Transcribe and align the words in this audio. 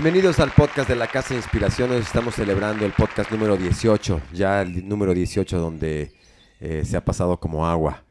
Bienvenidos 0.00 0.38
al 0.38 0.52
podcast 0.52 0.88
de 0.88 0.94
la 0.94 1.08
Casa 1.08 1.30
de 1.30 1.40
Inspiraciones. 1.40 2.06
Estamos 2.06 2.36
celebrando 2.36 2.86
el 2.86 2.92
podcast 2.92 3.32
número 3.32 3.56
18, 3.56 4.20
ya 4.32 4.62
el 4.62 4.88
número 4.88 5.12
18 5.12 5.58
donde 5.58 6.12
eh, 6.60 6.84
se 6.84 6.96
ha 6.96 7.04
pasado 7.04 7.36
como 7.40 7.66
agua. 7.66 8.04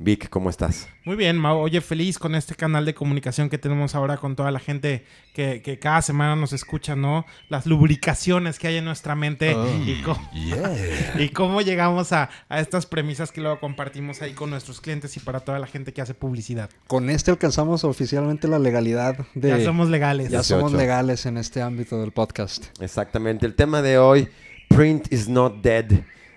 Vic, 0.00 0.28
¿cómo 0.28 0.48
estás? 0.48 0.88
Muy 1.04 1.16
bien, 1.16 1.36
Mau. 1.36 1.58
Oye, 1.58 1.80
feliz 1.80 2.20
con 2.20 2.36
este 2.36 2.54
canal 2.54 2.84
de 2.84 2.94
comunicación 2.94 3.50
que 3.50 3.58
tenemos 3.58 3.96
ahora 3.96 4.16
con 4.16 4.36
toda 4.36 4.52
la 4.52 4.60
gente 4.60 5.04
que, 5.34 5.60
que 5.60 5.80
cada 5.80 6.02
semana 6.02 6.36
nos 6.36 6.52
escucha, 6.52 6.94
¿no? 6.94 7.26
Las 7.48 7.66
lubricaciones 7.66 8.60
que 8.60 8.68
hay 8.68 8.76
en 8.76 8.84
nuestra 8.84 9.16
mente 9.16 9.56
Oh, 9.56 9.66
y, 9.84 10.00
cómo, 10.02 10.30
y 11.18 11.28
cómo 11.30 11.62
llegamos 11.62 12.12
a, 12.12 12.30
a 12.48 12.60
estas 12.60 12.86
premisas 12.86 13.32
que 13.32 13.40
luego 13.40 13.58
compartimos 13.58 14.22
ahí 14.22 14.34
con 14.34 14.50
nuestros 14.50 14.80
clientes 14.80 15.16
y 15.16 15.20
para 15.20 15.40
toda 15.40 15.58
la 15.58 15.66
gente 15.66 15.92
que 15.92 16.00
hace 16.00 16.14
publicidad. 16.14 16.70
Con 16.86 17.10
este 17.10 17.32
alcanzamos 17.32 17.82
oficialmente 17.82 18.46
la 18.46 18.60
legalidad 18.60 19.26
de... 19.34 19.48
Ya 19.48 19.64
somos 19.64 19.88
legales. 19.88 20.30
ya 20.30 20.44
somos 20.44 20.70
18. 20.70 20.76
legales 20.76 21.26
en 21.26 21.38
este 21.38 21.60
ámbito 21.60 22.00
del 22.00 22.12
podcast. 22.12 22.66
Exactamente. 22.80 23.46
El 23.46 23.56
tema 23.56 23.82
de 23.82 23.98
hoy, 23.98 24.28
Print 24.68 25.12
is 25.12 25.28
not 25.28 25.60
dead. 25.60 25.86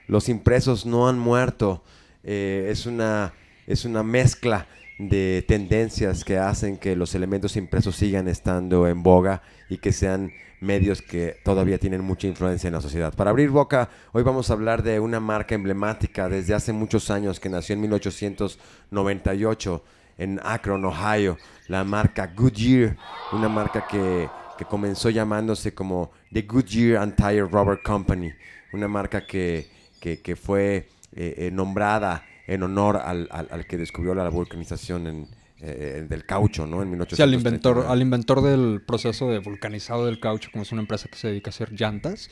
Los 0.07 0.29
impresos 0.29 0.87
no 0.87 1.07
han 1.07 1.19
muerto. 1.19 1.83
Eh, 2.23 2.67
es, 2.71 2.87
una, 2.87 3.33
es 3.67 3.85
una 3.85 4.03
mezcla 4.03 4.67
de 4.97 5.43
tendencias 5.47 6.23
que 6.23 6.37
hacen 6.37 6.77
que 6.77 6.95
los 6.95 7.15
elementos 7.15 7.55
impresos 7.55 7.95
sigan 7.95 8.27
estando 8.27 8.87
en 8.87 9.01
boga 9.01 9.41
y 9.69 9.77
que 9.77 9.91
sean 9.91 10.31
medios 10.59 11.01
que 11.01 11.37
todavía 11.43 11.79
tienen 11.79 12.01
mucha 12.01 12.27
influencia 12.27 12.67
en 12.67 12.75
la 12.75 12.81
sociedad. 12.81 13.13
Para 13.15 13.31
abrir 13.31 13.49
boca, 13.49 13.89
hoy 14.11 14.21
vamos 14.21 14.49
a 14.49 14.53
hablar 14.53 14.83
de 14.83 14.99
una 14.99 15.19
marca 15.19 15.55
emblemática 15.55 16.29
desde 16.29 16.53
hace 16.53 16.71
muchos 16.71 17.09
años 17.09 17.39
que 17.39 17.49
nació 17.49 17.73
en 17.73 17.81
1898 17.81 19.83
en 20.19 20.39
Akron, 20.43 20.85
Ohio, 20.85 21.37
la 21.67 21.83
marca 21.83 22.31
Goodyear, 22.35 22.95
una 23.31 23.49
marca 23.49 23.87
que, 23.87 24.29
que 24.55 24.65
comenzó 24.65 25.09
llamándose 25.09 25.73
como 25.73 26.11
The 26.31 26.43
Goodyear 26.43 27.01
and 27.01 27.15
Tire 27.15 27.41
Rubber 27.41 27.81
Company, 27.81 28.31
una 28.71 28.87
marca 28.87 29.25
que, 29.25 29.67
que, 29.99 30.21
que 30.21 30.35
fue 30.35 30.89
eh, 31.15 31.35
eh, 31.37 31.51
nombrada 31.51 32.23
en 32.47 32.63
honor 32.63 32.97
al, 32.97 33.27
al- 33.31 33.47
al 33.51 33.65
que 33.67 33.77
descubrió 33.77 34.13
la 34.15 34.27
vulcanización 34.29 35.07
en, 35.07 35.27
eh, 35.61 36.05
del 36.09 36.25
caucho, 36.25 36.65
¿no? 36.65 36.81
En 36.81 36.89
1839. 36.89 37.15
Sí, 37.15 37.21
al 37.21 37.33
inventor, 37.33 37.85
al 37.91 38.01
inventor 38.01 38.41
del 38.41 38.81
proceso 38.81 39.29
de 39.29 39.39
vulcanizado 39.39 40.05
del 40.07 40.19
caucho, 40.19 40.49
como 40.51 40.63
es 40.63 40.71
una 40.71 40.81
empresa 40.81 41.07
que 41.09 41.17
se 41.17 41.27
dedica 41.27 41.49
a 41.49 41.53
hacer 41.53 41.71
llantas, 41.73 42.29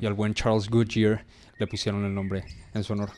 y 0.00 0.06
al 0.06 0.14
buen 0.14 0.34
Charles 0.34 0.68
Goodyear 0.68 1.24
le 1.58 1.66
pusieron 1.66 2.04
el 2.04 2.12
nombre 2.14 2.44
en 2.74 2.82
su 2.82 2.92
honor. 2.94 3.10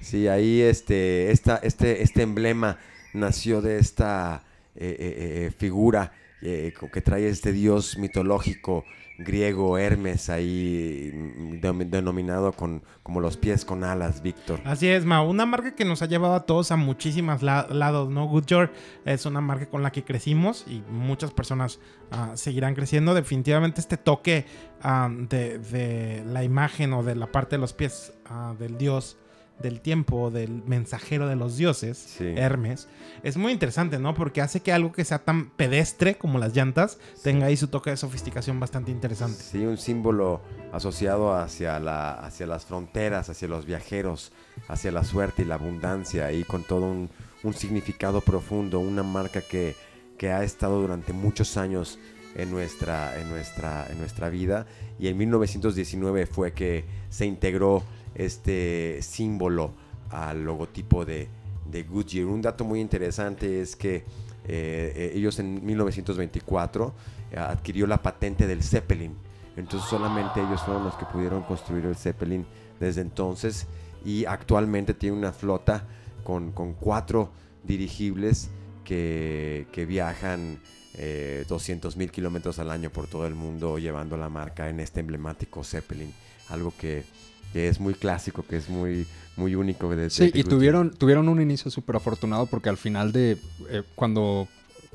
Sí, 0.00 0.28
ahí 0.28 0.60
este, 0.60 1.30
esta, 1.30 1.56
este, 1.56 2.02
este 2.02 2.22
emblema 2.22 2.78
nació 3.12 3.60
de 3.60 3.78
esta 3.78 4.44
eh, 4.76 4.96
eh, 4.98 5.46
eh, 5.48 5.50
figura 5.58 6.12
eh, 6.42 6.72
que 6.92 7.00
trae 7.02 7.28
este 7.28 7.52
dios 7.52 7.98
mitológico 7.98 8.84
griego, 9.24 9.78
Hermes, 9.78 10.28
ahí 10.30 11.10
mm, 11.12 11.60
denominado 11.90 12.52
con, 12.52 12.82
como 13.02 13.20
los 13.20 13.36
pies 13.36 13.64
con 13.64 13.84
alas, 13.84 14.22
Víctor. 14.22 14.60
Así 14.64 14.88
es, 14.88 15.04
Mau. 15.04 15.28
Una 15.28 15.46
marca 15.46 15.74
que 15.74 15.84
nos 15.84 16.02
ha 16.02 16.06
llevado 16.06 16.34
a 16.34 16.46
todos 16.46 16.70
a 16.72 16.76
muchísimos 16.76 17.42
la- 17.42 17.66
lados, 17.70 18.08
¿no? 18.10 18.26
Goodyear 18.26 18.72
es 19.04 19.26
una 19.26 19.40
marca 19.40 19.66
con 19.66 19.82
la 19.82 19.92
que 19.92 20.04
crecimos 20.04 20.64
y 20.66 20.82
muchas 20.90 21.30
personas 21.32 21.80
ah, 22.10 22.32
seguirán 22.34 22.74
creciendo. 22.74 23.14
Definitivamente 23.14 23.80
este 23.80 23.96
toque 23.96 24.46
ah, 24.82 25.08
de, 25.10 25.58
de 25.58 26.24
la 26.26 26.42
imagen 26.44 26.92
o 26.92 27.02
de 27.02 27.14
la 27.14 27.30
parte 27.30 27.56
de 27.56 27.60
los 27.60 27.72
pies 27.72 28.12
ah, 28.26 28.54
del 28.58 28.78
dios 28.78 29.16
del 29.62 29.80
tiempo, 29.80 30.30
del 30.30 30.62
mensajero 30.66 31.28
de 31.28 31.36
los 31.36 31.56
dioses, 31.56 31.98
Sí. 32.18 32.32
Hermes, 32.36 32.88
es 33.22 33.36
muy 33.36 33.52
interesante, 33.52 33.98
¿no? 33.98 34.14
Porque 34.14 34.40
hace 34.40 34.60
que 34.60 34.72
algo 34.72 34.92
que 34.92 35.04
sea 35.04 35.20
tan 35.20 35.50
pedestre 35.50 36.16
como 36.16 36.38
las 36.38 36.54
llantas 36.54 36.98
tenga 37.22 37.46
ahí 37.46 37.56
su 37.56 37.68
toque 37.68 37.90
de 37.90 37.96
sofisticación 37.96 38.58
bastante 38.58 38.90
interesante. 38.90 39.42
Sí, 39.42 39.64
un 39.64 39.76
símbolo 39.78 40.40
asociado 40.72 41.34
hacia, 41.34 41.78
la, 41.78 42.12
hacia 42.12 42.46
las 42.46 42.64
fronteras, 42.64 43.28
hacia 43.28 43.48
los 43.48 43.66
viajeros, 43.66 44.32
hacia 44.68 44.92
la 44.92 45.04
suerte 45.04 45.42
y 45.42 45.44
la 45.44 45.56
abundancia, 45.56 46.32
y 46.32 46.44
con 46.44 46.64
todo 46.64 46.86
un, 46.86 47.10
un 47.42 47.54
significado 47.54 48.20
profundo, 48.20 48.80
una 48.80 49.02
marca 49.02 49.40
que, 49.40 49.76
que 50.18 50.30
ha 50.30 50.42
estado 50.42 50.80
durante 50.80 51.12
muchos 51.12 51.56
años 51.56 51.98
en 52.34 52.50
nuestra, 52.50 53.18
en, 53.20 53.28
nuestra, 53.28 53.86
en 53.90 53.98
nuestra 53.98 54.28
vida, 54.28 54.66
y 54.98 55.08
en 55.08 55.16
1919 55.16 56.26
fue 56.26 56.52
que 56.52 56.84
se 57.08 57.26
integró 57.26 57.82
este 58.14 59.00
símbolo 59.02 59.72
al 60.10 60.44
logotipo 60.44 61.04
de, 61.04 61.28
de 61.70 61.82
Goodyear. 61.84 62.26
Un 62.26 62.42
dato 62.42 62.64
muy 62.64 62.80
interesante 62.80 63.60
es 63.60 63.76
que 63.76 63.96
eh, 63.96 64.04
eh, 64.46 65.12
ellos 65.14 65.38
en 65.38 65.64
1924 65.64 66.94
eh, 67.32 67.38
adquirió 67.38 67.86
la 67.86 68.02
patente 68.02 68.46
del 68.46 68.62
Zeppelin. 68.62 69.14
Entonces 69.56 69.88
solamente 69.88 70.40
ellos 70.40 70.62
fueron 70.62 70.84
los 70.84 70.94
que 70.94 71.06
pudieron 71.06 71.42
construir 71.42 71.84
el 71.84 71.96
Zeppelin 71.96 72.46
desde 72.78 73.02
entonces 73.02 73.66
y 74.04 74.24
actualmente 74.24 74.94
tiene 74.94 75.16
una 75.16 75.32
flota 75.32 75.86
con, 76.24 76.52
con 76.52 76.72
cuatro 76.74 77.30
dirigibles 77.64 78.50
que, 78.84 79.66
que 79.72 79.84
viajan 79.84 80.60
eh, 80.94 81.44
200 81.48 81.96
mil 81.96 82.10
kilómetros 82.10 82.58
al 82.58 82.70
año 82.70 82.90
por 82.90 83.06
todo 83.06 83.26
el 83.26 83.34
mundo 83.34 83.78
llevando 83.78 84.16
la 84.16 84.28
marca 84.28 84.68
en 84.68 84.80
este 84.80 85.00
emblemático 85.00 85.62
Zeppelin. 85.62 86.12
Algo 86.48 86.72
que, 86.76 87.04
que 87.52 87.68
es 87.68 87.80
muy 87.80 87.94
clásico, 87.94 88.44
que 88.44 88.56
es 88.56 88.68
muy, 88.68 89.06
muy 89.36 89.54
único. 89.54 89.94
De, 89.94 90.10
Sí, 90.10 90.30
de 90.30 90.38
y 90.38 90.44
tuvieron, 90.44 90.90
tuvieron 90.92 91.28
un 91.28 91.40
inicio 91.40 91.70
súper 91.70 91.96
afortunado 91.96 92.46
porque 92.46 92.68
al 92.68 92.76
final 92.76 93.12
de 93.12 93.38
eh, 93.68 93.82
cuando 93.94 94.48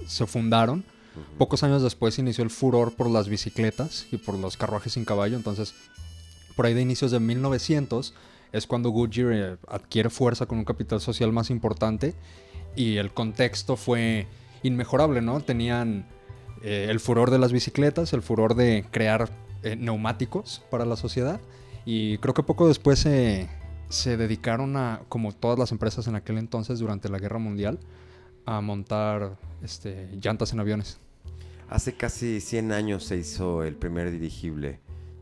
se 0.08 0.26
fundaron, 0.26 0.84
pocos 1.38 1.64
años 1.64 1.82
después 1.82 2.18
inició 2.20 2.44
el 2.44 2.50
furor 2.50 2.94
por 2.94 3.10
las 3.10 3.30
bicicletas 3.30 4.08
y 4.12 4.18
por 4.18 4.36
los 4.36 4.58
carruajes 4.58 4.94
sin 4.94 5.06
caballo. 5.06 5.36
Entonces, 5.36 5.74
por 6.56 6.66
ahí 6.66 6.74
de 6.74 6.82
inicios 6.82 7.12
de 7.12 7.20
1900 7.20 8.14
es 8.52 8.68
cuando 8.68 8.90
Goodyear 8.90 9.34
eh, 9.34 9.58
adquiere 9.68 10.10
fuerza 10.10 10.46
con 10.46 10.58
un 10.58 10.66
capital 10.66 11.02
social 11.02 11.32
más 11.32 11.50
importante 11.50 12.16
y 12.76 12.98
el 12.98 13.12
contexto 13.12 13.76
fue 13.76 14.28
inmejorable, 14.64 15.22
¿no? 15.22 15.42
Tenían 15.42 16.06
eh, 16.64 16.88
el 16.90 17.00
furor 17.00 17.32
de 17.32 17.40
las 17.40 17.52
bicicletas, 17.52 18.14
el 18.14 18.22
furor 18.22 18.56
de 18.56 18.86
crear 18.92 19.30
neumáticos 19.80 20.62
para 20.70 20.86
la 20.86 20.96
sociedad 20.96 21.40
y 21.86 22.18
creo 22.18 22.34
que 22.34 22.44
poco 22.44 22.68
después 22.68 23.00
se, 23.00 23.48
se 23.90 24.18
dedicaron 24.18 24.76
a, 24.76 25.04
como 25.08 25.32
todas 25.32 25.60
las 25.60 25.72
empresas 25.72 26.08
en 26.08 26.16
aquel 26.16 26.38
entonces 26.38 26.80
durante 26.80 27.10
la 27.10 27.20
Guerra 27.20 27.40
Mundial, 27.40 27.80
a 28.46 28.62
montar 28.62 29.38
este, 29.62 30.10
llantas 30.22 30.54
en 30.54 30.60
aviones. 30.60 31.00
Hace 31.70 31.96
casi 31.96 32.42
100 32.42 32.72
años 32.72 33.04
se 33.04 33.18
hizo 33.18 33.64
el 33.64 33.76
primer 33.76 34.12
dirigible 34.12 34.80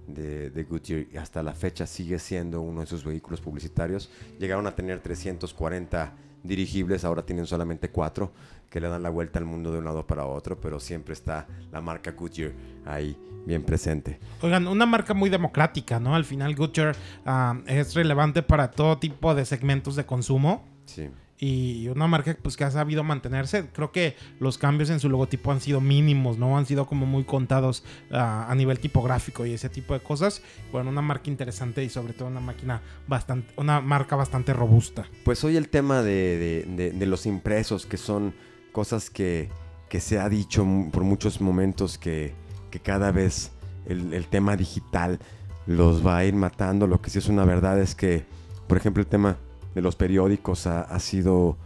de, 0.07 0.49
de 0.49 0.63
Goodyear 0.63 1.05
y 1.11 1.17
hasta 1.17 1.41
la 1.41 1.53
fecha 1.53 1.85
sigue 1.85 2.19
siendo 2.19 2.61
uno 2.61 2.81
de 2.81 2.87
sus 2.87 3.05
vehículos 3.05 3.39
publicitarios. 3.39 4.09
Llegaron 4.39 4.67
a 4.67 4.75
tener 4.75 4.99
340 4.99 6.13
dirigibles, 6.43 7.03
ahora 7.05 7.25
tienen 7.25 7.45
solamente 7.45 7.89
4 7.89 8.31
que 8.69 8.79
le 8.79 8.87
dan 8.87 9.03
la 9.03 9.09
vuelta 9.09 9.39
al 9.39 9.45
mundo 9.45 9.71
de 9.71 9.77
un 9.79 9.85
lado 9.85 10.05
para 10.05 10.25
otro, 10.25 10.59
pero 10.59 10.79
siempre 10.79 11.13
está 11.13 11.47
la 11.71 11.79
marca 11.79 12.11
Goodyear 12.11 12.53
ahí 12.85 13.17
bien 13.45 13.63
presente. 13.63 14.19
Oigan, 14.41 14.67
una 14.67 14.85
marca 14.85 15.13
muy 15.13 15.29
democrática, 15.29 15.99
¿no? 15.99 16.15
Al 16.15 16.25
final 16.25 16.55
Goodyear 16.55 16.95
ah, 17.25 17.59
es 17.67 17.93
relevante 17.93 18.41
para 18.41 18.71
todo 18.71 18.97
tipo 18.97 19.35
de 19.35 19.45
segmentos 19.45 19.95
de 19.95 20.05
consumo 20.05 20.73
Sí. 20.85 21.09
Y 21.39 21.87
una 21.89 22.07
marca 22.07 22.37
pues 22.41 22.55
que 22.55 22.63
ha 22.63 22.71
sabido 22.71 23.03
mantenerse. 23.03 23.67
Creo 23.73 23.91
que 23.91 24.15
los 24.39 24.57
cambios 24.57 24.89
en 24.89 24.99
su 24.99 25.09
logotipo 25.09 25.51
han 25.51 25.59
sido 25.59 25.81
mínimos, 25.81 26.37
¿no? 26.37 26.57
Han 26.57 26.65
sido 26.65 26.85
como 26.85 27.05
muy 27.05 27.23
contados 27.25 27.83
ah, 28.11 28.45
a 28.49 28.55
nivel 28.55 28.79
tipográfico 28.79 29.45
y 29.45 29.53
ese 29.53 29.67
tipo 29.69 29.93
de 29.93 29.99
cosas. 29.99 30.41
Bueno, 30.71 30.89
una 30.89 31.01
marca 31.01 31.29
interesante 31.29 31.83
y 31.83 31.89
sobre 31.89 32.13
todo 32.13 32.27
una 32.29 32.39
máquina 32.39 32.81
bastante, 33.07 33.53
una 33.57 33.81
marca 33.81 34.15
bastante 34.15 34.53
robusta. 34.53 35.05
Pues 35.25 35.43
hoy 35.43 35.57
el 35.57 35.69
tema 35.69 36.01
de, 36.01 36.37
de- 36.37 36.75
de- 36.75 36.91
de 36.91 37.05
los 37.05 37.25
impresos, 37.25 37.85
que 37.85 37.97
son 37.97 38.33
cosas 38.71 39.09
que, 39.09 39.49
que 39.89 39.99
se 39.99 40.19
ha 40.19 40.29
dicho 40.29 40.65
por 40.91 41.03
muchos 41.03 41.41
momentos 41.41 41.97
que, 41.97 42.33
que 42.71 42.79
cada 42.79 43.11
vez 43.11 43.51
el, 43.85 44.13
el 44.13 44.27
tema 44.27 44.55
digital 44.55 45.19
los 45.65 46.05
va 46.05 46.17
a 46.17 46.25
ir 46.25 46.35
matando. 46.35 46.87
Lo 46.87 47.01
que 47.01 47.09
sí 47.09 47.19
es 47.19 47.27
una 47.27 47.43
verdad 47.45 47.79
es 47.79 47.95
que, 47.95 48.25
por 48.67 48.77
ejemplo, 48.77 49.01
el 49.01 49.07
tema 49.07 49.37
de 49.75 49.81
los 49.81 49.95
periódicos 49.95 50.67
ha, 50.67 50.81
ha 50.81 50.99
sido 50.99 51.57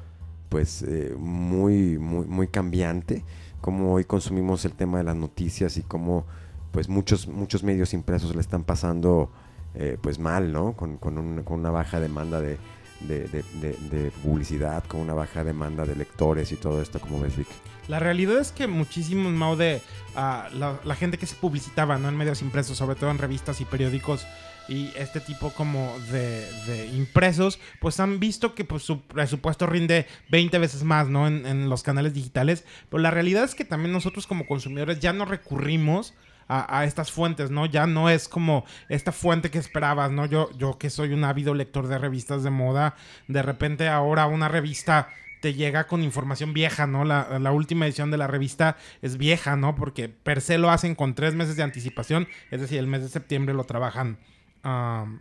pues 0.50 0.82
eh, 0.84 1.14
muy, 1.18 1.98
muy, 1.98 2.26
muy 2.26 2.48
cambiante. 2.48 3.24
Como 3.62 3.94
hoy 3.94 4.06
consumimos 4.06 4.64
el 4.66 4.74
tema 4.74 4.98
de 5.00 5.04
las 5.04 5.16
noticias 5.16 5.78
y 5.78 5.82
cómo 5.84 6.26
pues 6.72 6.88
muchos, 6.90 7.28
muchos 7.28 7.64
medios 7.64 7.94
impresos 7.94 8.34
le 8.36 8.42
están 8.42 8.64
pasando 8.64 9.32
eh, 9.76 9.98
pues 10.02 10.20
mal, 10.20 10.52
¿no? 10.54 10.74
Con, 10.74 10.98
con 10.98 11.18
un- 11.18 11.44
con 11.44 11.60
una 11.60 11.70
baja 11.72 12.00
demanda 12.00 12.40
de, 12.42 12.58
de, 13.02 14.12
publicidad, 14.24 14.84
con 14.86 15.02
una 15.02 15.14
baja 15.14 15.44
demanda 15.44 15.86
de 15.86 15.96
lectores 15.96 16.52
y 16.52 16.56
todo 16.56 16.82
esto, 16.82 17.00
como 17.00 17.20
ves, 17.20 17.36
Vic. 17.38 17.48
La 17.88 18.00
realidad 18.00 18.40
es 18.40 18.52
que 18.52 18.68
muchísimos 18.68 19.32
Mau 19.34 19.56
de 19.56 19.82
ah, 20.16 20.50
la, 20.54 20.80
la 20.84 20.96
gente 20.96 21.18
que 21.18 21.26
se 21.26 21.36
publicitaba 21.36 21.98
¿no? 21.98 22.10
en 22.10 22.18
medios 22.18 22.42
impresos, 22.42 22.78
sobre 22.78 22.96
todo 22.96 23.12
en 23.12 23.18
revistas 23.18 23.62
y 23.62 23.66
periódicos, 23.66 24.26
y 24.68 24.92
este 24.96 25.20
tipo 25.20 25.52
como 25.52 25.96
de, 26.12 26.90
impresos, 26.94 27.60
pues 27.80 28.00
han 28.00 28.20
visto 28.20 28.56
que 28.56 28.66
pues, 28.66 28.84
su 28.84 29.02
presupuesto 29.02 29.66
rinde 29.66 30.08
20 30.30 30.58
veces 30.60 30.84
más, 30.84 31.08
¿no? 31.08 31.28
En, 31.28 31.46
en 31.46 31.70
los 31.70 31.84
canales 31.84 32.14
digitales. 32.14 32.66
Pero 32.90 33.02
la 33.02 33.12
realidad 33.12 33.44
es 33.44 33.56
que 33.56 33.66
también 33.66 33.92
nosotros 33.92 34.28
como 34.28 34.46
consumidores 34.46 35.00
ya 35.00 35.14
no 35.14 35.26
recurrimos 35.26 36.14
a, 36.48 36.80
a, 36.80 36.86
estas 36.86 37.12
fuentes, 37.12 37.52
¿no? 37.52 37.66
Ya 37.66 37.88
no 37.88 38.10
es 38.10 38.28
como 38.28 38.66
esta 38.90 39.12
fuente 39.12 39.52
que 39.52 39.58
esperabas, 39.58 40.12
¿no? 40.12 40.26
Yo, 40.26 40.50
yo 40.58 40.78
que 40.78 40.90
soy 40.90 41.14
un 41.14 41.24
ávido 41.24 41.54
lector 41.54 41.88
de 41.88 41.98
revistas 41.98 42.44
de 42.44 42.50
moda, 42.50 42.96
de 43.28 43.42
repente 43.42 43.88
ahora 43.88 44.28
una 44.28 44.48
revista 44.48 45.10
te 45.42 45.54
llega 45.54 45.86
con 45.86 46.04
información 46.04 46.54
vieja, 46.54 46.88
¿no? 46.88 47.06
La, 47.06 47.38
la, 47.40 47.52
última 47.52 47.86
edición 47.86 48.10
de 48.10 48.18
la 48.18 48.28
revista 48.28 48.76
es 49.02 49.18
vieja, 49.18 49.56
¿no? 49.56 49.76
Porque 49.76 50.10
per 50.10 50.42
se 50.42 50.58
lo 50.58 50.72
hacen 50.72 50.96
con 50.96 51.14
tres 51.14 51.36
meses 51.36 51.56
de 51.56 51.64
anticipación, 51.64 52.28
es 52.50 52.62
decir, 52.62 52.80
el 52.80 52.88
mes 52.88 53.02
de 53.02 53.10
septiembre 53.10 53.54
lo 53.54 53.64
trabajan 53.66 54.18
um, 54.64 55.20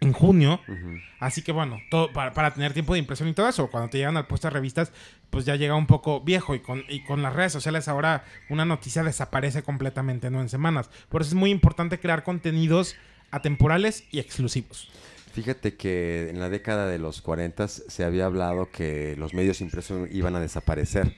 en 0.00 0.12
junio. 0.12 0.60
Uh 0.66 0.72
-huh. 0.72 1.02
Así 1.20 1.42
que 1.42 1.52
bueno, 1.52 1.78
todo 1.90 2.12
para, 2.12 2.32
para, 2.32 2.52
tener 2.52 2.72
tiempo 2.72 2.94
de 2.94 2.98
impresión 2.98 3.28
y 3.28 3.32
todo 3.32 3.48
eso, 3.48 3.70
cuando 3.70 3.88
te 3.88 3.98
llegan 3.98 4.16
al 4.16 4.26
puesto 4.26 4.48
de 4.48 4.54
revistas, 4.54 4.92
pues 5.30 5.44
ya 5.44 5.56
llega 5.56 5.74
un 5.74 5.86
poco 5.86 6.20
viejo 6.20 6.54
y 6.54 6.60
con, 6.60 6.84
y 6.88 7.04
con 7.04 7.22
las 7.22 7.34
redes 7.34 7.52
sociales 7.52 7.88
ahora 7.88 8.24
una 8.50 8.64
noticia 8.64 9.02
desaparece 9.02 9.62
completamente, 9.62 10.30
¿no? 10.30 10.40
En 10.40 10.48
semanas. 10.48 10.90
Por 11.08 11.22
eso 11.22 11.30
es 11.30 11.34
muy 11.34 11.50
importante 11.50 11.98
crear 11.98 12.24
contenidos 12.24 12.96
atemporales 13.30 14.04
y 14.10 14.18
exclusivos. 14.18 14.90
Fíjate 15.32 15.76
que 15.76 16.28
en 16.28 16.38
la 16.40 16.50
década 16.50 16.86
de 16.86 16.98
los 16.98 17.22
40 17.22 17.66
se 17.66 18.04
había 18.04 18.26
hablado 18.26 18.70
que 18.70 19.16
los 19.16 19.32
medios 19.32 19.62
impresos 19.62 20.08
iban 20.12 20.36
a 20.36 20.40
desaparecer. 20.40 21.14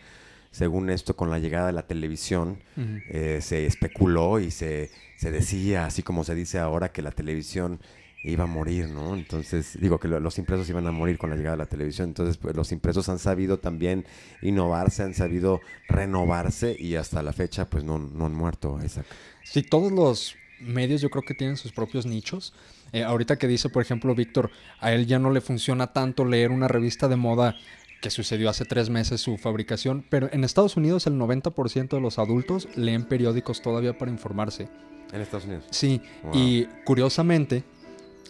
Según 0.54 0.88
esto, 0.88 1.16
con 1.16 1.30
la 1.30 1.40
llegada 1.40 1.66
de 1.66 1.72
la 1.72 1.88
televisión, 1.88 2.62
uh 2.76 2.80
-huh. 2.80 3.02
eh, 3.08 3.40
se 3.42 3.66
especuló 3.66 4.38
y 4.38 4.52
se, 4.52 4.88
se, 5.16 5.32
decía, 5.32 5.84
así 5.86 6.04
como 6.04 6.22
se 6.22 6.36
dice 6.36 6.60
ahora, 6.60 6.92
que 6.92 7.02
la 7.02 7.10
televisión 7.10 7.80
iba 8.22 8.44
a 8.44 8.46
morir, 8.46 8.88
¿no? 8.88 9.16
Entonces, 9.16 9.76
digo 9.80 9.98
que 9.98 10.06
lo, 10.06 10.20
los 10.20 10.38
impresos 10.38 10.70
iban 10.70 10.86
a 10.86 10.92
morir 10.92 11.18
con 11.18 11.30
la 11.30 11.34
llegada 11.34 11.56
de 11.56 11.64
la 11.64 11.66
televisión. 11.66 12.06
Entonces, 12.06 12.36
pues, 12.36 12.54
los 12.54 12.70
impresos 12.70 13.08
han 13.08 13.18
sabido 13.18 13.58
también 13.58 14.04
innovarse, 14.42 15.02
han 15.02 15.14
sabido 15.14 15.60
renovarse 15.88 16.76
y 16.78 16.94
hasta 16.94 17.20
la 17.24 17.32
fecha, 17.32 17.68
pues 17.68 17.82
no, 17.82 17.98
no 17.98 18.24
han 18.26 18.34
muerto, 18.34 18.78
Isaac. 18.84 19.06
Sí, 19.42 19.62
todos 19.62 19.90
los 19.90 20.36
medios 20.60 21.00
yo 21.00 21.10
creo 21.10 21.24
que 21.24 21.34
tienen 21.34 21.56
sus 21.56 21.72
propios 21.72 22.06
nichos. 22.06 22.54
Eh, 22.92 23.02
ahorita 23.02 23.38
que 23.38 23.48
dice, 23.48 23.70
por 23.70 23.82
ejemplo, 23.82 24.14
Víctor, 24.14 24.52
a 24.78 24.92
él 24.92 25.06
ya 25.06 25.18
no 25.18 25.30
le 25.30 25.40
funciona 25.40 25.92
tanto 25.92 26.24
leer 26.24 26.52
una 26.52 26.68
revista 26.68 27.08
de 27.08 27.16
moda 27.16 27.56
que 28.04 28.10
sucedió 28.10 28.50
hace 28.50 28.66
tres 28.66 28.90
meses 28.90 29.22
su 29.22 29.38
fabricación, 29.38 30.04
pero 30.10 30.28
en 30.30 30.44
Estados 30.44 30.76
Unidos 30.76 31.06
el 31.06 31.14
90% 31.14 31.88
de 31.88 32.00
los 32.02 32.18
adultos 32.18 32.68
leen 32.76 33.06
periódicos 33.06 33.62
todavía 33.62 33.96
para 33.96 34.10
informarse. 34.10 34.68
¿En 35.10 35.22
Estados 35.22 35.46
Unidos? 35.46 35.64
Sí, 35.70 36.02
wow. 36.22 36.32
y 36.34 36.68
curiosamente, 36.84 37.64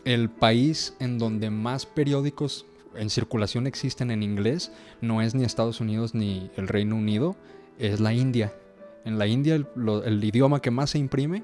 el 0.05 0.31
país 0.31 0.95
en 1.01 1.19
donde 1.19 1.51
más 1.51 1.87
periódicos 1.87 2.67
en 2.95 3.11
circulación 3.11 3.67
existen 3.67 4.13
en 4.13 4.23
inglés 4.23 4.71
no 5.01 5.23
es 5.23 5.35
ni 5.35 5.43
Estados 5.43 5.81
Unidos 5.81 6.15
ni 6.15 6.53
el 6.57 6.69
Reino 6.69 6.95
Unido, 6.95 7.35
es 7.81 7.99
la 7.99 8.15
India. 8.15 8.55
En 9.05 9.19
la 9.19 9.27
India 9.27 9.57
el, 9.57 9.67
lo, 9.75 10.05
el 10.05 10.23
idioma 10.23 10.63
que 10.63 10.71
más 10.71 10.91
se 10.91 10.99
imprime 10.99 11.43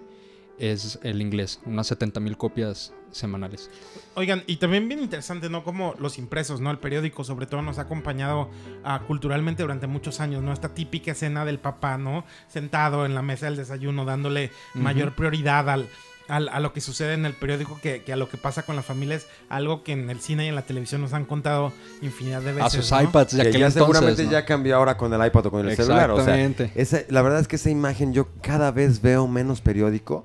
es 0.61 0.99
el 1.03 1.21
inglés, 1.23 1.61
unas 1.65 1.87
70 1.87 2.21
mil 2.21 2.37
copias 2.37 2.93
semanales. 3.11 3.71
Oigan, 4.15 4.45
y 4.47 4.57
también 4.57 4.89
bien 4.89 5.01
interesante, 5.01 5.49
¿no? 5.49 5.65
Como 5.65 5.95
los 5.99 6.19
impresos, 6.19 6.61
¿no? 6.61 6.71
El 6.71 6.79
periódico 6.79 7.25
sobre 7.25 7.47
todo 7.47 7.63
nos 7.63 7.79
ha 7.79 7.83
acompañado 7.83 8.51
uh, 8.85 9.05
culturalmente 9.07 9.63
durante 9.63 9.87
muchos 9.87 10.21
años, 10.21 10.43
¿no? 10.43 10.53
Esta 10.53 10.75
típica 10.75 11.13
escena 11.13 11.45
del 11.45 11.59
papá, 11.59 11.99
¿no? 11.99 12.25
Sentado 12.49 13.07
en 13.07 13.15
la 13.15 13.23
mesa 13.23 13.47
del 13.47 13.57
desayuno, 13.57 14.05
dándole 14.05 14.47
uh 14.47 14.79
-huh. 14.79 14.83
mayor 14.83 15.17
prioridad 15.17 15.69
al, 15.71 15.89
al, 16.29 16.49
a 16.49 16.61
lo 16.61 16.73
que 16.73 16.81
sucede 16.81 17.15
en 17.15 17.27
el 17.27 17.33
periódico 17.35 17.79
que, 17.83 18.03
que, 18.03 18.13
a 18.13 18.17
lo 18.17 18.29
que 18.29 18.37
pasa 18.37 18.63
con 18.63 18.77
la 18.77 18.83
familia 18.83 19.17
es 19.17 19.27
algo 19.49 19.83
que 19.83 19.93
en 19.93 20.09
el 20.11 20.21
cine 20.21 20.45
y 20.45 20.49
en 20.49 20.55
la 20.55 20.63
televisión 20.63 21.01
nos 21.01 21.13
han 21.13 21.25
contado 21.25 21.73
infinidad 22.03 22.43
de 22.43 22.53
veces. 22.53 22.65
A 22.67 22.71
sus 22.71 22.93
¿no? 22.93 23.03
iPads, 23.03 23.33
ya 23.33 23.51
que 23.51 23.59
ya 23.59 23.71
seguramente 23.71 24.25
¿no? 24.25 24.31
ya 24.31 24.45
cambió 24.45 24.77
ahora 24.77 24.97
con 24.97 25.13
el 25.13 25.27
iPad 25.27 25.47
o 25.47 25.51
con 25.51 25.69
el 25.69 25.77
celular. 25.77 26.11
O 26.11 26.25
sea, 26.25 26.37
esa, 26.75 27.01
la 27.09 27.23
verdad 27.23 27.41
es 27.41 27.49
que 27.49 27.57
esa 27.57 27.71
imagen 27.71 28.13
yo 28.13 28.29
cada 28.43 28.71
vez 28.71 29.03
veo 29.03 29.27
menos 29.27 29.61
periódico 29.61 30.25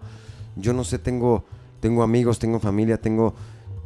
yo 0.55 0.73
no 0.73 0.83
sé, 0.83 0.99
tengo, 0.99 1.43
tengo 1.79 2.03
amigos, 2.03 2.39
tengo 2.39 2.59
familia, 2.59 2.97
tengo... 2.97 3.33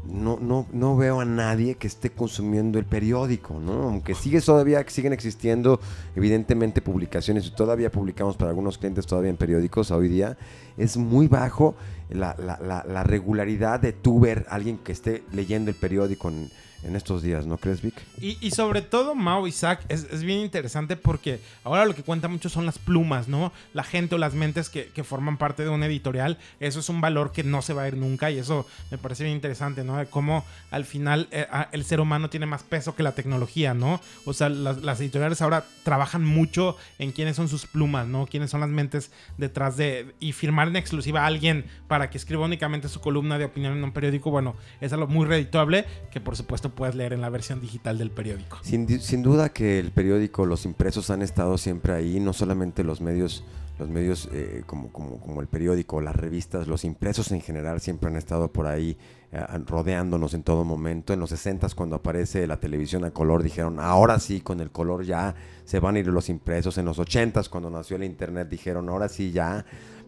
No, 0.06 0.40
no, 0.42 0.66
no 0.72 0.98
veo 0.98 1.20
a 1.20 1.26
nadie 1.26 1.76
que 1.76 1.86
esté 1.86 2.10
consumiendo 2.10 2.80
el 2.80 2.86
periódico, 2.86 3.60
¿no? 3.60 3.84
Aunque 3.84 4.16
sigue 4.16 4.42
todavía, 4.42 4.84
siguen 4.88 5.14
existiendo 5.14 5.80
evidentemente 6.16 6.82
publicaciones 6.82 7.46
y 7.46 7.52
todavía 7.52 7.92
publicamos 7.92 8.36
para 8.36 8.50
algunos 8.50 8.80
clientes 8.80 9.06
todavía 9.06 9.30
en 9.30 9.38
periódicos 9.38 9.92
hoy 9.92 10.08
día, 10.08 10.36
es 10.78 10.98
muy 10.98 11.28
bajo 11.28 11.76
la, 12.10 12.36
la, 12.40 12.58
la, 12.60 12.84
la 12.92 13.04
regularidad 13.04 13.82
de 13.82 13.94
tú 13.94 14.20
ver 14.20 14.48
a 14.50 14.56
alguien 14.56 14.80
que 14.80 14.94
esté 14.94 15.24
leyendo 15.32 15.70
el 15.70 15.76
periódico 15.76 16.30
en, 16.30 16.50
en 16.84 16.96
estos 16.96 17.22
días, 17.22 17.46
¿no 17.46 17.58
crees, 17.58 17.82
Vic? 17.82 17.94
Y, 18.22 18.38
y 18.40 18.52
sobre 18.52 18.82
todo, 18.82 19.16
Mao 19.16 19.50
Zach, 19.52 19.82
es, 19.90 20.06
es, 20.12 20.24
bien 20.24 20.40
interesante 20.40 20.96
porque 20.96 21.40
ahora 21.64 21.86
lo 21.86 21.94
que 21.94 22.04
cuenta 22.04 22.28
mucho 22.28 22.50
son 22.50 22.66
las 22.66 22.80
plumas, 22.80 23.28
¿no? 23.28 23.52
La 23.74 23.84
gente 23.84 24.16
o 24.16 24.18
las 24.18 24.34
mentes 24.34 24.70
que, 24.70 24.88
que, 24.88 25.04
forman 25.04 25.38
parte 25.38 25.64
de 25.64 25.70
una 25.70 25.88
editorial, 25.88 26.38
eso 26.60 26.80
es 26.80 26.90
un 26.90 27.02
valor 27.02 27.32
que 27.32 27.44
no 27.44 27.62
se 27.62 27.74
va 27.74 27.84
a 27.84 27.88
ir 27.88 27.98
nunca 27.98 28.32
y 28.32 28.40
eso 28.40 28.66
me 28.92 28.98
parece 28.98 29.24
bien 29.24 29.36
interesante, 29.36 29.84
¿no? 29.84 29.98
De 29.98 30.06
cómo 30.06 30.46
al 30.72 30.86
final 30.86 31.28
eh, 31.32 31.48
el 31.72 31.84
ser 31.84 32.00
humano 32.00 32.30
tiene 32.30 32.46
más 32.46 32.64
peso 32.64 32.96
que 32.96 33.04
la 33.04 33.14
tecnología, 33.14 33.74
¿no? 33.74 34.00
O 34.26 34.34
sea, 34.34 34.50
las, 34.50 34.82
las, 34.82 35.00
editoriales 35.00 35.42
ahora 35.42 35.66
trabajan 35.84 36.24
mucho 36.24 36.78
en 36.98 37.12
quiénes 37.12 37.36
son 37.36 37.50
sus 37.50 37.66
plumas, 37.66 38.08
¿no? 38.08 38.26
Quiénes 38.26 38.50
son 38.50 38.62
las 38.62 38.70
mentes 38.70 39.12
detrás 39.38 39.78
de... 39.78 40.14
Y 40.20 40.34
firmar 40.34 40.68
en 40.68 40.76
exclusiva 40.76 41.24
a 41.24 41.26
alguien 41.26 41.66
para 41.88 42.10
que 42.10 42.18
escriba 42.18 42.46
únicamente 42.46 42.90
su 42.90 43.00
columna 43.00 43.38
de 43.38 43.46
opinión 43.46 43.78
en 43.78 43.84
un 43.84 43.92
periódico, 43.92 44.32
bueno, 44.32 44.56
es 44.82 44.94
algo 44.94 45.08
muy 45.08 45.26
redituable 45.26 45.86
que 46.12 46.20
por 46.20 46.36
supuesto 46.36 46.69
puedes 46.70 46.96
leer 46.96 47.14
en 47.14 47.22
la 47.22 47.30
versión 47.30 47.62
digital 47.62 47.98
del 47.98 48.12
periódico. 48.12 48.60
Sin, 48.62 48.88
sin, 49.00 49.24
duda 49.24 49.50
que 49.50 49.80
el 49.80 49.92
periódico, 49.92 50.46
los 50.46 50.66
impresos 50.66 51.10
han 51.10 51.22
estado 51.22 51.58
siempre 51.58 51.94
ahí, 51.94 52.20
no 52.20 52.34
solamente 52.34 52.84
los 52.84 53.02
medios, 53.02 53.44
los 53.78 53.90
medios 53.90 54.30
eh, 54.34 54.64
como, 54.66 54.92
como, 54.92 55.20
como, 55.20 55.42
el 55.42 55.48
periódico, 55.48 56.02
las 56.02 56.16
revistas, 56.16 56.68
los 56.68 56.84
impresos 56.84 57.32
en 57.32 57.42
general 57.42 57.82
siempre 57.82 58.10
han 58.10 58.16
estado 58.16 58.52
por 58.52 58.68
ahí 58.68 58.98
eh, 59.32 59.46
rodeándonos 59.68 60.34
en 60.34 60.42
todo 60.42 60.66
momento. 60.66 61.14
En 61.14 61.20
los 61.20 61.30
60 61.30 61.68
cuando 61.76 61.98
aparece 61.98 62.48
la 62.48 62.60
televisión 62.60 63.06
a 63.06 63.12
color 63.12 63.44
dijeron, 63.44 63.80
ahora 63.80 64.20
sí, 64.20 64.42
con 64.42 64.60
el 64.60 64.72
color 64.72 65.04
ya 65.04 65.36
se 65.66 65.80
van 65.80 65.96
a 65.96 66.00
ir 66.00 66.08
los 66.08 66.30
impresos. 66.30 66.80
En 66.80 66.86
los 66.86 66.98
80 66.98 67.44
cuando 67.52 67.70
nació 67.70 67.98
el 67.98 68.06
internet 68.06 68.50
dijeron, 68.50 68.90
ahora 68.90 69.08
sí 69.08 69.32
ya 69.32 69.66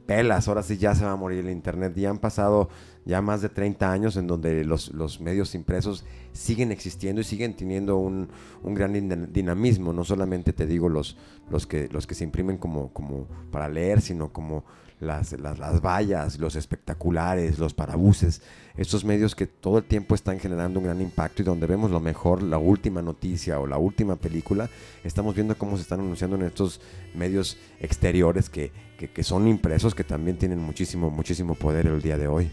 pelas, 0.07 0.47
ahora 0.47 0.63
sí 0.63 0.77
ya 0.77 0.95
se 0.95 1.05
va 1.05 1.11
a 1.11 1.15
morir 1.15 1.39
el 1.39 1.51
internet. 1.51 1.95
Y 1.97 2.05
han 2.07 2.17
pasado 2.17 2.69
ya 3.05 3.21
más 3.21 3.41
de 3.41 3.49
30 3.49 3.91
años 3.91 4.15
en 4.15 4.27
donde 4.27 4.63
los, 4.63 4.93
los 4.93 5.19
medios 5.19 5.55
impresos 5.55 6.05
siguen 6.33 6.71
existiendo 6.71 7.21
y 7.21 7.23
siguen 7.23 7.55
teniendo 7.55 7.97
un, 7.97 8.29
un, 8.63 8.73
gran 8.73 9.31
dinamismo. 9.33 9.91
No 9.91 10.03
solamente 10.03 10.53
te 10.53 10.67
digo 10.67 10.87
los, 10.87 11.17
los, 11.49 11.65
que, 11.65 11.89
los 11.89 12.05
que 12.05 12.15
se 12.15 12.23
imprimen 12.23 12.57
como, 12.57 12.93
como 12.93 13.27
para 13.51 13.69
leer, 13.69 14.01
sino 14.01 14.31
como 14.31 14.63
las, 14.99 15.31
las, 15.33 15.57
las 15.57 15.81
vallas, 15.81 16.37
los 16.37 16.55
espectaculares, 16.55 17.57
los 17.57 17.73
parabuses. 17.73 18.43
Estos 18.77 19.03
medios 19.03 19.35
que 19.35 19.47
todo 19.47 19.79
el 19.79 19.83
tiempo 19.83 20.13
están 20.13 20.39
generando 20.39 20.79
un 20.79 20.85
gran 20.85 21.01
impacto 21.01 21.41
y 21.41 21.45
donde 21.45 21.65
vemos 21.65 21.89
lo 21.89 21.99
mejor, 21.99 22.43
la 22.43 22.59
última 22.59 23.01
noticia 23.01 23.59
o 23.59 23.65
la 23.65 23.79
última 23.79 24.15
película, 24.15 24.69
estamos 25.03 25.33
viendo 25.33 25.57
cómo 25.57 25.75
se 25.75 25.83
están 25.83 26.01
anunciando 26.01 26.35
en 26.37 26.43
estos 26.43 26.79
medios 27.15 27.57
exteriores 27.79 28.49
que, 28.49 28.71
que, 28.99 29.09
que 29.09 29.23
son 29.23 29.47
impresos, 29.47 29.95
que 29.95 30.03
también 30.03 30.37
tienen 30.37 30.59
muchísimo, 30.59 31.09
muchísimo 31.09 31.55
poder 31.55 31.87
el 31.87 32.01
día 32.01 32.17
de 32.19 32.27
hoy. 32.27 32.51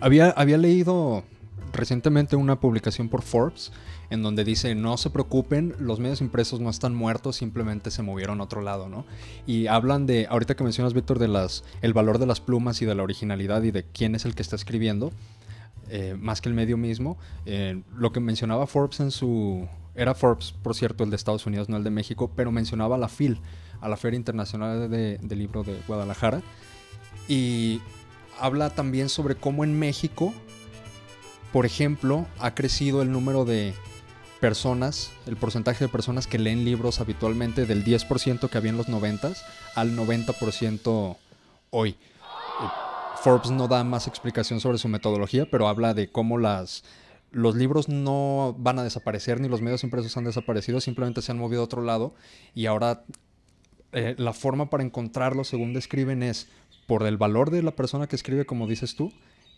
Había, 0.00 0.30
había 0.30 0.58
leído 0.58 1.24
recientemente 1.72 2.36
una 2.36 2.60
publicación 2.60 3.08
por 3.08 3.22
Forbes 3.22 3.72
en 4.10 4.22
donde 4.22 4.44
dice 4.44 4.74
no 4.74 4.96
se 4.96 5.10
preocupen, 5.10 5.74
los 5.78 6.00
medios 6.00 6.20
impresos 6.20 6.60
no 6.60 6.70
están 6.70 6.94
muertos, 6.94 7.36
simplemente 7.36 7.90
se 7.90 8.02
movieron 8.02 8.40
a 8.40 8.44
otro 8.44 8.62
lado, 8.62 8.88
¿no? 8.88 9.04
Y 9.46 9.66
hablan 9.66 10.06
de, 10.06 10.26
ahorita 10.30 10.56
que 10.56 10.64
mencionas, 10.64 10.94
Víctor, 10.94 11.18
de 11.18 11.28
las, 11.28 11.64
el 11.82 11.92
valor 11.92 12.18
de 12.18 12.26
las 12.26 12.40
plumas 12.40 12.80
y 12.82 12.86
de 12.86 12.94
la 12.94 13.02
originalidad 13.02 13.62
y 13.62 13.70
de 13.70 13.84
quién 13.84 14.14
es 14.14 14.24
el 14.24 14.34
que 14.34 14.42
está 14.42 14.56
escribiendo, 14.56 15.12
eh, 15.90 16.16
más 16.18 16.40
que 16.40 16.48
el 16.48 16.54
medio 16.54 16.76
mismo, 16.76 17.18
eh, 17.46 17.82
lo 17.94 18.12
que 18.12 18.20
mencionaba 18.20 18.66
Forbes 18.66 19.00
en 19.00 19.10
su... 19.10 19.68
Era 19.94 20.14
Forbes, 20.14 20.54
por 20.62 20.76
cierto, 20.76 21.02
el 21.02 21.10
de 21.10 21.16
Estados 21.16 21.44
Unidos, 21.46 21.68
no 21.68 21.76
el 21.76 21.82
de 21.82 21.90
México, 21.90 22.30
pero 22.34 22.52
mencionaba 22.52 22.96
la 22.98 23.08
FIL, 23.08 23.40
a 23.80 23.88
la 23.88 23.96
Feria 23.96 24.16
Internacional 24.16 24.88
de, 24.88 25.18
de 25.18 25.36
Libro 25.36 25.64
de 25.64 25.76
Guadalajara, 25.88 26.40
y 27.26 27.80
habla 28.38 28.70
también 28.70 29.08
sobre 29.08 29.36
cómo 29.36 29.64
en 29.64 29.78
México, 29.78 30.32
por 31.52 31.66
ejemplo, 31.66 32.26
ha 32.38 32.54
crecido 32.54 33.02
el 33.02 33.12
número 33.12 33.44
de 33.44 33.74
personas, 34.40 35.10
el 35.26 35.36
porcentaje 35.36 35.84
de 35.84 35.88
personas 35.88 36.26
que 36.26 36.38
leen 36.38 36.64
libros 36.64 37.00
habitualmente 37.00 37.66
del 37.66 37.84
10% 37.84 38.48
que 38.48 38.58
había 38.58 38.70
en 38.70 38.76
los 38.76 38.88
90 38.88 39.32
al 39.74 39.96
90% 39.96 41.16
hoy. 41.70 41.96
Forbes 43.22 43.50
no 43.50 43.66
da 43.66 43.82
más 43.82 44.06
explicación 44.06 44.60
sobre 44.60 44.78
su 44.78 44.88
metodología, 44.88 45.46
pero 45.50 45.68
habla 45.68 45.92
de 45.92 46.10
cómo 46.10 46.38
las, 46.38 46.84
los 47.32 47.56
libros 47.56 47.88
no 47.88 48.54
van 48.58 48.78
a 48.78 48.84
desaparecer 48.84 49.40
ni 49.40 49.48
los 49.48 49.60
medios 49.60 49.82
impresos 49.82 50.16
han 50.16 50.24
desaparecido, 50.24 50.80
simplemente 50.80 51.20
se 51.20 51.32
han 51.32 51.38
movido 51.38 51.62
a 51.62 51.64
otro 51.64 51.82
lado 51.82 52.14
y 52.54 52.66
ahora 52.66 53.02
eh, 53.92 54.14
la 54.18 54.32
forma 54.32 54.70
para 54.70 54.84
encontrarlos, 54.84 55.48
según 55.48 55.72
describen, 55.72 56.22
es 56.22 56.48
por 56.88 57.06
el 57.06 57.18
valor 57.18 57.50
de 57.50 57.62
la 57.62 57.72
persona 57.72 58.08
que 58.08 58.16
escribe, 58.16 58.46
como 58.46 58.66
dices 58.66 58.96
tú, 58.96 59.12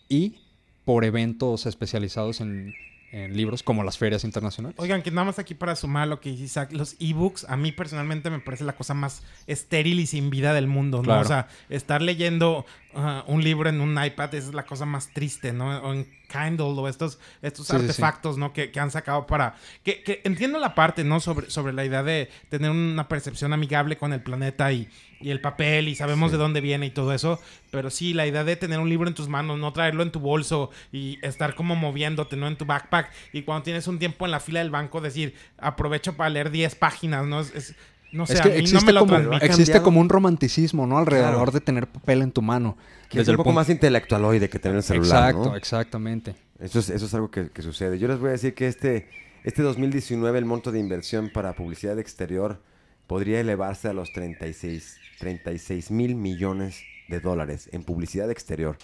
y 0.09 0.35
por 0.83 1.05
eventos 1.05 1.65
especializados 1.65 2.41
en, 2.41 2.73
en 3.11 3.37
libros 3.37 3.63
como 3.63 3.85
las 3.85 3.97
ferias 3.97 4.25
internacionales. 4.25 4.77
Oigan, 4.77 5.01
que 5.01 5.11
nada 5.11 5.25
más 5.25 5.39
aquí 5.39 5.55
para 5.55 5.77
sumar 5.77 6.09
lo 6.09 6.19
que 6.19 6.29
dice 6.29 6.43
Isaac, 6.43 6.73
los 6.73 6.97
ebooks 6.99 7.45
a 7.49 7.55
mí 7.55 7.71
personalmente 7.71 8.29
me 8.29 8.39
parece 8.39 8.65
la 8.65 8.73
cosa 8.73 8.93
más 8.93 9.23
estéril 9.47 10.01
y 10.01 10.07
sin 10.07 10.29
vida 10.29 10.53
del 10.53 10.67
mundo, 10.67 10.97
¿no? 10.97 11.03
Claro. 11.03 11.21
O 11.21 11.25
sea, 11.25 11.47
estar 11.69 12.01
leyendo 12.01 12.65
uh, 12.93 13.31
un 13.31 13.43
libro 13.43 13.69
en 13.69 13.81
un 13.81 14.01
iPad 14.03 14.33
es 14.35 14.53
la 14.53 14.63
cosa 14.65 14.85
más 14.85 15.09
triste, 15.13 15.53
¿no? 15.53 15.77
O 15.81 15.93
en 15.93 16.07
Kindle 16.27 16.65
o 16.79 16.87
estos, 16.87 17.19
estos 17.41 17.67
Sí, 17.67 17.73
sí, 17.73 17.79
sí. 17.79 17.85
artefactos, 17.85 18.37
¿no? 18.37 18.53
Que, 18.53 18.71
que 18.71 18.79
han 18.79 18.89
sacado 18.91 19.27
para... 19.27 19.55
Que, 19.83 20.01
que 20.03 20.21
entiendo 20.23 20.59
la 20.59 20.75
parte, 20.75 21.03
¿no? 21.03 21.19
Sobre, 21.19 21.49
sobre 21.49 21.73
la 21.73 21.83
idea 21.85 22.03
de 22.03 22.29
tener 22.49 22.71
una 22.71 23.07
percepción 23.07 23.51
amigable 23.53 23.97
con 23.97 24.13
el 24.13 24.21
planeta 24.21 24.71
y, 24.71 24.87
y 25.19 25.29
el 25.29 25.41
papel 25.41 25.87
y 25.89 25.95
sabemos 25.95 26.31
Sí. 26.31 26.37
de 26.37 26.43
dónde 26.43 26.61
viene 26.61 26.85
y 26.85 26.91
todo 26.91 27.13
eso. 27.13 27.39
Pero 27.69 27.89
sí, 27.89 28.13
la 28.13 28.25
idea 28.27 28.43
de 28.45 28.55
tener 28.55 28.79
un 28.79 28.87
libro 28.89 29.07
en 29.09 29.13
tus 29.13 29.27
manos, 29.27 29.59
no 29.59 29.73
traerlo 29.73 30.03
en 30.03 30.11
tu 30.11 30.19
bolso 30.21 30.69
y 30.93 31.19
estar 31.21 31.55
como 31.55 31.75
moviéndote, 31.75 32.37
¿no? 32.37 32.47
En 32.47 32.55
tu 32.57 32.65
backpack. 32.65 33.11
Y 33.33 33.41
cuando 33.41 33.63
tienes 33.63 33.87
un 33.87 33.99
tiempo 33.99 34.23
en 34.25 34.31
la 34.31 34.39
fila 34.39 34.59
del 34.59 34.69
banco, 34.71 35.01
decir, 35.01 35.35
aprovecho 35.57 36.15
para 36.15 36.29
leer 36.29 36.49
10 36.51 36.75
páginas, 36.75 37.25
¿no? 37.25 37.41
Es, 37.41 37.53
es- 37.55 37.75
no 38.11 38.25
sé, 38.25 38.33
es 38.33 38.39
a 38.39 38.43
que 38.43 38.49
no 38.49 38.55
existe, 38.55 38.85
me 38.85 38.91
lo 38.93 38.99
como, 39.01 39.15
existe 39.17 39.49
cambiado. 39.49 39.83
como 39.83 39.99
un 40.01 40.09
romanticismo, 40.09 40.85
¿no? 40.87 40.97
Alrededor 40.97 41.33
Claro. 41.35 41.51
de 41.51 41.61
tener 41.61 41.87
papel 41.87 42.21
en 42.21 42.31
tu 42.31 42.41
mano. 42.41 42.77
Que 43.09 43.19
es 43.19 43.21
Desde 43.21 43.31
un 43.31 43.33
el 43.33 43.37
poco 43.37 43.49
punto- 43.49 43.59
más 43.61 43.69
intelectualoide 43.69 44.49
que 44.49 44.59
tener 44.59 44.77
el 44.77 44.83
celular, 44.83 45.29
Exacto, 45.31 45.49
¿no? 45.51 45.55
exactamente. 45.55 46.35
Eso 46.59 46.79
es, 46.79 46.89
eso 46.89 47.05
es 47.05 47.13
algo 47.13 47.31
que, 47.31 47.49
que 47.49 47.61
sucede. 47.61 47.97
Yo 47.99 48.07
les 48.07 48.19
voy 48.19 48.29
a 48.29 48.31
decir 48.33 48.53
que 48.53 48.67
este, 48.67 49.07
este 49.43 49.61
2019 49.63 50.37
el 50.39 50.45
monto 50.45 50.71
de 50.71 50.79
inversión 50.79 51.29
para 51.33 51.53
publicidad 51.55 51.97
exterior 51.99 52.61
podría 53.07 53.39
elevarse 53.41 53.87
a 53.89 53.93
los 53.93 54.11
36 54.13 54.97
36 55.19 55.91
mil 55.91 56.15
millones 56.15 56.81
de 57.07 57.19
dólares 57.19 57.69
en 57.71 57.83
publicidad 57.83 58.29
exterior. 58.31 58.77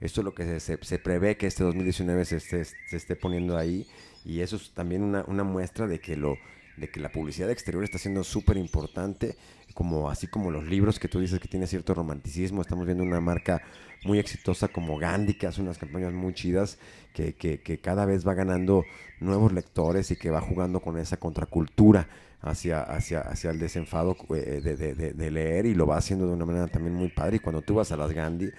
Esto 0.00 0.20
es 0.20 0.24
lo 0.24 0.34
que 0.34 0.44
se, 0.44 0.60
se- 0.60 0.78
se 0.84 0.98
prevé 0.98 1.36
que 1.36 1.46
este 1.46 1.62
2019 1.64 2.24
se 2.24 2.36
esté, 2.36 2.64
se 2.64 2.96
esté 2.96 3.14
poniendo 3.16 3.56
ahí 3.56 3.86
y 4.24 4.40
eso 4.40 4.56
es 4.56 4.72
también 4.72 5.02
una, 5.02 5.24
una 5.28 5.44
muestra 5.44 5.86
de 5.86 6.00
que, 6.00 6.16
lo, 6.16 6.36
de 6.76 6.88
que 6.90 7.00
la 7.00 7.10
publicidad 7.10 7.50
exterior 7.50 7.84
está 7.84 7.98
siendo 7.98 8.24
súper 8.24 8.56
importante, 8.56 9.36
como, 9.74 10.08
así 10.10 10.26
como 10.26 10.50
los 10.50 10.64
libros 10.64 10.98
que 10.98 11.08
tú 11.08 11.20
dices 11.20 11.40
que 11.40 11.48
tiene 11.48 11.66
cierto 11.66 11.94
romanticismo. 11.94 12.62
Estamos 12.62 12.86
viendo 12.86 13.02
una 13.04 13.20
marca 13.20 13.62
muy 14.04 14.18
exitosa 14.18 14.68
como 14.68 14.98
Gandhi, 14.98 15.34
que 15.34 15.46
hace 15.46 15.60
unas 15.62 15.78
campañas 15.78 16.12
muy 16.12 16.34
chidas, 16.34 16.78
que, 17.12 17.34
que- 17.34 17.60
que 17.60 17.78
cada 17.78 18.04
vez 18.06 18.26
va 18.26 18.34
ganando 18.34 18.84
nuevos 19.20 19.52
lectores 19.52 20.10
y 20.10 20.16
que 20.16 20.30
va 20.30 20.40
jugando 20.40 20.80
con 20.80 20.98
esa 20.98 21.16
contracultura 21.16 22.08
hacia, 22.40 22.82
hacia, 22.82 23.20
hacia 23.20 23.50
el 23.50 23.58
desenfado 23.58 24.16
eh, 24.34 24.60
de, 24.62 24.76
de- 24.76 25.12
de- 25.12 25.30
leer 25.30 25.66
y 25.66 25.74
lo 25.74 25.86
va 25.86 25.96
haciendo 25.96 26.26
de 26.26 26.32
una 26.34 26.44
manera 26.44 26.66
también 26.68 26.94
muy 26.94 27.08
padre. 27.08 27.36
Y 27.36 27.40
cuando 27.40 27.62
tú 27.62 27.74
vas 27.76 27.90
a 27.92 27.96
las 27.96 28.12
Gandhi, 28.12 28.50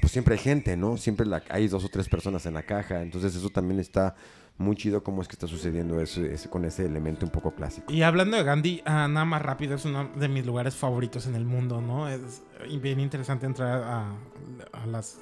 pues 0.00 0.12
siempre 0.12 0.34
hay 0.34 0.40
gente, 0.40 0.76
¿no? 0.76 0.96
Siempre 0.96 1.26
la- 1.26 1.42
hay 1.50 1.68
dos 1.68 1.84
o 1.84 1.88
tres 1.88 2.08
personas 2.08 2.44
en 2.46 2.54
la 2.54 2.62
caja. 2.64 3.02
Entonces 3.02 3.34
eso 3.36 3.50
también 3.50 3.78
está 3.80 4.16
muy 4.58 4.76
chido 4.76 5.02
cómo 5.02 5.22
es 5.22 5.28
que 5.28 5.34
está 5.34 5.46
sucediendo 5.46 6.00
eso, 6.00 6.20
con 6.50 6.64
ese 6.64 6.84
elemento 6.84 7.24
un 7.24 7.30
poco 7.30 7.52
clásico. 7.52 7.92
Y 7.92 8.02
hablando 8.02 8.36
de 8.36 8.42
Gandhi, 8.42 8.82
ah, 8.84 9.08
nada 9.08 9.24
más 9.24 9.40
rápido, 9.40 9.76
es 9.76 9.84
uno 9.84 10.10
de 10.14 10.28
mis 10.28 10.44
lugares 10.44 10.74
favoritos 10.74 11.26
en 11.26 11.36
el 11.36 11.44
mundo, 11.44 11.80
¿no? 11.80 12.08
Es 12.08 12.42
bien 12.80 12.98
interesante 13.00 13.46
entrar 13.46 13.82
a, 13.82 14.12
a 14.72 14.86
las 14.86 15.16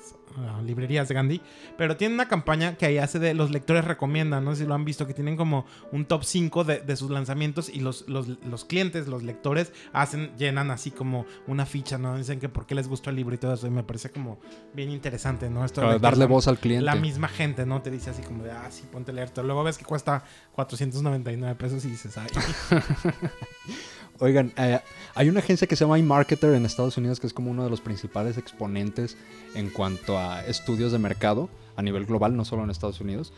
librerías 0.65 1.09
de 1.09 1.15
Gandhi, 1.15 1.41
pero 1.79 1.97
tiene 1.97 2.15
una 2.15 2.29
campaña 2.29 2.77
que 2.77 2.87
ahí 2.87 2.99
hace 2.99 3.19
de 3.19 3.35
los 3.35 3.51
lectores 3.51 3.85
recomiendan, 3.85 4.45
no 4.45 4.55
sé 4.55 4.63
si 4.63 4.69
lo 4.69 4.75
han 4.75 4.85
visto, 4.85 5.07
que 5.07 5.15
tienen 5.15 5.37
como 5.37 5.65
un 5.93 6.05
top 6.05 6.25
5 6.25 6.65
de, 6.65 6.81
de 6.81 6.97
sus 6.97 7.11
lanzamientos 7.11 7.69
y 7.69 7.81
los, 7.81 8.09
los, 8.09 8.29
los 8.45 8.65
clientes, 8.65 9.09
los 9.09 9.23
lectores, 9.23 9.73
hacen, 9.93 10.37
llenan 10.37 10.71
así 10.71 10.91
como 10.91 11.27
una 11.47 11.67
ficha, 11.67 11.99
¿no? 11.99 12.17
Dicen 12.17 12.41
que 12.41 12.49
por 12.49 12.67
qué 12.67 12.75
les 12.75 12.89
gustó 12.89 13.11
el 13.11 13.17
libro 13.17 13.35
y 13.35 13.39
todo 13.39 13.55
eso, 13.55 13.67
y 13.67 13.71
me 13.71 13.83
parece 13.83 14.11
como 14.11 14.39
bien 14.75 14.91
interesante, 14.91 15.49
¿no? 15.49 15.65
Esto 15.65 15.89
de 15.91 15.99
darle 15.99 16.27
voz 16.27 16.49
al 16.49 16.59
cliente. 16.59 16.85
la 16.85 16.95
misma 16.95 17.29
gente, 17.29 17.67
¿no? 17.67 17.83
Te 17.83 17.91
dice 17.91 18.11
así 18.11 18.23
como 18.23 18.45
de, 18.45 18.51
ah, 18.51 18.69
sí, 18.71 18.85
ponte 18.91 19.13
a 19.13 19.15
leer. 19.15 19.31
Luego 19.37 19.65
ves 19.65 19.79
que 19.79 19.85
cuesta 19.85 20.25
499 20.53 21.55
pesos 21.57 21.85
y 21.85 21.89
dices, 21.89 22.17
ay. 22.19 22.29
Oigan, 24.19 24.53
eh, 24.57 24.81
hay 25.15 25.29
una 25.29 25.41
agencia 25.41 25.67
que 25.67 25.77
se 25.77 25.85
llama 25.85 25.99
iMarketer 25.99 26.55
en 26.55 26.65
Estados 26.65 26.97
Unidos 26.97 27.21
que 27.21 27.27
es 27.27 27.33
como 27.33 27.51
uno 27.51 27.65
de 27.65 27.71
los 27.71 27.81
principales 27.81 28.39
exponentes 28.39 29.17
en 29.55 29.71
cuanto 29.71 30.19
a 30.19 30.45
estudios 30.45 30.93
de 30.93 30.99
mercado 30.99 31.49
a 31.77 31.83
nivel 31.83 32.07
global, 32.07 32.37
no 32.37 32.45
solo 32.45 32.65
en 32.65 32.71
Estados 32.71 33.01
Unidos. 33.01 33.33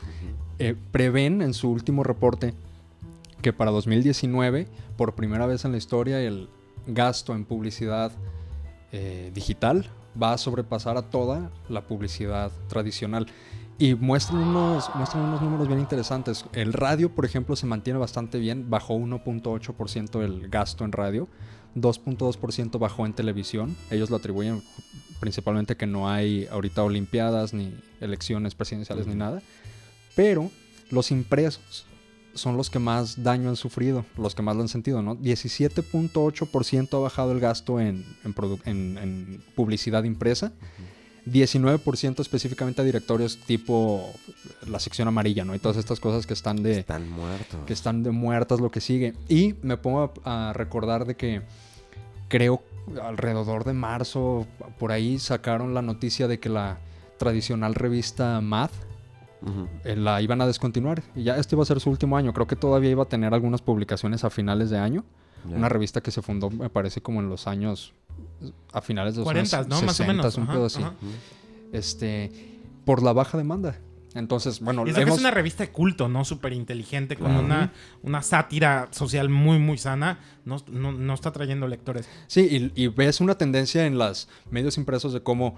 Eh, 0.59 0.77
prevén 0.93 1.43
en 1.43 1.55
su 1.55 1.71
último 1.71 2.05
reporte 2.05 2.55
que 3.43 3.53
para 3.53 3.71
2019, 3.71 4.69
por 4.97 5.15
primera 5.15 5.47
vez 5.47 5.65
en 5.65 5.73
la 5.73 5.79
historia, 5.79 6.21
el 6.21 6.49
gasto 6.87 7.35
en 7.35 7.45
publicidad 7.45 8.13
eh, 8.93 9.31
digital 9.35 9.91
va 10.21 10.33
a 10.33 10.39
sobrepasar 10.39 10.97
a 10.97 11.03
toda 11.03 11.51
la 11.69 11.83
publicidad 11.83 12.51
tradicional. 12.69 13.27
Y 13.79 13.95
muestran 13.95 14.39
unos, 14.41 14.91
muestran 14.97 15.25
unos 15.25 15.41
números 15.41 15.69
bien 15.69 15.79
interesantes. 15.79 16.45
El 16.53 16.73
radio, 16.73 17.15
por 17.15 17.25
ejemplo, 17.25 17.55
se 17.55 17.67
mantiene 17.67 17.99
bastante 17.99 18.39
bien. 18.39 18.69
Bajó 18.69 18.97
1.8% 18.97 20.23
el 20.25 20.49
gasto 20.49 20.85
en 20.85 20.91
radio. 20.93 21.29
2.2% 21.77 22.79
bajó 22.79 23.07
en 23.07 23.13
televisión. 23.13 23.77
Ellos 23.91 24.11
lo 24.11 24.17
atribuyen 24.17 24.63
principalmente 25.21 25.77
que 25.77 25.87
no 25.87 26.09
hay 26.11 26.47
ahorita 26.51 26.83
olimpiadas 26.83 27.55
ni 27.55 27.73
elecciones 28.01 28.55
presidenciales 28.57 29.07
ni 29.07 29.15
nada. 29.15 29.43
Pero 30.17 30.51
los 30.91 31.11
impresos 31.13 31.87
son 32.35 32.57
los 32.57 32.71
que 32.71 32.79
más 32.81 33.23
daño 33.23 33.49
han 33.49 33.57
sufrido, 33.57 34.05
los 34.17 34.35
que 34.35 34.43
más 34.43 34.55
lo 34.57 34.63
han 34.63 34.69
sentido, 34.69 35.03
¿no? 35.03 35.17
17.8% 35.17 36.95
ha 36.97 37.01
bajado 37.01 37.33
el 37.33 37.41
gasto 37.41 37.81
en, 37.81 38.05
en 38.25 38.35
produ- 38.35 38.61
en- 38.65 38.99
en 38.99 39.43
publicidad 39.55 40.05
impresa. 40.05 40.53
19% 41.31 42.21
específicamente 42.21 42.81
a 42.83 42.85
directorios 42.85 43.39
tipo 43.39 44.13
la 44.67 44.79
sección 44.79 45.09
amarilla, 45.09 45.45
¿no? 45.45 45.55
Y 45.55 45.59
todas 45.59 45.77
estas 45.77 46.01
cosas 46.01 46.27
que 46.27 46.35
están 46.35 46.63
de, 46.63 46.81
Están 46.81 47.09
muertos. 47.09 47.61
que 47.67 47.73
están 47.73 48.03
de 48.03 48.11
muertas 48.11 48.61
lo 48.61 48.71
que 48.71 48.81
sigue. 48.81 49.15
Y 49.29 49.55
me 49.63 49.77
pongo 49.77 50.13
a, 50.25 50.51
a 50.51 50.53
recordar 50.53 51.05
de 51.05 51.17
que 51.17 51.43
creo 52.29 52.63
alrededor 53.03 53.65
de 53.65 53.73
marzo, 53.73 54.47
por 54.79 54.93
ahí 54.93 55.19
sacaron 55.19 55.75
la 55.75 55.83
noticia 55.83 56.29
de 56.29 56.39
que 56.41 56.49
la 56.49 56.79
tradicional 57.19 57.75
revista 57.75 58.41
Math 58.41 58.73
eh, 59.85 59.97
la 59.97 60.21
iban 60.23 60.41
a 60.41 60.47
descontinuar. 60.47 61.03
Y 61.15 61.25
ya 61.25 61.37
este 61.37 61.55
iba 61.55 61.63
a 61.63 61.67
ser 61.67 61.81
su 61.81 61.91
último 61.91 62.17
año. 62.17 62.33
Creo 62.33 62.47
que 62.47 62.57
todavía 62.57 62.91
iba 62.91 63.03
a 63.03 63.09
tener 63.09 63.35
algunas 63.35 63.63
publicaciones 63.63 64.25
a 64.25 64.31
finales 64.31 64.71
de 64.71 64.79
año. 64.79 65.05
Una 65.45 65.69
revista 65.69 66.01
que 66.01 66.11
se 66.11 66.21
fundó, 66.21 66.51
me 66.51 66.69
parece, 66.69 67.01
como 67.01 67.21
en 67.21 67.29
los 67.29 67.47
años... 67.47 67.95
A 68.73 68.81
finales 68.83 69.15
de 69.15 69.19
los 69.21 69.25
40, 69.25 69.57
años 69.59 69.69
¿no? 69.69 69.77
Más 69.83 69.85
o 69.85 70.05
60, 70.05 70.13
menos. 70.13 70.37
un 70.37 70.43
Ajá, 70.45 70.53
pedo 70.53 70.67
así. 70.67 70.83
ajá. 70.83 70.95
Este... 71.73 72.31
Por 72.85 73.03
la 73.03 73.13
baja 73.13 73.37
demanda. 73.37 73.79
Entonces, 74.15 74.61
bueno, 74.61 74.87
Y 74.87 74.91
eso 74.91 74.97
que 74.97 75.03
hemos- 75.03 75.17
es 75.17 75.21
una 75.21 75.31
revista 75.31 75.63
de 75.65 75.71
culto, 75.71 76.09
¿no? 76.09 76.25
Súper 76.25 76.55
inteligente, 76.55 77.17
con 77.17 77.27
Claro. 77.29 77.45
una, 77.45 77.73
una 78.03 78.23
sátira 78.23 78.89
social 78.93 79.29
muy, 79.29 79.59
muy 79.59 79.77
sana. 79.77 80.21
No, 80.47 80.57
no, 80.71 80.93
no 80.93 81.13
está 81.15 81.31
trayendo 81.31 81.69
lectores. 81.69 82.09
Sí, 82.29 82.73
y, 82.75 82.83
y 82.83 82.89
ves 82.89 83.21
una 83.21 83.37
tendencia 83.37 83.85
en 83.85 83.99
los 83.99 84.29
medios 84.51 84.79
impresos 84.79 85.13
de 85.13 85.23
cómo 85.23 85.57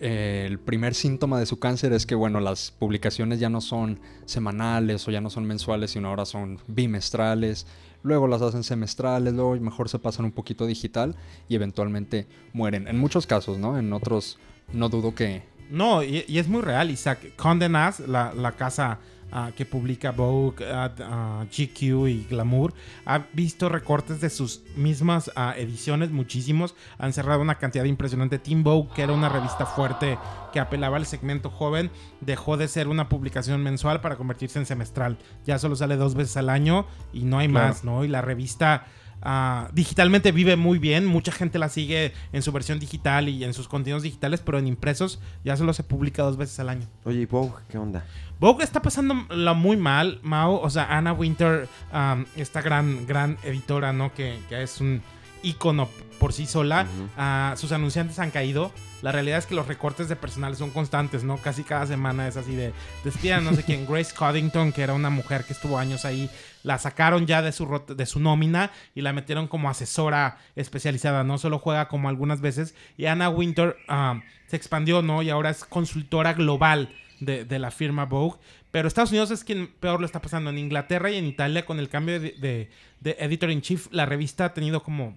eh, 0.00 0.44
el 0.48 0.58
primer 0.58 0.94
síntoma 0.96 1.38
de 1.38 1.46
su 1.46 1.60
cáncer 1.60 1.92
es 1.92 2.04
que, 2.06 2.16
bueno, 2.16 2.40
las 2.40 2.72
publicaciones 2.72 3.38
ya 3.38 3.48
no 3.48 3.60
son 3.60 4.00
semanales 4.26 5.06
o 5.06 5.12
ya 5.12 5.20
no 5.20 5.30
son 5.30 5.44
mensuales, 5.44 5.92
sino 5.92 6.08
ahora 6.08 6.24
son 6.26 6.58
bimestrales. 6.66 7.68
Luego 8.04 8.28
las 8.28 8.42
hacen 8.42 8.62
semestrales, 8.62 9.32
luego 9.32 9.56
mejor 9.56 9.88
se 9.88 9.98
pasan 9.98 10.26
un 10.26 10.32
poquito 10.32 10.66
digital 10.66 11.16
y 11.48 11.54
eventualmente 11.56 12.28
mueren. 12.52 12.86
En 12.86 12.98
muchos 12.98 13.26
casos, 13.26 13.58
¿no? 13.58 13.78
En 13.78 13.92
otros 13.92 14.38
no 14.72 14.90
dudo 14.90 15.14
que... 15.14 15.42
No, 15.70 16.02
y, 16.02 16.24
es 16.28 16.46
muy 16.46 16.60
real, 16.60 16.90
Isaac. 16.90 17.34
Condé 17.36 17.70
Nast, 17.70 18.00
la, 18.00 18.34
la 18.34 18.52
casa 18.52 18.98
ah, 19.34 19.50
que 19.54 19.66
publica 19.66 20.12
Vogue, 20.12 20.64
ah, 20.72 20.94
ah, 21.00 21.44
GQ 21.50 22.08
y 22.08 22.26
Glamour, 22.30 22.72
ha 23.04 23.24
visto 23.34 23.68
recortes 23.68 24.20
de 24.22 24.30
sus 24.30 24.62
mismas 24.76 25.30
ediciones, 25.56 26.10
muchísimos. 26.10 26.74
Han 26.98 27.12
cerrado 27.12 27.42
una 27.42 27.56
cantidad 27.56 27.84
impresionante. 27.84 28.38
Teen 28.38 28.62
Vogue, 28.62 28.88
que 28.94 29.02
era 29.02 29.12
una 29.12 29.28
revista 29.28 29.66
fuerte 29.66 30.18
que 30.52 30.60
apelaba 30.60 30.96
al 30.96 31.04
segmento 31.06 31.50
joven, 31.50 31.90
dejó 32.20 32.56
de 32.56 32.68
ser 32.68 32.88
una 32.88 33.08
publicación 33.08 33.62
mensual 33.62 34.00
para 34.00 34.16
convertirse 34.16 34.58
en 34.58 34.66
semestral. 34.66 35.18
Ya 35.44 35.58
solo 35.58 35.76
sale 35.76 35.96
dos 35.96 36.14
veces 36.14 36.36
al 36.36 36.48
año 36.48 36.86
y 37.12 37.24
no 37.24 37.38
hay 37.38 37.48
Claro. 37.48 37.68
más, 37.68 37.84
¿no? 37.84 38.04
Y 38.04 38.08
la 38.08 38.22
revista... 38.22 38.86
ah, 39.24 39.68
digitalmente 39.72 40.30
vive 40.32 40.56
muy 40.56 40.78
bien, 40.78 41.06
mucha 41.06 41.32
gente 41.32 41.58
la 41.58 41.68
sigue 41.68 42.12
en 42.32 42.42
su 42.42 42.52
versión 42.52 42.78
digital 42.78 43.28
y 43.28 43.42
en 43.44 43.54
sus 43.54 43.68
contenidos 43.68 44.02
digitales, 44.02 44.40
pero 44.44 44.58
en 44.58 44.66
impresos 44.66 45.18
ya 45.44 45.56
solo 45.56 45.72
se 45.72 45.82
publica 45.82 46.22
dos 46.22 46.36
veces 46.36 46.60
al 46.60 46.68
año. 46.68 46.86
Oye, 47.04 47.22
¿y 47.22 47.26
Vogue 47.26 47.54
qué 47.68 47.78
onda? 47.78 48.04
Vogue 48.40 48.64
está 48.64 48.82
pasándola 48.82 49.54
muy 49.54 49.76
mal, 49.76 50.20
Mao. 50.22 50.60
O 50.60 50.68
sea, 50.68 50.96
Anna 50.96 51.12
Winter, 51.12 51.68
um, 51.92 52.24
esta 52.36 52.60
gran, 52.60 53.06
gran 53.06 53.38
editora, 53.42 53.92
¿no? 53.92 54.12
Que, 54.12 54.38
que 54.48 54.62
es 54.62 54.80
un 54.80 55.02
ícono 55.44 55.88
por 56.18 56.32
sí 56.32 56.46
sola. 56.46 56.86
Ah, 57.16 57.54
sus 57.56 57.72
anunciantes 57.72 58.18
han 58.18 58.30
caído. 58.30 58.72
La 59.02 59.12
realidad 59.12 59.38
es 59.38 59.46
que 59.46 59.54
los 59.54 59.66
recortes 59.68 60.08
de 60.08 60.16
personal 60.16 60.56
son 60.56 60.70
constantes, 60.70 61.24
¿no? 61.24 61.36
Casi 61.36 61.62
cada 61.62 61.86
semana 61.86 62.26
es 62.26 62.36
así 62.38 62.54
de 62.54 62.72
despidan 63.04 63.44
no 63.44 63.52
sé 63.52 63.62
quién. 63.62 63.86
Grace 63.88 64.14
Coddington, 64.14 64.72
que 64.72 64.82
era 64.82 64.94
una 64.94 65.10
mujer 65.10 65.44
que 65.44 65.52
estuvo 65.52 65.78
años 65.78 66.04
ahí, 66.06 66.30
la 66.62 66.78
sacaron 66.78 67.26
ya 67.26 67.42
de 67.42 67.52
su, 67.52 67.82
de 67.86 68.06
su 68.06 68.20
nómina 68.20 68.70
y 68.94 69.02
la 69.02 69.12
metieron 69.12 69.46
como 69.46 69.68
asesora 69.68 70.38
especializada, 70.56 71.22
¿no? 71.24 71.36
Solo 71.38 71.58
juega 71.58 71.88
como 71.88 72.08
algunas 72.08 72.40
veces. 72.40 72.74
Y 72.96 73.04
Anna 73.06 73.28
Winter 73.28 73.76
ah, 73.88 74.20
se 74.46 74.56
expandió, 74.56 75.02
¿no? 75.02 75.22
Y 75.22 75.28
ahora 75.30 75.50
es 75.50 75.64
consultora 75.64 76.32
global 76.32 76.94
de, 77.20 77.44
de 77.44 77.58
la 77.58 77.70
firma 77.70 78.06
Vogue. 78.06 78.38
Pero 78.70 78.88
Estados 78.88 79.10
Unidos 79.10 79.30
es 79.30 79.44
quien 79.44 79.68
peor 79.68 80.00
lo 80.00 80.06
está 80.06 80.20
pasando. 80.22 80.48
En 80.50 80.58
Inglaterra 80.58 81.10
y 81.10 81.16
en 81.16 81.26
Italia, 81.26 81.66
con 81.66 81.78
el 81.78 81.88
cambio 81.90 82.18
de, 82.18 82.30
de- 82.32 82.70
de 83.00 83.16
editor 83.20 83.50
in 83.50 83.60
chief, 83.60 83.88
la 83.90 84.06
revista 84.06 84.46
ha 84.46 84.54
tenido 84.54 84.82
como 84.82 85.16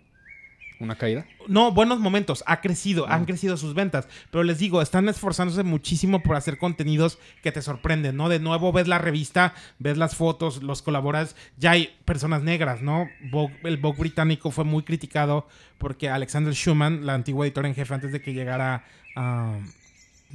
¿Una 0.79 0.95
caída? 0.95 1.25
no, 1.47 1.71
buenos 1.71 1.99
momentos. 1.99 2.43
Ha 2.45 2.61
crecido, 2.61 3.07
han 3.09 3.25
crecido 3.25 3.57
sus 3.57 3.73
ventas. 3.73 4.07
Pero 4.31 4.43
les 4.43 4.59
digo, 4.59 4.81
están 4.81 5.09
esforzándose 5.09 5.63
muchísimo 5.63 6.21
por 6.21 6.35
hacer 6.35 6.57
contenidos 6.57 7.17
que 7.41 7.51
te 7.51 7.61
sorprenden, 7.61 8.15
¿no? 8.15 8.29
De 8.29 8.39
nuevo 8.39 8.71
ves 8.71 8.87
la 8.87 8.97
revista, 8.99 9.53
ves 9.79 9.97
las 9.97 10.15
fotos, 10.15 10.61
los 10.61 10.81
colaboras. 10.83 11.35
Ya 11.57 11.71
hay 11.71 11.95
personas 12.05 12.43
negras, 12.43 12.81
¿no? 12.81 13.07
Vogue- 13.31 13.57
el 13.63 13.77
Vogue 13.77 13.99
británico 14.01 14.51
fue 14.51 14.65
muy 14.65 14.83
criticado 14.83 15.47
porque 15.79 16.09
Alexander 16.09 16.53
Schumann, 16.53 17.05
la 17.05 17.13
antigua 17.15 17.45
editora 17.45 17.67
en 17.67 17.73
jefe 17.75 17.93
antes 17.93 18.11
de 18.11 18.21
que 18.21 18.33
llegara 18.33 18.83
a. 19.15 19.57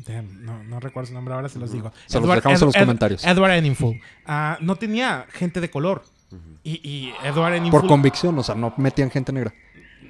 damn, 0.06 0.44
no, 0.44 0.64
no 0.64 0.80
recuerdo 0.80 1.08
su 1.08 1.14
nombre, 1.14 1.34
ahora 1.34 1.48
se 1.48 1.58
los 1.58 1.70
digo. 1.72 1.92
Se 2.06 2.18
los 2.18 2.28
dejamos 2.34 2.60
en 2.62 2.66
los 2.66 2.74
comentarios. 2.76 3.24
Edward. 3.24 3.62
Ah, 4.26 4.58
no 4.60 4.76
tenía 4.76 5.26
gente 5.32 5.60
de 5.60 5.70
color. 5.70 6.02
Y, 6.64 6.80
y 6.88 7.12
Edward 7.24 7.54
Enninful 7.56 7.80
Por 7.80 7.88
convicción, 7.88 8.38
o 8.38 8.42
sea, 8.42 8.54
no 8.54 8.72
metían 8.78 9.10
gente 9.10 9.32
negra. 9.32 9.52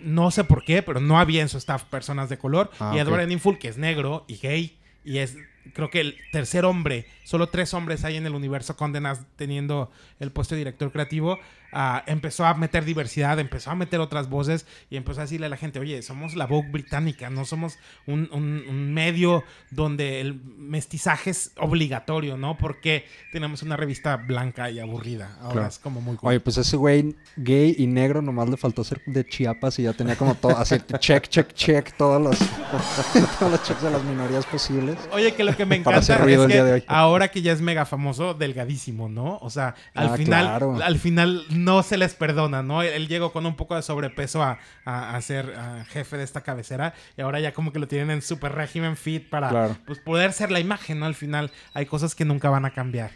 No 0.04 0.30
sé 0.30 0.44
por 0.44 0.64
qué, 0.64 0.82
pero 0.82 1.00
no 1.00 1.18
había 1.18 1.42
en 1.42 1.48
su 1.48 1.58
staff 1.58 1.84
personas 1.84 2.28
de 2.28 2.38
color. 2.38 2.70
Ah, 2.80 2.92
y 2.94 2.98
Edward 2.98 3.20
ok. 3.20 3.24
Enninful, 3.24 3.58
que 3.58 3.68
es 3.68 3.78
negro 3.78 4.24
y 4.28 4.36
gay, 4.36 4.78
y 5.04 5.18
es, 5.18 5.36
creo 5.74 5.90
que 5.90 6.00
el 6.00 6.16
tercer 6.32 6.64
hombre, 6.64 7.06
solo 7.24 7.48
tres 7.48 7.72
hombres 7.74 8.04
hay 8.04 8.16
en 8.16 8.26
el 8.26 8.34
universo 8.34 8.76
Condenas 8.76 9.20
teniendo 9.36 9.90
el 10.20 10.32
puesto 10.32 10.54
de 10.54 10.60
director 10.60 10.90
creativo, 10.92 11.38
ah, 11.72 12.02
empezó 12.06 12.44
a 12.44 12.54
meter 12.54 12.84
diversidad, 12.84 13.38
empezó 13.38 13.70
a 13.70 13.74
meter 13.74 14.00
otras 14.00 14.28
voces 14.28 14.66
y 14.90 14.96
empezó 14.96 15.20
a 15.20 15.24
decirle 15.24 15.46
a 15.46 15.48
la 15.48 15.56
gente, 15.56 15.78
oye, 15.78 16.02
somos 16.02 16.34
la 16.36 16.46
Vogue 16.46 16.68
británica, 16.70 17.30
no 17.30 17.44
somos 17.44 17.78
un, 18.06 18.28
un- 18.32 18.64
un 18.68 18.92
medio 18.92 19.42
donde 19.70 20.20
el 20.20 20.34
mestizaje 20.34 21.30
es 21.30 21.52
obligatorio, 21.56 22.36
¿no? 22.36 22.58
Porque 22.58 23.06
tenemos 23.32 23.62
una 23.62 23.76
revista 23.76 24.16
blanca 24.16 24.70
y 24.70 24.78
aburrida. 24.80 25.36
Ahora 25.40 25.52
Claro. 25.52 25.68
es 25.68 25.78
como 25.78 26.00
muy 26.00 26.16
cool. 26.16 26.28
Oye, 26.30 26.40
pues 26.40 26.58
ese 26.58 26.76
güey 26.76 27.16
gay 27.36 27.74
y 27.78 27.86
negro 27.86 28.20
nomás 28.22 28.48
le 28.48 28.56
faltó 28.56 28.84
ser 28.84 29.00
de 29.06 29.24
Chiapas 29.26 29.78
y 29.78 29.84
ya 29.84 29.92
tenía 29.92 30.16
como 30.16 30.34
todo, 30.34 30.56
así, 30.58 30.76
check, 30.98 31.28
check, 31.28 31.52
check, 31.54 31.96
todos 31.96 32.20
los, 32.20 32.38
todos 33.38 33.50
los 33.52 33.62
checks 33.62 33.82
de 33.82 33.90
las 33.90 34.04
minorías 34.04 34.44
posibles. 34.46 34.96
Oye, 35.12 35.32
que 35.34 35.44
lo 35.44 35.56
que 35.56 35.64
me 35.66 35.76
encanta 35.76 36.00
es 36.00 36.06
que. 36.06 36.84
Ahora 37.12 37.28
que 37.30 37.40
ya 37.42 37.52
es 37.52 37.60
mega 37.60 37.86
famoso, 37.86 38.34
delgadísimo, 38.34 39.08
¿no? 39.08 39.38
O 39.40 39.48
sea, 39.50 39.74
al 39.94 40.08
Ah, 40.08 40.16
final, 40.16 40.44
claro. 40.46 40.78
al 40.82 40.98
final 40.98 41.44
no 41.50 41.82
se 41.82 41.96
les 41.96 42.14
perdona, 42.14 42.62
¿no? 42.62 42.82
Él, 42.82 42.88
él 42.94 43.08
llegó 43.08 43.32
con 43.32 43.46
un 43.46 43.54
poco 43.56 43.76
de 43.76 43.82
sobrepeso 43.82 44.42
a, 44.42 44.58
a- 44.84 45.14
a 45.16 45.20
ser 45.22 45.52
jefe 45.88 46.16
de 46.16 46.24
esta 46.24 46.40
cabecera 46.40 46.94
y 47.16 47.22
ahora 47.22 47.40
ya 47.40 47.52
como 47.52 47.72
que 47.72 47.78
lo 47.78 47.86
tienen 47.88 48.10
en 48.10 48.22
super 48.22 48.52
régimen 48.52 48.96
fit 48.96 49.28
para 49.28 49.48
Claro. 49.48 49.76
pues, 49.86 49.98
poder 50.00 50.32
ser 50.32 50.50
la 50.50 50.60
imagen, 50.60 50.98
¿no? 50.98 51.06
Al 51.06 51.14
final 51.14 51.50
hay 51.74 51.86
cosas 51.86 52.14
que 52.14 52.24
nunca 52.24 52.50
van 52.50 52.64
a 52.64 52.70
cambiar. 52.72 53.10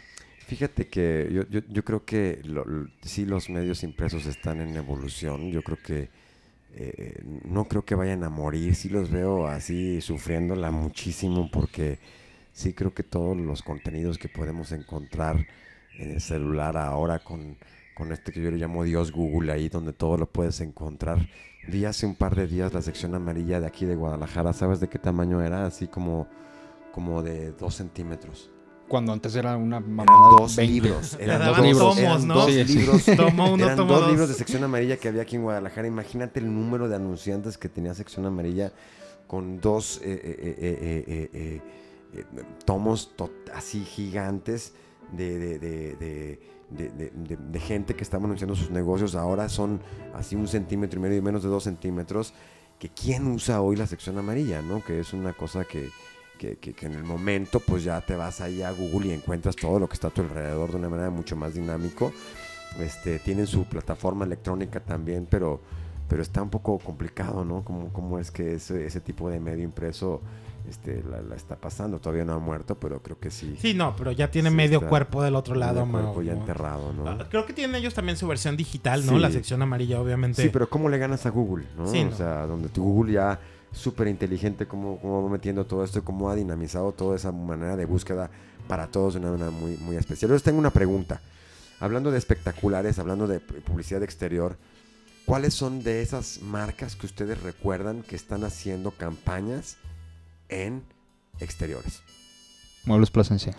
Fíjate 0.47 0.87
que 0.87 1.29
yo, 1.31 1.43
yo, 1.49 1.59
yo 1.67 1.83
creo 1.83 2.05
que 2.05 2.39
lo- 2.45 2.63
lo- 2.65 2.87
sí 3.01 3.25
los 3.25 3.49
medios 3.49 3.83
impresos 3.83 4.25
están 4.25 4.61
en 4.61 4.75
evolución. 4.77 5.51
Yo 5.51 5.61
creo 5.61 5.77
que 5.83 6.09
eh, 6.79 7.23
no 7.43 7.65
creo 7.65 7.83
que 7.83 7.95
vayan 7.95 8.23
a 8.23 8.29
morir. 8.29 8.75
Sí 8.75 8.87
los 8.89 9.09
veo 9.09 9.47
así 9.47 9.99
sufriéndola 9.99 10.69
muchísimo 10.71 11.49
porque 11.51 11.97
sí 12.57 12.73
creo 12.73 12.91
que 12.91 13.03
todos 13.03 13.37
los 13.37 13.61
contenidos 13.61 14.17
que 14.17 14.29
podemos 14.29 14.71
encontrar 14.71 15.45
en 15.99 16.09
el 16.09 16.21
celular 16.21 16.75
ahora 16.75 17.19
con, 17.19 17.55
con 17.95 18.11
este 18.11 18.31
que 18.31 18.41
yo 18.41 18.49
le 18.49 18.57
llamo 18.57 18.83
Dios 18.83 19.11
Google 19.11 19.51
ahí 19.51 19.69
donde 19.69 19.93
todo 19.93 20.17
lo 20.17 20.25
puedes 20.25 20.59
encontrar. 20.61 21.29
Vi 21.67 21.85
hace 21.85 22.07
un 22.07 22.15
par 22.15 22.35
de 22.35 22.47
días 22.47 22.73
la 22.73 22.81
sección 22.81 23.13
amarilla 23.13 23.59
de 23.59 23.67
aquí 23.67 23.85
de 23.85 23.93
Guadalajara. 23.95 24.53
¿Sabes 24.53 24.79
de 24.79 24.89
qué 24.89 24.97
tamaño 24.97 25.39
era? 25.43 25.67
Así 25.67 25.87
como, 25.87 26.27
como 26.93 27.21
de 27.21 27.51
dos 27.51 27.75
centímetros. 27.75 28.49
Cuando 28.87 29.13
antes 29.13 29.35
era 29.35 29.55
una 29.55 29.77
Eran 29.77 29.93
mamada 29.93 30.29
dos 30.39 30.55
20. 30.55 30.73
libros. 30.73 31.17
Eran 31.19 31.45
dos 31.45 31.59
libros. 31.59 31.79
tomos, 31.95 31.99
eran 31.99 32.27
¿no? 32.27 32.33
dos 32.33 32.45
Sí, 32.45 32.65
sí. 32.65 32.77
libros. 32.79 33.05
Tomo 33.17 33.53
uno, 33.53 33.65
eran 33.65 33.77
tomo 33.77 33.91
dos 33.91 34.01
dos. 34.01 34.09
libros 34.09 34.29
de 34.29 34.33
sección 34.35 34.63
amarilla 34.63 34.97
que 34.97 35.09
había 35.09 35.21
aquí 35.21 35.35
en 35.35 35.43
Guadalajara. 35.43 35.87
Imagínate 35.87 36.39
el 36.39 36.51
número 36.51 36.87
de 36.89 36.95
anunciantes 36.95 37.55
que 37.59 37.69
tenía 37.69 37.93
sección 37.93 38.25
amarilla 38.25 38.71
con 39.27 39.59
dos 39.61 40.01
eh, 40.03 40.19
eh, 40.23 41.29
eh, 41.33 41.61
eh, 42.13 42.25
tomos 42.65 43.15
to- 43.15 43.31
así 43.53 43.83
gigantes 43.83 44.73
de, 45.11 46.39
gente 47.59 47.95
que 47.95 48.03
estaba 48.03 48.25
anunciando 48.25 48.55
sus 48.55 48.71
negocios. 48.71 49.15
Ahora 49.15 49.49
son 49.49 49.81
así 50.13 50.35
un 50.35 50.47
centímetro 50.47 50.99
y 50.99 51.03
medio 51.03 51.17
y 51.17 51.21
menos 51.21 51.43
de 51.43 51.49
dos 51.49 51.63
centímetros. 51.63 52.33
Que 52.79 52.89
quién 52.89 53.25
usa 53.27 53.61
hoy 53.61 53.75
la 53.75 53.87
sección 53.87 54.17
amarilla, 54.19 54.61
¿no? 54.61 54.83
Que 54.83 54.99
es 54.99 55.13
una 55.13 55.33
cosa 55.33 55.65
que, 55.65 55.89
en 56.39 56.93
el 56.93 57.03
momento 57.03 57.59
pues 57.59 57.83
ya 57.83 57.99
te 58.01 58.15
vas 58.15 58.41
ahí 58.41 58.61
a 58.61 58.71
Google 58.71 59.07
y 59.07 59.11
encuentras 59.13 59.55
todo 59.55 59.79
lo 59.79 59.87
que 59.87 59.95
está 59.95 60.09
a 60.09 60.11
tu 60.11 60.21
alrededor 60.21 60.69
de 60.69 60.77
una 60.77 60.89
manera 60.89 61.09
mucho 61.09 61.35
más 61.35 61.55
dinámico. 61.55 62.11
Este, 62.79 63.17
tienen 63.17 63.47
su 63.47 63.65
plataforma 63.65 64.25
electrónica 64.25 64.79
también, 64.79 65.25
pero, 65.27 65.59
pero 66.07 66.21
está 66.21 66.43
un 66.43 66.51
poco 66.51 66.77
complicado, 66.77 67.43
¿no? 67.43 67.63
¿Cómo, 67.63 67.91
cómo 67.91 68.19
es 68.19 68.29
que 68.29 68.53
ese 68.53 69.01
tipo 69.01 69.29
de 69.29 69.39
medio 69.39 69.63
impreso 69.63 70.21
este, 70.67 71.03
la, 71.03 71.21
la 71.21 71.35
está 71.35 71.55
pasando? 71.55 71.99
Todavía 71.99 72.25
no 72.25 72.33
ha 72.33 72.39
muerto, 72.39 72.75
pero 72.75 73.01
creo 73.01 73.19
que 73.19 73.31
sí. 73.31 73.55
Sí, 73.59 73.73
no, 73.73 73.95
pero 73.95 74.11
ya 74.11 74.29
tiene 74.31 74.49
Sí, 74.49 74.55
medio 74.55 74.87
cuerpo 74.87 75.23
del 75.23 75.35
otro 75.35 75.53
Medio 75.55 75.65
lado, 75.67 75.89
cuerpo 75.91 76.13
Mau, 76.13 76.21
ya 76.23 76.33
enterrado, 76.33 76.93
¿no? 76.93 77.07
Ah, 77.07 77.27
Creo 77.29 77.45
que 77.45 77.53
tienen 77.53 77.75
ellos 77.75 77.93
también 77.93 78.17
su 78.17 78.27
versión 78.27 78.57
digital, 78.57 79.05
¿no? 79.05 79.13
Sí. 79.13 79.19
La 79.19 79.31
sección 79.31 79.61
amarilla, 79.61 79.99
obviamente. 80.01 80.41
Sí, 80.41 80.49
pero 80.49 80.69
¿cómo 80.69 80.89
le 80.89 80.97
ganas 80.97 81.25
a 81.25 81.29
Google? 81.29 81.65
¿no? 81.77 81.87
Sí, 81.87 82.01
O 82.01 82.09
no. 82.09 82.15
sea, 82.15 82.45
donde 82.45 82.69
tu 82.69 82.83
Google 82.83 83.13
ya 83.13 83.39
súper 83.71 84.07
inteligente, 84.07 84.65
cómo, 84.67 84.99
cómo 84.99 85.23
va 85.23 85.29
metiendo 85.29 85.65
todo 85.65 85.83
esto, 85.83 86.03
cómo 86.03 86.29
ha 86.29 86.35
dinamizado 86.35 86.91
toda 86.93 87.15
esa 87.15 87.31
manera 87.31 87.75
de 87.75 87.85
búsqueda 87.85 88.29
para 88.67 88.87
todos 88.87 89.13
de 89.13 89.19
una 89.19 89.31
manera 89.31 89.51
muy, 89.51 89.77
muy 89.77 89.95
especial. 89.97 90.31
Yo 90.31 90.39
tengo 90.39 90.59
una 90.59 90.71
pregunta. 90.71 91.21
Hablando 91.79 92.09
de 92.11 92.17
espectaculares, 92.17 92.97
hablando 92.97 93.27
de 93.27 93.37
pu- 93.39 93.61
publicidad 93.61 94.01
exterior, 94.03 94.57
¿cuáles 95.25 95.53
son 95.53 95.83
de 95.83 96.01
esas 96.01 96.41
marcas 96.41 96.95
que 96.95 97.05
ustedes 97.05 97.41
recuerdan 97.43 98.01
que 98.01 98.15
están 98.15 98.43
haciendo 98.43 98.91
campañas 98.91 99.77
en 100.49 100.83
exteriores? 101.39 102.01
Muebles 102.85 103.11
Plasencia. 103.11 103.55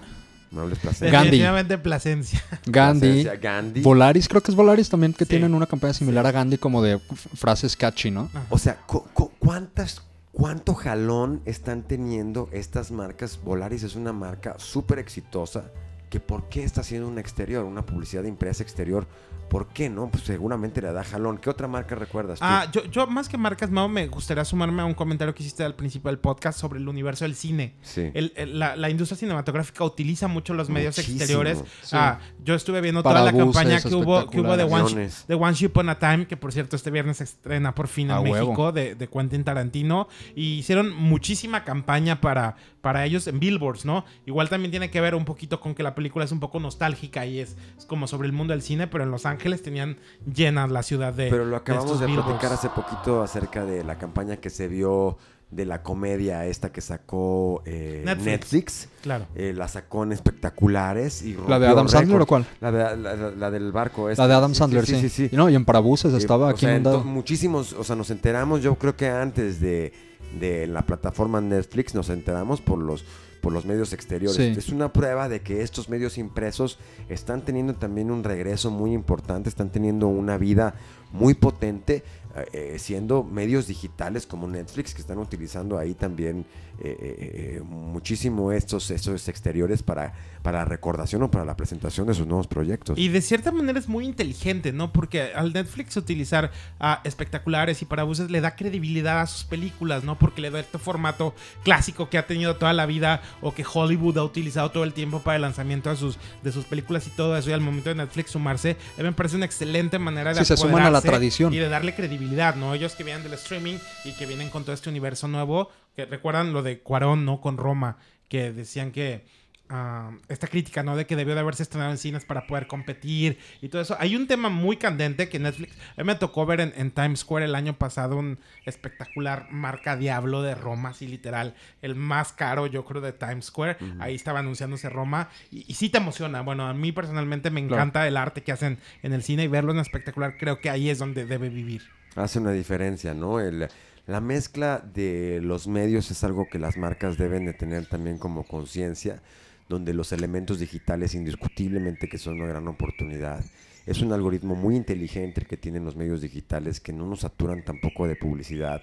Muebles 0.50 0.78
Plasencia. 0.78 1.10
Gandhi. 1.10 1.26
Definitivamente 1.32 1.78
Plasencia. 1.78 2.42
Gandhi. 2.66 3.00
Plasencia, 3.22 3.36
Gandhi. 3.36 3.80
Volaris, 3.82 4.28
creo 4.28 4.42
que 4.42 4.50
es 4.50 4.56
Volaris 4.56 4.88
también, 4.88 5.12
que 5.12 5.24
Sí. 5.24 5.30
tienen 5.30 5.54
una 5.54 5.66
campaña 5.66 5.92
similar 5.92 6.26
a 6.26 6.32
Gandhi 6.32 6.56
como 6.58 6.82
de 6.82 6.98
frases 7.34 7.76
catchy, 7.76 8.10
¿no? 8.10 8.30
Ajá. 8.32 8.46
O 8.48 8.58
sea, 8.58 8.76
cu- 8.86 9.04
cu- 9.12 9.30
¿cuántas, 9.38 10.02
¿cuánto 10.32 10.74
jalón 10.74 11.42
están 11.44 11.82
teniendo 11.82 12.48
estas 12.52 12.90
marcas? 12.90 13.38
Volaris 13.44 13.82
es 13.82 13.94
una 13.94 14.12
marca 14.14 14.54
súper 14.58 14.98
exitosa. 14.98 15.64
Que 16.08 16.20
¿Por 16.20 16.48
qué 16.48 16.64
está 16.64 16.80
haciendo 16.82 17.08
un 17.08 17.18
exterior, 17.18 17.64
una 17.64 17.84
publicidad 17.84 18.22
de 18.22 18.28
impresa 18.28 18.62
exterior? 18.62 19.06
¿Por 19.48 19.68
qué 19.68 19.88
no? 19.88 20.10
Pues 20.10 20.24
seguramente 20.24 20.82
le 20.82 20.92
da 20.92 21.02
jalón. 21.02 21.38
¿Qué 21.38 21.48
otra 21.48 21.66
marca 21.68 21.94
recuerdas 21.94 22.38
tú? 22.38 22.44
Ah, 22.46 22.66
yo, 22.70 22.84
yo 22.84 23.06
más 23.06 23.30
que 23.30 23.38
marcas, 23.38 23.70
Mau, 23.70 23.88
me 23.88 24.06
gustaría 24.06 24.44
sumarme 24.44 24.82
a 24.82 24.84
un 24.84 24.92
comentario 24.92 25.34
que 25.34 25.42
hiciste 25.42 25.64
al 25.64 25.74
principio 25.74 26.10
del 26.10 26.18
podcast 26.18 26.58
sobre 26.60 26.78
el 26.80 26.86
universo 26.86 27.24
del 27.24 27.34
cine. 27.34 27.74
sí. 27.80 28.10
El- 28.12 28.34
el- 28.36 28.58
la, 28.58 28.76
la 28.76 28.90
industria 28.90 29.16
cinematográfica 29.16 29.84
utiliza 29.84 30.28
mucho 30.28 30.52
los 30.52 30.68
medios 30.68 30.98
Muchísimo, 30.98 31.16
exteriores. 31.20 31.64
sí. 31.82 31.96
Ah, 31.98 32.18
yo 32.44 32.54
estuve 32.54 32.82
viendo 32.82 33.02
Para 33.02 33.20
toda 33.20 33.32
la 33.32 33.38
campaña 33.38 33.80
que 33.80 33.94
hubo, 33.94 34.28
que 34.28 34.38
hubo 34.40 34.54
de, 34.54 34.64
One, 34.64 35.08
de 35.28 35.34
One 35.34 35.54
Ship 35.54 35.72
on 35.76 35.88
a 35.88 35.98
Time, 35.98 36.26
que 36.26 36.36
por 36.36 36.52
cierto 36.52 36.76
este 36.76 36.90
viernes 36.90 37.16
se 37.16 37.24
estrena 37.24 37.74
por 37.74 37.88
fin 37.88 38.10
en 38.10 38.16
A. 38.16 38.20
México, 38.20 38.70
de, 38.72 38.96
de 38.96 39.08
Quentin 39.08 39.44
Tarantino. 39.44 40.08
Y 40.34 40.58
hicieron 40.58 40.94
muchísima 40.94 41.64
campaña 41.64 42.20
para, 42.20 42.56
para 42.82 43.06
ellos 43.06 43.26
en 43.26 43.40
billboards, 43.40 43.86
¿no? 43.86 44.04
Igual 44.26 44.50
también 44.50 44.70
tiene 44.72 44.90
que 44.90 45.00
ver 45.00 45.14
un 45.14 45.24
poquito 45.24 45.58
con 45.58 45.74
que 45.74 45.82
la 45.82 45.94
película 45.98 46.24
es 46.24 46.32
un 46.32 46.40
poco 46.40 46.60
nostálgica 46.60 47.26
y 47.26 47.40
es, 47.40 47.56
es 47.76 47.84
como 47.84 48.06
sobre 48.06 48.26
el 48.26 48.32
mundo 48.32 48.52
del 48.52 48.62
cine, 48.62 48.86
pero 48.86 49.04
en 49.04 49.10
Los 49.10 49.26
Ángeles 49.26 49.62
tenían 49.62 49.98
llena 50.32 50.66
la 50.68 50.82
ciudad 50.82 51.12
de. 51.12 51.28
Pero 51.28 51.44
lo 51.44 51.56
acabamos 51.56 52.00
de, 52.00 52.06
platicar 52.06 52.52
hace 52.52 52.68
poquito 52.70 53.22
acerca 53.22 53.64
de 53.66 53.84
la 53.84 53.98
campaña 53.98 54.36
que 54.38 54.48
se 54.50 54.68
vio 54.68 55.18
de 55.50 55.64
la 55.64 55.82
comedia 55.82 56.44
esta 56.44 56.70
que 56.72 56.80
sacó 56.82 57.62
eh, 57.64 58.02
Netflix. 58.04 58.26
Netflix. 58.26 58.88
Claro. 59.02 59.26
Eh, 59.34 59.54
la 59.56 59.66
sacó 59.66 60.02
en 60.04 60.12
espectaculares 60.12 61.22
y 61.22 61.36
¿La 61.48 61.58
de 61.58 61.66
Adam 61.66 61.88
Sandler 61.88 62.20
o 62.20 62.26
cuál? 62.26 62.44
La, 62.60 62.70
de- 62.70 62.96
la- 62.96 63.14
la- 63.16 63.30
la 63.30 63.50
del 63.50 63.72
barco. 63.72 64.10
esta. 64.10 64.22
La 64.24 64.28
de 64.28 64.34
Adam 64.34 64.52
Sí, 64.52 64.58
Sandler, 64.58 64.84
sí. 64.86 64.94
sí. 64.96 65.00
sí, 65.00 65.08
sí. 65.08 65.28
Y 65.32 65.36
No, 65.36 65.48
y 65.48 65.54
en 65.54 65.64
Parabuses 65.64 66.12
Eh, 66.14 66.18
estaba 66.18 66.50
aquí 66.50 66.66
muchísimos, 67.04 67.72
o 67.72 67.82
sea, 67.82 67.96
nos 67.96 68.10
enteramos, 68.10 68.62
yo 68.62 68.74
creo 68.76 68.94
que 68.96 69.08
antes 69.08 69.58
de, 69.60 69.92
de 70.38 70.66
la 70.66 70.82
plataforma 70.82 71.40
Netflix 71.40 71.94
nos 71.94 72.10
enteramos 72.10 72.60
por 72.60 72.78
los 72.78 73.04
por 73.40 73.52
los 73.52 73.64
medios 73.64 73.92
exteriores. 73.92 74.36
Sí. 74.36 74.58
Es 74.58 74.68
una 74.70 74.92
prueba 74.92 75.28
de 75.28 75.40
que 75.40 75.62
estos 75.62 75.88
medios 75.88 76.18
impresos 76.18 76.78
están 77.08 77.42
teniendo 77.44 77.74
también 77.74 78.10
un 78.10 78.24
regreso 78.24 78.70
muy 78.70 78.92
importante, 78.92 79.48
están 79.48 79.70
teniendo 79.70 80.08
una 80.08 80.38
vida 80.38 80.74
muy 81.12 81.34
potente 81.34 82.02
eh, 82.36 82.74
eh, 82.74 82.78
siendo 82.78 83.24
medios 83.24 83.66
digitales 83.66 84.26
como 84.26 84.46
Netflix 84.46 84.94
que 84.94 85.00
están 85.00 85.18
utilizando 85.18 85.78
ahí 85.78 85.94
también 85.94 86.44
eh, 86.80 87.60
muchísimo 87.64 88.52
estos, 88.52 88.90
estos 88.90 89.28
exteriores 89.28 89.82
para, 89.82 90.12
para 90.42 90.58
la 90.58 90.64
recordación 90.64 91.22
o 91.22 91.30
para 91.30 91.44
la 91.44 91.56
presentación 91.56 92.06
de 92.06 92.14
sus 92.14 92.26
nuevos 92.26 92.46
proyectos. 92.46 92.98
Y 92.98 93.08
de 93.08 93.20
cierta 93.20 93.50
manera 93.50 93.78
es 93.78 93.88
muy 93.88 94.04
inteligente, 94.04 94.72
¿no? 94.72 94.92
Porque 94.92 95.32
al 95.34 95.52
Netflix 95.52 95.96
utilizar 95.96 96.52
ah, 96.78 97.00
espectaculares 97.04 97.82
y 97.82 97.84
parabuses 97.84 98.30
le 98.30 98.40
da 98.40 98.54
credibilidad 98.54 99.20
a 99.20 99.26
sus 99.26 99.44
películas, 99.44 100.04
¿no? 100.04 100.18
Porque 100.18 100.40
le 100.40 100.50
da 100.50 100.60
este 100.60 100.78
formato 100.78 101.34
clásico 101.64 102.08
que 102.08 102.18
ha 102.18 102.26
tenido 102.26 102.56
toda 102.56 102.72
la 102.72 102.86
vida 102.86 103.22
o 103.40 103.52
que 103.52 103.64
Hollywood 103.70 104.18
ha 104.18 104.24
utilizado 104.24 104.70
todo 104.70 104.84
el 104.84 104.92
tiempo 104.92 105.20
para 105.20 105.36
el 105.36 105.42
lanzamiento 105.42 105.90
de 105.90 105.96
sus, 105.96 106.18
de 106.42 106.52
sus 106.52 106.64
películas 106.64 107.06
y 107.06 107.10
todo 107.10 107.36
eso. 107.36 107.50
Y 107.50 107.54
al 107.54 107.60
momento 107.60 107.88
de 107.88 107.96
Netflix 107.96 108.30
sumarse, 108.30 108.76
me 108.96 109.12
parece 109.12 109.36
una 109.36 109.46
excelente 109.46 109.98
manera 109.98 110.32
de 110.32 110.40
sí, 110.40 110.44
se 110.44 110.56
suman 110.56 110.84
a 110.84 110.90
la 110.90 111.00
tradición 111.00 111.52
y 111.52 111.58
de 111.58 111.68
darle 111.68 111.94
credibilidad, 111.94 112.17
¿no? 112.56 112.74
Ellos 112.74 112.94
que 112.94 113.04
vienen 113.04 113.22
del 113.22 113.34
streaming 113.34 113.78
y 114.04 114.12
que 114.12 114.26
vienen 114.26 114.50
con 114.50 114.64
todo 114.64 114.74
este 114.74 114.90
universo 114.90 115.28
nuevo, 115.28 115.70
que 115.96 116.06
recuerdan 116.06 116.52
lo 116.52 116.62
de 116.62 116.80
Cuarón, 116.80 117.24
¿no? 117.24 117.40
Con 117.40 117.56
Roma, 117.56 117.98
que 118.28 118.52
decían 118.52 118.92
que 118.92 119.24
ah, 119.68 120.12
esta 120.28 120.46
crítica, 120.46 120.82
¿no? 120.82 120.96
De 120.96 121.06
que 121.06 121.16
debió 121.16 121.34
de 121.34 121.40
haberse 121.40 121.62
estrenado 121.62 121.90
en 121.90 121.98
cines 121.98 122.24
para 122.24 122.46
poder 122.46 122.66
competir 122.66 123.38
y 123.60 123.68
todo 123.68 123.82
eso. 123.82 123.96
Hay 123.98 124.14
un 124.14 124.26
tema 124.26 124.48
muy 124.48 124.76
candente 124.76 125.28
que 125.28 125.38
Netflix... 125.38 125.76
A 125.96 126.02
mí 126.02 126.06
me 126.06 126.14
tocó 126.14 126.46
ver 126.46 126.60
en, 126.60 126.90
Times 126.90 127.20
Square 127.20 127.46
el 127.46 127.54
año 127.54 127.74
pasado 127.74 128.16
un 128.16 128.38
espectacular 128.64 129.48
marca 129.50 129.96
Diablo 129.96 130.42
de 130.42 130.54
Roma, 130.54 130.90
así 130.90 131.06
literal. 131.06 131.54
El 131.82 131.94
más 131.94 132.32
caro, 132.32 132.66
yo 132.66 132.84
creo, 132.84 133.00
de 133.00 133.12
Times 133.12 133.46
Square. 133.46 133.76
Ahí 133.98 134.14
estaba 134.14 134.40
anunciándose 134.40 134.88
Roma. 134.88 135.28
Y, 135.50 135.64
y, 135.66 135.74
sí 135.74 135.88
te 135.88 135.98
emociona. 135.98 136.42
Bueno, 136.42 136.66
a 136.66 136.74
mí 136.74 136.92
personalmente 136.92 137.50
me 137.50 137.60
encanta 137.60 138.06
el 138.06 138.16
arte 138.16 138.42
que 138.42 138.52
hacen 138.52 138.78
en 139.02 139.12
el 139.12 139.22
cine 139.22 139.44
y 139.44 139.48
verlo 139.48 139.72
en 139.72 139.78
espectacular. 139.78 140.36
Creo 140.38 140.60
que 140.60 140.70
ahí 140.70 140.90
es 140.90 140.98
donde 140.98 141.26
debe 141.26 141.48
vivir. 141.48 141.82
Hace 142.18 142.38
una 142.38 142.52
diferencia, 142.52 143.14
¿no? 143.14 143.40
El 143.40 143.68
la 144.08 144.22
mezcla 144.22 144.78
de 144.78 145.38
los 145.42 145.68
medios 145.68 146.10
es 146.10 146.24
algo 146.24 146.48
que 146.48 146.58
las 146.58 146.78
marcas 146.78 147.18
deben 147.18 147.44
de 147.44 147.52
tener 147.52 147.84
también 147.84 148.16
como 148.16 148.42
conciencia, 148.42 149.20
donde 149.68 149.92
los 149.92 150.12
elementos 150.12 150.58
digitales 150.58 151.14
indiscutiblemente 151.14 152.08
que 152.08 152.16
son 152.16 152.36
una 152.36 152.46
gran 152.46 152.66
oportunidad. 152.68 153.44
Es 153.84 154.00
un 154.00 154.14
algoritmo 154.14 154.54
muy 154.54 154.76
inteligente 154.76 155.42
el 155.42 155.46
que 155.46 155.58
tienen 155.58 155.84
los 155.84 155.94
medios 155.94 156.22
digitales 156.22 156.80
que 156.80 156.94
no 156.94 157.04
nos 157.04 157.20
saturan 157.20 157.62
tampoco 157.66 158.08
de 158.08 158.16
publicidad, 158.16 158.82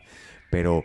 pero, 0.52 0.84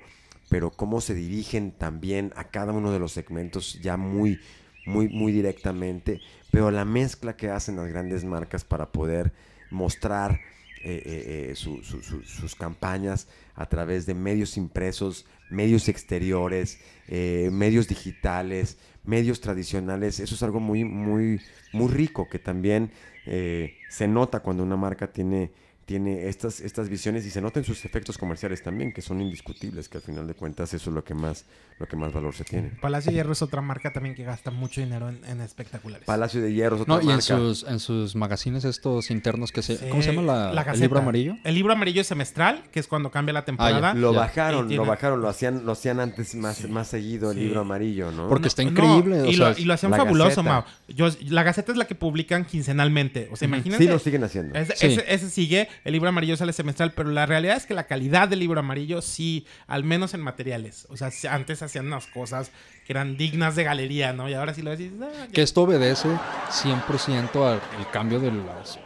pero 0.49 0.71
cómo 0.71 1.03
se 1.03 1.13
dirigen 1.13 1.73
también 1.73 2.33
a 2.35 2.45
cada 2.45 2.73
uno 2.73 2.93
de 2.93 2.99
los 2.99 3.13
segmentos 3.13 3.79
ya 3.83 3.99
muy, 3.99 4.41
muy, 4.87 5.11
muy 5.11 5.33
directamente, 5.33 6.23
pero 6.51 6.71
la 6.71 6.87
mezcla 6.87 7.37
que 7.37 7.51
hacen 7.51 7.77
las 7.77 7.89
grandes 7.89 8.25
marcas 8.25 8.65
para 8.65 8.91
poder 8.91 9.35
mostrar 9.71 10.41
eh, 10.83 11.03
eh, 11.05 11.51
eh, 11.51 11.55
sus 11.55 12.55
campañas 12.55 13.29
a 13.55 13.67
través 13.67 14.07
de 14.07 14.15
medios 14.15 14.57
impresos, 14.57 15.27
medios 15.51 15.89
exteriores, 15.89 16.79
medios 17.07 17.87
digitales, 17.87 18.79
medios 19.05 19.41
tradicionales. 19.41 20.21
Eso 20.21 20.35
es 20.35 20.43
algo 20.43 20.59
muy, 20.59 20.85
muy, 20.85 21.41
muy 21.73 21.89
rico 21.89 22.29
que 22.31 22.39
también 22.39 22.91
se 23.25 24.09
nota 24.09 24.41
cuando 24.41 24.63
una 24.63 24.77
marca 24.77 25.13
tiene 25.13 25.51
tiene 25.91 26.29
estas, 26.29 26.61
estas 26.61 26.89
visiones 26.89 27.27
y 27.27 27.31
se 27.31 27.41
notan 27.41 27.65
sus 27.65 27.85
efectos 27.85 28.17
comerciales 28.17 28.63
también, 28.63 28.93
que 28.93 29.03
son 29.03 29.21
indiscutibles, 29.21 29.89
que 29.89 29.99
al 29.99 30.05
final 30.05 30.25
de 30.25 30.35
cuentas 30.35 30.73
eso 30.73 30.91
es 30.91 30.95
lo 30.95 31.03
que 31.03 31.15
más, 31.15 31.47
lo 31.81 31.89
que 31.89 31.97
más 31.97 32.13
valor 32.13 32.33
se 32.33 32.45
tiene. 32.45 32.69
Palacio 32.81 33.11
de 33.11 33.17
Hierro 33.17 33.33
es 33.33 33.43
otra 33.43 33.61
marca 33.61 33.93
también 33.93 34.15
que 34.15 34.23
gasta 34.23 34.53
mucho 34.53 34.81
dinero 34.81 35.09
en, 35.09 35.41
espectaculares. 35.41 36.07
Palacio 36.07 36.41
de 36.41 36.53
Hierro 36.53 36.77
es 36.77 36.83
otra 36.83 36.95
no, 36.95 37.03
y 37.03 37.13
en 37.13 37.21
sus, 37.21 37.65
en 37.65 37.81
sus 37.81 38.15
magazines 38.15 38.65
estos 38.65 39.11
internos 39.11 39.51
que 39.51 39.63
se... 39.63 39.89
¿Cómo 39.89 40.01
se 40.01 40.15
llama 40.15 40.53
la, 40.53 40.63
el 40.63 40.79
libro 40.79 41.01
amarillo? 41.01 41.35
El 41.43 41.57
libro 41.57 41.73
amarillo 41.73 42.03
es 42.03 42.07
semestral, 42.07 42.63
que 42.71 42.79
es 42.79 42.87
cuando 42.87 43.11
cambia 43.11 43.33
la 43.33 43.45
temporada. 43.45 43.93
lo 43.93 44.13
bajaron, 44.13 44.73
lo 44.73 44.85
bajaron, 44.85 45.21
lo 45.21 45.29
hacían, 45.29 45.67
lo 45.67 45.73
hacían 45.73 45.99
antes 45.99 46.37
más, 46.37 46.69
más 46.69 46.87
seguido 46.87 47.33
el 47.33 47.41
libro 47.41 47.63
amarillo, 47.63 48.13
¿no? 48.13 48.29
Porque 48.29 48.47
está 48.47 48.63
increíble. 48.63 49.29
y, 49.29 49.35
lo, 49.35 49.75
hacían 49.75 49.91
fabuloso, 49.91 50.45
Mao. 50.45 50.65
Yo, 50.87 51.09
la 51.31 51.43
Gaceta 51.43 51.73
es 51.73 51.79
la 51.79 51.87
que 51.87 51.97
publican 51.97 52.45
quincenalmente. 52.45 53.29
O 53.33 53.35
sea, 53.35 53.49
imagínense. 53.49 53.83
Sí, 53.83 53.91
lo 53.91 53.99
siguen 53.99 54.23
haciendo. 54.23 54.57
Ese, 54.57 55.05
ese 55.09 55.31
sigue, 55.31 55.69
el 55.85 55.93
libro 55.93 56.09
amarillo 56.09 56.37
sale 56.37 56.53
semestral, 56.53 56.93
pero 56.93 57.11
la 57.11 57.27
realidad 57.27 57.57
es 57.57 57.67
que 57.67 57.75
la 57.75 57.85
calidad 57.85 58.29
del 58.29 58.41
libro 58.41 58.61
amarillo 58.61 59.01
sí, 59.01 59.47
al 59.67 59.85
menos 59.85 60.15
en 60.15 60.21
materiales. 60.21 60.87
O 60.91 60.97
sea, 60.97 61.11
antes 61.31 61.63
hacían 61.63 61.87
unas 61.87 62.07
cosas 62.07 62.51
que 62.87 62.93
eran 62.93 63.17
dignas 63.17 63.57
de 63.57 63.65
galería, 63.65 64.13
¿no? 64.13 64.29
Y 64.29 64.35
ahora 64.35 64.53
sí 64.55 64.63
lo 64.63 64.71
decís. 64.71 64.93
Ah, 65.01 65.29
que 65.33 65.43
esto 65.43 65.63
obedece 65.63 66.09
100% 66.09 67.45
al 67.45 67.91
cambio 67.91 68.21
de 68.21 68.33
las, 68.33 68.79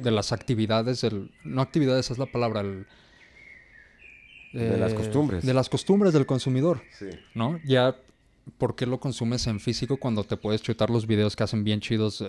de 0.00 0.10
las 0.10 0.32
actividades, 0.32 1.04
no 1.44 1.62
actividades 1.62 2.10
es 2.10 2.18
la 2.18 2.26
palabra, 2.26 2.62
de 4.52 4.76
las 4.76 4.94
costumbres. 4.94 5.44
De 5.44 5.54
las 5.54 5.68
costumbres 5.68 6.12
del 6.12 6.26
consumidor. 6.26 6.82
Sí. 6.98 7.08
¿No? 7.34 7.58
Ya, 7.64 7.96
¿por 8.58 8.76
qué 8.76 8.86
lo 8.86 9.00
consumes 9.00 9.46
en 9.46 9.60
físico 9.60 9.96
cuando 9.96 10.24
te 10.24 10.36
puedes 10.36 10.62
chutar 10.62 10.90
los 10.90 11.06
videos 11.06 11.36
que 11.36 11.42
hacen 11.42 11.64
bien 11.64 11.80
chidos 11.80 12.24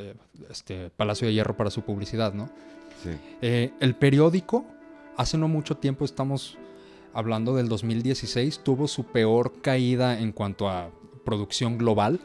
este 0.49 0.89
Palacio 0.91 1.27
de 1.27 1.33
Hierro 1.33 1.57
para 1.57 1.69
su 1.69 1.81
publicidad, 1.81 2.33
¿no? 2.33 2.49
Eh, 3.41 3.71
el 3.79 3.95
periódico, 3.95 4.65
hace 5.17 5.37
no 5.37 5.47
mucho 5.47 5.77
tiempo, 5.77 6.05
estamos 6.05 6.57
hablando 7.13 7.55
del 7.55 7.69
2016, 7.69 8.61
tuvo 8.63 8.87
su 8.87 9.05
peor 9.05 9.61
caída 9.61 10.19
en 10.19 10.31
cuanto 10.31 10.69
a 10.69 10.89
producción 11.25 11.77
global. 11.77 12.19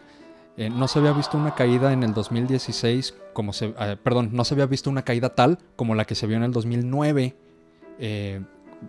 Eh, 0.57 0.71
no 0.71 0.89
se 0.89 0.99
había 0.99 1.13
visto 1.13 1.39
una 1.39 1.55
caída 1.55 1.93
en 1.93 2.03
el 2.03 2.15
2016 2.15 3.15
como 3.33 3.53
se, 3.53 3.75
eh, 3.79 3.97
perdón, 4.03 4.31
no 4.33 4.45
se 4.45 4.55
había 4.55 4.67
visto 4.67 4.91
una 4.91 5.03
caída 5.03 5.35
tal 5.35 5.59
como 5.77 5.95
la 5.95 6.05
que 6.05 6.17
se 6.17 6.27
vio 6.27 6.37
en 6.37 6.43
el 6.43 6.51
2009 6.51 7.37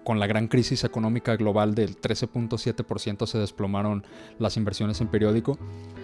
con 0.04 0.19
la 0.19 0.28
gran 0.28 0.47
crisis 0.47 0.84
económica 0.84 1.36
global 1.36 1.73
del 1.75 1.99
13.7% 1.99 3.25
se 3.25 3.38
desplomaron 3.39 4.06
las 4.38 4.58
inversiones 4.58 5.02
en 5.02 5.08
periódico. 5.08 5.58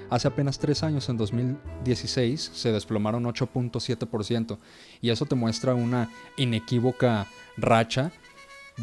Hace 0.09 0.27
apenas 0.27 0.59
tres 0.59 0.83
años, 0.83 1.09
en 1.09 1.17
2016, 1.17 2.51
se 2.53 2.71
desplomaron 2.71 3.23
8.7%. 3.25 4.57
Y 5.01 5.09
eso 5.09 5.25
te 5.25 5.35
muestra 5.35 5.73
una 5.73 6.09
inequívoca 6.37 7.27
racha 7.57 8.11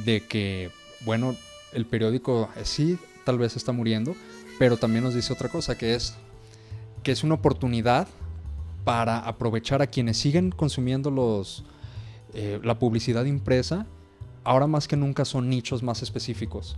de 0.04 0.26
que, 0.26 0.70
bueno, 1.04 1.36
el 1.72 1.86
periódico 1.86 2.48
eh, 2.56 2.62
sí, 2.64 2.98
tal 3.24 3.38
vez 3.38 3.56
está 3.56 3.72
muriendo, 3.72 4.14
pero 4.58 4.76
también 4.76 5.04
nos 5.04 5.14
dice 5.14 5.32
otra 5.32 5.48
cosa, 5.48 5.76
que 5.76 5.94
es 5.94 6.16
que 7.02 7.12
es 7.12 7.24
una 7.24 7.34
oportunidad 7.34 8.06
para 8.84 9.18
aprovechar 9.18 9.82
a 9.82 9.88
quienes 9.88 10.16
siguen 10.18 10.50
consumiendo 10.50 11.10
los, 11.10 11.64
eh, 12.34 12.60
la 12.62 12.78
publicidad 12.78 13.24
impresa 13.24 13.86
ahora 14.44 14.66
más 14.66 14.88
que 14.88 14.96
nunca 14.96 15.24
son 15.24 15.48
nichos 15.48 15.82
más 15.82 16.02
específicos. 16.02 16.76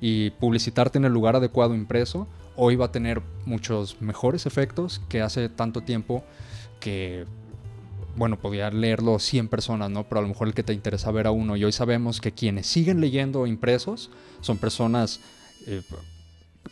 Y 0.00 0.30
publicitarte 0.30 0.98
en 0.98 1.04
el 1.04 1.12
lugar 1.12 1.36
adecuado 1.36 1.74
impreso 1.74 2.26
hoy 2.58 2.76
va 2.76 2.86
a 2.86 2.92
tener 2.92 3.22
muchos 3.46 4.02
mejores 4.02 4.44
efectos 4.44 5.00
que 5.08 5.22
hace 5.22 5.48
tanto 5.48 5.82
tiempo 5.82 6.24
que, 6.80 7.24
bueno, 8.16 8.38
podía 8.38 8.70
leerlo 8.70 9.20
100 9.20 9.48
personas, 9.48 9.90
¿no? 9.90 10.08
Pero 10.08 10.18
a 10.18 10.22
lo 10.22 10.28
mejor 10.28 10.48
el 10.48 10.54
que 10.54 10.64
te 10.64 10.72
interesa 10.72 11.12
ver 11.12 11.28
a 11.28 11.30
uno. 11.30 11.56
Y 11.56 11.64
hoy 11.64 11.72
sabemos 11.72 12.20
que 12.20 12.32
quienes 12.32 12.66
siguen 12.66 13.00
leyendo 13.00 13.46
impresos 13.46 14.10
son 14.40 14.58
personas 14.58 15.20
eh, 15.66 15.82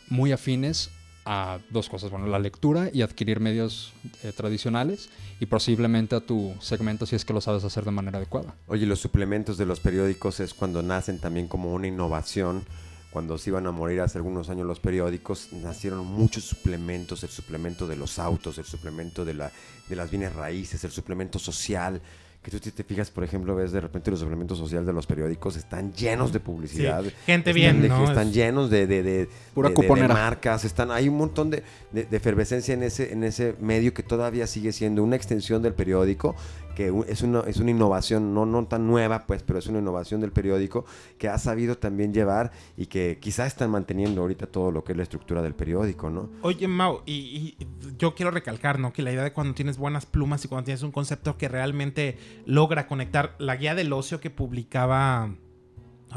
muy 0.09 0.33
afines 0.33 0.91
a 1.25 1.59
dos 1.69 1.89
cosas, 1.89 2.09
bueno, 2.09 2.27
la 2.27 2.39
lectura 2.39 2.89
y 2.93 3.01
adquirir 3.01 3.39
medios 3.41 3.93
eh, 4.23 4.31
tradicionales 4.35 5.09
y 5.41 5.45
posiblemente 5.45 6.15
a 6.15 6.21
tu 6.21 6.53
segmento 6.61 7.05
si 7.05 7.17
es 7.17 7.25
que 7.25 7.33
lo 7.33 7.41
sabes 7.41 7.65
hacer 7.65 7.83
de 7.83 7.91
manera 7.91 8.17
adecuada. 8.17 8.55
Oye, 8.67 8.85
los 8.85 8.99
suplementos 8.99 9.57
de 9.57 9.65
los 9.65 9.81
periódicos 9.81 10.39
es 10.39 10.53
cuando 10.53 10.81
nacen 10.83 11.19
también 11.19 11.47
como 11.47 11.73
una 11.73 11.87
innovación. 11.87 12.63
Cuando 13.09 13.37
se 13.37 13.49
iban 13.49 13.65
a 13.67 13.71
morir 13.71 14.01
hace 14.01 14.17
algunos 14.17 14.49
años 14.49 14.67
los 14.67 14.79
periódicos, 14.79 15.49
nacieron 15.53 16.05
muchos 16.05 16.43
suplementos, 16.43 17.23
el 17.23 17.29
suplemento 17.29 17.87
de 17.87 17.95
los 17.95 18.19
autos, 18.19 18.57
el 18.57 18.65
suplemento 18.65 19.23
de, 19.25 19.33
la, 19.33 19.51
de 19.87 19.95
las 19.95 20.11
bienes 20.11 20.33
raíces, 20.35 20.83
el 20.83 20.91
suplemento 20.91 21.39
social, 21.39 22.01
que 22.49 22.51
tú 22.51 22.71
te 22.71 22.83
fijas, 22.83 23.11
por 23.11 23.25
ejemplo, 23.25 23.55
ves 23.55 23.73
de 23.73 23.81
repente 23.81 24.09
los 24.09 24.21
suplementos 24.21 24.57
sociales 24.57 24.87
de 24.87 24.93
los 24.93 25.05
periódicos 25.05 25.57
están 25.57 25.91
llenos 25.93 26.31
de 26.31 26.39
publicidad. 26.39 27.03
gente 27.25 27.51
bien, 27.51 27.83
Están 27.83 28.31
llenos 28.31 28.69
de, 28.69 28.87
de, 28.87 29.03
de, 29.03 29.29
Pura 29.53 29.69
marcas, 30.07 30.63
están, 30.63 30.91
hay 30.91 31.09
un 31.09 31.17
montón 31.17 31.49
de, 31.49 31.63
efervescencia 32.11 32.73
en 32.73 32.83
ese, 32.83 33.11
en 33.11 33.25
ese 33.25 33.55
medio 33.59 33.93
que 33.93 34.03
todavía 34.03 34.47
sigue 34.47 34.71
siendo 34.71 35.03
una 35.03 35.17
extensión 35.17 35.61
del 35.61 35.73
periódico 35.73 36.35
que 36.77 36.93
es 37.07 37.23
una, 37.23 37.39
es 37.47 37.57
una 37.57 37.71
innovación, 37.71 38.35
no, 38.35 38.45
no 38.45 38.63
tan 38.67 38.85
nueva, 38.85 39.25
pues, 39.25 39.41
pero 39.41 39.57
es 39.57 39.65
una 39.65 39.79
innovación 39.79 40.21
del 40.21 40.31
periódico 40.31 40.85
que 41.17 41.27
ha 41.27 41.39
sabido 41.39 41.75
también 41.79 42.13
llevar 42.13 42.51
y 42.77 42.85
que 42.85 43.17
quizás 43.19 43.47
están 43.47 43.71
manteniendo 43.71 44.21
ahorita 44.21 44.45
todo 44.45 44.69
lo 44.69 44.83
que 44.83 44.91
es 44.91 44.97
la 44.97 45.01
estructura 45.01 45.41
del 45.41 45.55
periódico, 45.55 46.11
¿no? 46.11 46.29
Oye, 46.43 46.67
Mau, 46.67 47.01
y, 47.07 47.57
yo 47.97 48.13
quiero 48.13 48.29
recalcar, 48.29 48.77
¿no? 48.77 48.93
Que 48.93 49.01
la 49.01 49.11
idea 49.11 49.23
de 49.23 49.33
cuando 49.33 49.55
tienes 49.55 49.79
buenas 49.79 50.05
plumas 50.05 50.45
y 50.45 50.49
cuando 50.49 50.65
tienes 50.65 50.83
un 50.83 50.91
concepto 50.91 51.35
que 51.35 51.47
realmente 51.47 52.19
logra 52.45 52.85
conectar 52.85 53.33
la 53.39 53.55
guía 53.55 53.73
del 53.73 53.91
ocio 53.91 54.19
que 54.19 54.29
publicaba 54.29 55.31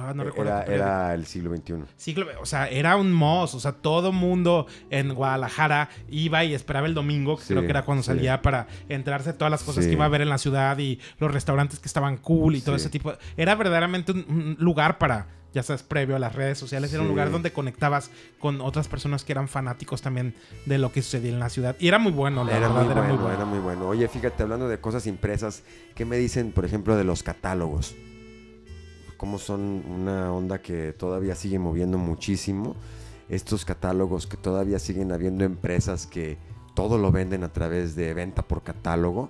Ah, 0.00 0.12
no 0.14 0.24
recuerdo 0.24 0.62
era, 0.62 1.14
el 1.14 1.26
siglo 1.26 1.54
XXI. 1.54 1.74
Siglo- 1.96 2.26
o 2.40 2.46
sea, 2.46 2.68
era 2.68 2.96
un 2.96 3.12
mos, 3.12 3.54
o 3.54 3.60
sea, 3.60 3.72
todo 3.72 4.12
mundo 4.12 4.66
en 4.90 5.14
Guadalajara 5.14 5.88
iba 6.08 6.42
y 6.44 6.54
esperaba 6.54 6.86
el 6.86 6.94
domingo, 6.94 7.36
que 7.36 7.42
Sí, 7.44 7.48
creo 7.54 7.62
que 7.62 7.70
era 7.70 7.84
cuando 7.84 8.02
sí. 8.02 8.06
salía 8.08 8.42
para 8.42 8.66
enterarse 8.88 9.32
de 9.32 9.38
todas 9.38 9.50
las 9.50 9.62
cosas 9.62 9.84
Sí. 9.84 9.90
que 9.90 9.94
iba 9.96 10.04
a 10.04 10.08
ver 10.08 10.22
en 10.22 10.28
la 10.28 10.38
ciudad 10.38 10.78
y 10.78 10.98
los 11.18 11.30
restaurantes 11.32 11.78
que 11.78 11.86
estaban 11.88 12.16
cool 12.16 12.56
y 12.56 12.60
todo 12.60 12.76
ese 12.76 12.88
tipo. 12.90 13.12
Era 13.36 13.54
verdaderamente 13.54 14.12
un, 14.12 14.24
un 14.28 14.56
lugar 14.58 14.98
para, 14.98 15.26
ya 15.52 15.62
sabes, 15.62 15.82
previo 15.82 16.16
a 16.16 16.18
las 16.18 16.34
redes 16.34 16.58
sociales, 16.58 16.92
era 16.92 17.02
un 17.02 17.08
lugar 17.08 17.30
donde 17.30 17.52
conectabas 17.52 18.10
con 18.38 18.60
otras 18.60 18.86
personas 18.88 19.24
que 19.24 19.32
eran 19.32 19.48
fanáticos 19.48 20.00
también 20.00 20.34
de 20.66 20.78
lo 20.78 20.92
que 20.92 21.02
sucedía 21.02 21.32
en 21.32 21.40
la 21.40 21.48
ciudad. 21.50 21.76
Y 21.80 21.88
era 21.88 21.98
muy 21.98 22.12
bueno, 22.12 22.44
la 22.44 22.52
Era 22.56 22.68
verdad, 22.68 22.82
muy, 22.84 22.92
era 22.92 22.94
bueno, 23.00 23.14
muy 23.14 23.22
bueno. 23.22 23.36
era 23.36 23.44
muy 23.44 23.58
bueno. 23.58 23.88
Oye, 23.88 24.06
fíjate, 24.08 24.42
hablando 24.44 24.68
de 24.68 24.78
cosas 24.80 25.06
impresas, 25.06 25.62
¿qué 25.94 26.04
me 26.04 26.16
dicen, 26.16 26.52
por 26.52 26.64
ejemplo, 26.64 26.96
de 26.96 27.04
los 27.04 27.22
catálogos? 27.22 27.94
¿Cómo 29.20 29.38
son 29.38 29.84
una 29.86 30.32
onda 30.32 30.62
que 30.62 30.94
todavía 30.94 31.34
sigue 31.34 31.58
moviendo 31.58 31.98
muchísimo? 31.98 32.74
Estos 33.28 33.66
catálogos 33.66 34.26
que 34.26 34.38
todavía 34.38 34.78
siguen 34.78 35.12
habiendo 35.12 35.44
empresas 35.44 36.06
que 36.06 36.38
todo 36.74 36.96
lo 36.96 37.12
venden 37.12 37.44
a 37.44 37.52
través 37.52 37.94
de 37.94 38.14
venta 38.14 38.40
por 38.40 38.62
catálogo. 38.62 39.28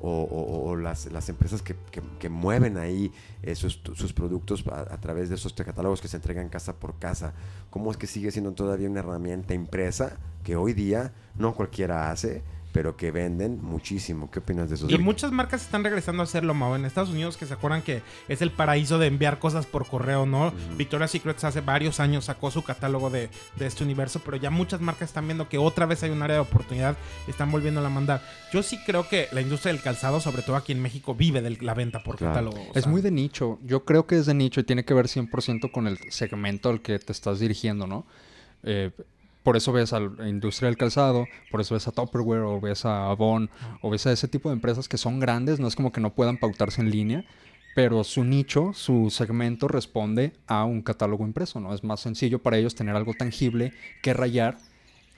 O, 0.00 0.76
las, 0.76 1.10
las 1.12 1.28
empresas 1.28 1.60
que, 1.60 1.74
que- 2.20 2.28
mueven 2.28 2.76
ahí 2.76 3.10
eh, 3.42 3.56
sus, 3.56 3.80
sus 3.94 4.12
productos 4.12 4.64
a, 4.68 4.80
a 4.94 5.00
través 5.00 5.28
de 5.28 5.34
esos 5.34 5.52
catálogos 5.54 6.00
que 6.00 6.06
se 6.06 6.18
entregan 6.18 6.48
casa 6.48 6.74
por 6.74 7.00
casa. 7.00 7.34
¿Cómo 7.70 7.90
es 7.90 7.96
que 7.96 8.06
sigue 8.06 8.30
siendo 8.30 8.52
todavía 8.52 8.88
una 8.88 9.00
herramienta 9.00 9.54
impresa 9.54 10.18
que 10.44 10.54
hoy 10.54 10.72
día 10.72 11.12
no 11.36 11.54
cualquiera 11.56 12.12
hace, 12.12 12.42
pero 12.72 12.96
que 12.96 13.10
venden 13.10 13.60
muchísimo? 13.62 14.30
¿Qué 14.30 14.38
opinas 14.38 14.68
de 14.70 14.76
eso? 14.76 14.86
Y 14.88 14.96
muchas 14.98 15.30
marcas 15.30 15.62
están 15.62 15.84
regresando 15.84 16.22
a 16.22 16.24
hacerlo, 16.24 16.54
Mau. 16.54 16.74
En 16.74 16.84
Estados 16.84 17.10
Unidos, 17.10 17.36
que 17.36 17.46
se 17.46 17.52
acuerdan 17.54 17.82
que 17.82 18.02
es 18.28 18.40
el 18.42 18.50
paraíso 18.50 18.98
de 18.98 19.06
enviar 19.08 19.38
cosas 19.38 19.66
por 19.66 19.86
correo, 19.86 20.24
¿no? 20.26 20.52
Victoria's 20.76 21.10
Secret 21.10 21.42
hace 21.44 21.60
varios 21.60 22.00
años 22.00 22.24
sacó 22.24 22.50
su 22.50 22.62
catálogo 22.64 23.10
de, 23.10 23.28
de 23.56 23.66
este 23.66 23.84
universo, 23.84 24.20
pero 24.24 24.36
ya 24.38 24.50
muchas 24.50 24.80
marcas 24.80 25.10
están 25.10 25.26
viendo 25.26 25.48
que 25.48 25.58
otra 25.58 25.86
vez 25.86 26.02
hay 26.02 26.10
un 26.10 26.22
área 26.22 26.36
de 26.36 26.42
oportunidad 26.42 26.96
y 27.26 27.30
están 27.30 27.50
volviéndola 27.50 27.88
a 27.88 27.90
mandar. 27.90 28.22
Yo 28.52 28.62
sí 28.62 28.78
creo 28.86 29.08
que 29.08 29.28
la 29.32 29.40
industria 29.42 29.72
del 29.72 29.82
calzado, 29.82 30.20
sobre 30.20 30.42
todo 30.42 30.56
aquí 30.56 30.72
en 30.72 30.80
México, 30.80 31.14
vive 31.14 31.42
de 31.42 31.50
la 31.60 31.74
venta 31.74 32.02
por 32.02 32.16
Claro. 32.16 32.32
catálogo. 32.32 32.70
o 32.70 32.72
Es 32.74 32.84
sea, 32.84 32.90
muy 32.92 33.02
de 33.02 33.10
nicho. 33.10 33.58
Yo 33.62 33.84
creo 33.84 34.06
que 34.06 34.16
es 34.16 34.26
de 34.26 34.34
nicho 34.34 34.60
y 34.60 34.64
tiene 34.64 34.84
que 34.84 34.94
ver 34.94 35.08
100% 35.08 35.70
con 35.70 35.86
el 35.86 35.98
segmento 36.10 36.70
al 36.70 36.80
que 36.80 36.98
te 36.98 37.12
estás 37.12 37.38
dirigiendo, 37.40 37.86
¿no? 37.86 38.06
Eh, 38.62 38.90
por 39.42 39.56
eso 39.56 39.72
ves 39.72 39.92
a 39.92 40.00
la 40.00 40.28
industria 40.28 40.68
del 40.68 40.76
calzado, 40.76 41.26
por 41.50 41.60
eso 41.60 41.74
ves 41.74 41.88
a 41.88 41.92
Tupperware 41.92 42.42
o 42.42 42.60
ves 42.60 42.84
a 42.84 43.10
Avon 43.10 43.50
o 43.80 43.90
ves 43.90 44.06
a 44.06 44.12
ese 44.12 44.28
tipo 44.28 44.48
de 44.48 44.54
empresas 44.54 44.88
que 44.88 44.98
son 44.98 45.20
grandes, 45.20 45.60
no 45.60 45.68
es 45.68 45.76
como 45.76 45.92
que 45.92 46.00
no 46.00 46.14
puedan 46.14 46.38
pautarse 46.38 46.80
en 46.80 46.90
línea, 46.90 47.24
pero 47.74 48.04
su 48.04 48.24
nicho, 48.24 48.72
su 48.74 49.10
segmento 49.10 49.68
responde 49.68 50.34
a 50.46 50.64
un 50.64 50.82
catálogo 50.82 51.24
impreso, 51.24 51.60
¿no? 51.60 51.74
Es 51.74 51.84
más 51.84 52.00
sencillo 52.00 52.40
para 52.40 52.58
ellos 52.58 52.74
tener 52.74 52.96
algo 52.96 53.14
tangible 53.14 53.72
que 54.02 54.12
rayar 54.12 54.58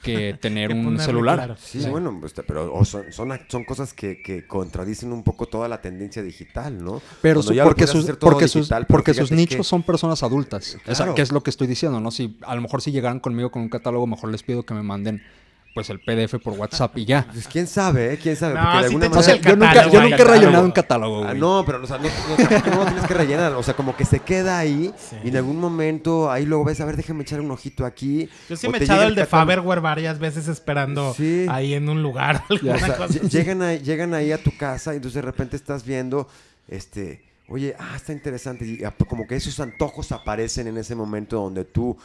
que 0.04 0.34
tener 0.40 0.68
que 0.72 0.74
un 0.74 0.98
celular. 0.98 1.36
claro. 1.38 1.56
Sí, 1.58 1.82
Sí. 1.82 1.88
bueno, 1.88 2.16
pues, 2.20 2.32
pero 2.46 2.72
o 2.74 2.84
son, 2.84 3.12
son, 3.12 3.32
son 3.48 3.64
cosas 3.64 3.92
que, 3.94 4.22
que 4.22 4.46
contradicen 4.46 5.12
un 5.12 5.22
poco 5.24 5.46
toda 5.46 5.66
la 5.68 5.80
tendencia 5.80 6.22
digital, 6.22 6.82
¿no? 6.84 7.00
Pero 7.22 7.42
su- 7.42 7.54
porque, 7.62 7.86
sus, 7.86 8.06
porque, 8.20 8.46
sus, 8.48 8.68
pero 8.68 8.86
porque 8.86 9.14
sus 9.14 9.32
nichos 9.32 9.56
que- 9.58 9.64
son 9.64 9.82
personas 9.82 10.22
adultas. 10.22 10.76
Claro. 10.84 11.14
que 11.14 11.22
es 11.22 11.32
lo 11.32 11.42
que 11.42 11.50
estoy 11.50 11.66
diciendo, 11.66 11.98
¿no? 12.00 12.10
Si 12.10 12.36
a 12.42 12.54
lo 12.54 12.60
mejor 12.60 12.82
si 12.82 12.92
llegaran 12.92 13.18
conmigo 13.20 13.50
con 13.50 13.62
un 13.62 13.68
catálogo, 13.68 14.06
mejor 14.06 14.30
les 14.30 14.42
pido 14.42 14.64
que 14.64 14.74
me 14.74 14.82
manden 14.82 15.22
pues 15.74 15.90
el 15.90 15.98
PDF 16.00 16.36
por 16.42 16.52
WhatsApp 16.54 16.96
y 16.98 17.04
ya. 17.04 17.26
Pues 17.32 17.48
quién 17.48 17.66
sabe, 17.66 18.14
¿eh? 18.14 18.18
¿Quién 18.22 18.36
sabe? 18.36 18.54
No, 18.54 18.60
Porque 18.62 18.76
de 18.76 18.82
sí 18.82 18.86
alguna 18.94 19.00
te 19.00 19.08
O 19.08 19.20
echas 19.20 19.24
sea, 19.24 19.34
el 19.34 19.58
manera... 19.58 19.74
yo 19.74 19.80
nunca, 19.80 19.92
yo 19.92 20.00
nunca 20.02 20.06
he 20.06 20.10
catálogo. 20.18 20.32
rellenado 20.40 20.64
un 20.64 20.70
catálogo, 20.70 21.24
Ah, 21.24 21.26
güey. 21.30 21.40
no, 21.40 21.62
pero 21.66 21.82
o 21.82 21.86
sea, 21.86 21.98
no, 21.98 22.04
no, 22.04 22.70
no 22.70 22.76
lo 22.78 22.84
tienes 22.86 23.04
que 23.06 23.14
rellenar. 23.14 23.52
O 23.54 23.62
sea, 23.64 23.74
como 23.74 23.96
que 23.96 24.04
se 24.04 24.20
queda 24.20 24.58
ahí 24.58 24.94
Sí. 24.96 25.16
y 25.24 25.28
en 25.28 25.36
algún 25.36 25.58
momento 25.58 26.30
ahí 26.30 26.46
luego 26.46 26.64
ves, 26.64 26.80
a 26.80 26.84
ver, 26.84 26.96
déjame 26.96 27.22
echar 27.22 27.40
un 27.40 27.50
ojito 27.50 27.84
aquí. 27.84 28.28
Yo 28.48 28.56
sí 28.56 28.68
me 28.68 28.78
he 28.78 28.84
echado 28.84 29.02
el 29.02 29.16
de. 29.16 29.26
Faberware 29.26 29.80
varias 29.80 30.18
veces 30.20 30.46
esperando 30.46 31.12
Sí. 31.14 31.46
ahí 31.50 31.74
en 31.74 31.88
un 31.88 32.02
lugar. 32.02 32.42
O 32.50 32.52
alguna 32.54 32.78
sea, 32.78 32.96
cosa 32.96 33.18
llegan, 33.20 33.60
ahí, 33.62 33.80
llegan 33.80 34.14
ahí 34.14 34.30
a 34.30 34.38
tu 34.42 34.56
casa 34.56 34.92
y 34.92 34.96
entonces 34.96 35.16
de 35.16 35.22
repente 35.22 35.56
estás 35.56 35.84
viendo, 35.84 36.28
este, 36.68 37.24
oye, 37.48 37.74
ah, 37.80 37.94
está 37.96 38.12
interesante. 38.12 38.64
Y 38.64 38.84
ap- 38.84 39.04
como 39.08 39.26
que 39.26 39.34
esos 39.34 39.58
antojos 39.58 40.12
aparecen 40.12 40.68
en 40.68 40.78
ese 40.78 40.94
momento 40.94 41.36
donde 41.40 41.64
tú 41.64 41.96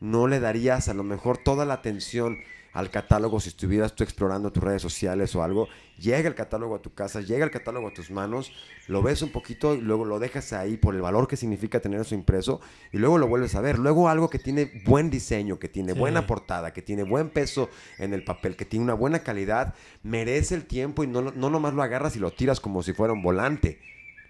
no 0.00 0.26
le 0.28 0.40
darías 0.40 0.88
a 0.88 0.94
lo 0.94 1.02
mejor 1.04 1.36
toda 1.38 1.64
la 1.66 1.74
atención 1.74 2.38
al 2.72 2.90
catálogo 2.90 3.40
si 3.40 3.48
estuvieras 3.48 3.94
tú 3.94 4.04
explorando 4.04 4.52
tus 4.52 4.62
redes 4.62 4.82
sociales 4.82 5.34
o 5.34 5.42
algo. 5.42 5.68
Llega 5.98 6.28
el 6.28 6.34
catálogo 6.34 6.76
a 6.76 6.82
tu 6.82 6.94
casa, 6.94 7.20
llega 7.20 7.44
el 7.44 7.50
catálogo 7.50 7.88
a 7.88 7.92
tus 7.92 8.10
manos, 8.10 8.52
lo 8.86 9.02
ves 9.02 9.22
un 9.22 9.30
poquito 9.32 9.74
y 9.74 9.80
luego 9.80 10.04
lo 10.04 10.18
dejas 10.20 10.52
ahí 10.52 10.76
por 10.76 10.94
el 10.94 11.00
valor 11.02 11.26
que 11.26 11.36
significa 11.36 11.80
tener 11.80 12.00
eso 12.00 12.14
impreso 12.14 12.60
y 12.92 12.98
luego 12.98 13.18
lo 13.18 13.26
vuelves 13.26 13.54
a 13.56 13.60
ver. 13.60 13.78
Luego 13.78 14.08
algo 14.08 14.30
que 14.30 14.38
tiene 14.38 14.70
buen 14.86 15.10
diseño, 15.10 15.58
que 15.58 15.68
tiene 15.68 15.94
Sí. 15.94 15.98
buena 15.98 16.26
portada, 16.26 16.72
que 16.72 16.82
tiene 16.82 17.02
buen 17.02 17.30
peso 17.30 17.68
en 17.98 18.14
el 18.14 18.22
papel, 18.22 18.54
que 18.54 18.64
tiene 18.64 18.84
una 18.84 18.94
buena 18.94 19.20
calidad, 19.20 19.74
merece 20.04 20.54
el 20.54 20.64
tiempo 20.66 21.02
y 21.02 21.06
no, 21.08 21.22
no 21.22 21.50
nomás 21.50 21.74
lo 21.74 21.82
agarras 21.82 22.14
y 22.14 22.20
lo 22.20 22.30
tiras 22.30 22.60
como 22.60 22.82
si 22.82 22.92
fuera 22.92 23.12
un 23.12 23.22
volante. 23.22 23.80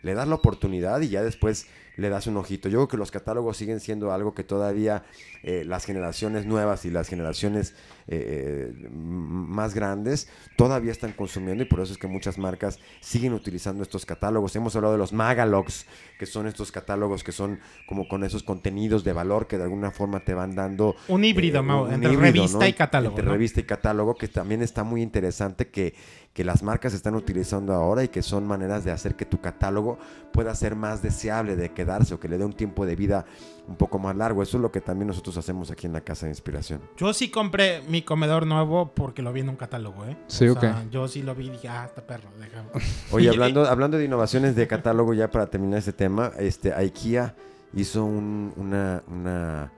Le 0.02 0.14
das 0.14 0.28
la 0.28 0.36
oportunidad 0.36 1.00
y 1.00 1.08
ya 1.08 1.22
después 1.22 1.66
le 1.98 2.08
das 2.08 2.26
un 2.26 2.36
ojito. 2.36 2.68
Yo 2.68 2.78
creo 2.78 2.88
que 2.88 2.96
los 2.96 3.10
catálogos 3.10 3.56
siguen 3.56 3.80
siendo 3.80 4.12
algo 4.12 4.34
que 4.34 4.44
todavía 4.44 5.02
eh, 5.42 5.64
las 5.66 5.84
generaciones 5.84 6.46
nuevas 6.46 6.84
y 6.84 6.90
las 6.90 7.08
generaciones 7.08 7.74
eh, 8.10 8.72
eh, 8.72 8.88
más 8.90 9.74
grandes 9.74 10.30
todavía 10.56 10.92
están 10.92 11.12
consumiendo 11.12 11.62
y 11.62 11.66
por 11.66 11.80
eso 11.80 11.92
es 11.92 11.98
que 11.98 12.06
muchas 12.06 12.38
marcas 12.38 12.78
siguen 13.00 13.34
utilizando 13.34 13.82
estos 13.82 14.06
catálogos. 14.06 14.56
Hemos 14.56 14.74
hablado 14.76 14.94
de 14.94 14.98
los 14.98 15.12
magalogs, 15.12 15.84
que 16.18 16.24
son 16.24 16.46
estos 16.46 16.72
catálogos 16.72 17.22
que 17.22 17.32
son 17.32 17.60
como 17.86 18.08
con 18.08 18.24
esos 18.24 18.42
contenidos 18.42 19.04
de 19.04 19.12
valor 19.12 19.46
que 19.46 19.58
de 19.58 19.64
alguna 19.64 19.90
forma 19.90 20.20
te 20.20 20.32
van 20.32 20.54
dando 20.54 20.96
Un 21.08 21.22
híbrido, 21.22 21.58
eh, 21.58 21.62
un 21.62 21.92
entre 21.92 22.12
híbrido, 22.14 22.32
revista 22.32 22.58
¿no? 22.58 22.66
y 22.66 22.72
catálogo. 22.72 23.12
Entre 23.12 23.26
¿no? 23.26 23.32
revista 23.32 23.60
y 23.60 23.64
catálogo, 23.64 24.14
que 24.14 24.28
también 24.28 24.62
está 24.62 24.84
muy 24.84 25.02
interesante 25.02 25.68
que, 25.68 25.94
que 26.32 26.44
las 26.44 26.62
marcas 26.62 26.94
están 26.94 27.14
utilizando 27.14 27.74
ahora 27.74 28.04
y 28.04 28.08
que 28.08 28.22
son 28.22 28.46
maneras 28.46 28.84
de 28.84 28.90
hacer 28.90 29.16
que 29.16 29.26
tu 29.26 29.42
catálogo 29.42 29.98
pueda 30.32 30.54
ser 30.54 30.76
más 30.76 31.02
deseable 31.02 31.56
de 31.56 31.74
quedarse 31.88 32.14
o 32.14 32.20
que 32.20 32.28
le 32.28 32.36
dé 32.36 32.44
un 32.44 32.52
tiempo 32.52 32.84
de 32.84 32.94
vida 32.96 33.24
un 33.66 33.76
poco 33.76 33.98
más 33.98 34.14
largo. 34.14 34.42
Eso 34.42 34.58
es 34.58 34.62
lo 34.62 34.70
que 34.70 34.80
también 34.80 35.08
nosotros 35.08 35.36
hacemos 35.38 35.70
aquí 35.70 35.86
en 35.86 35.92
la 35.94 36.02
Casa 36.02 36.26
de 36.26 36.32
Inspiración. 36.32 36.80
Yo 36.96 37.12
sí 37.14 37.30
compré 37.30 37.82
mi 37.88 38.02
comedor 38.02 38.46
nuevo 38.46 38.92
porque 38.94 39.22
lo 39.22 39.32
vi 39.32 39.40
en 39.40 39.48
un 39.48 39.56
catálogo, 39.56 40.04
¿eh? 40.04 40.16
Sí, 40.26 40.46
O 40.48 40.58
sea, 40.60 40.82
ok. 40.84 40.90
Yo 40.90 41.08
sí 41.08 41.22
lo 41.22 41.34
vi 41.34 41.46
y 41.46 41.50
dije, 41.50 41.68
ah, 41.68 41.86
está 41.86 42.02
perro, 42.06 42.28
déjame. 42.38 42.68
Oye, 43.12 43.30
hablando, 43.30 43.64
hablando 43.66 43.96
de 43.96 44.04
innovaciones 44.04 44.54
de 44.54 44.66
catálogo, 44.66 45.14
ya 45.14 45.30
para 45.30 45.46
terminar 45.46 45.78
este 45.78 45.92
tema, 45.94 46.32
este, 46.38 46.74
IKEA 46.74 47.34
hizo 47.74 48.04
un- 48.04 48.52
una, 48.56 49.02
una 49.08 49.72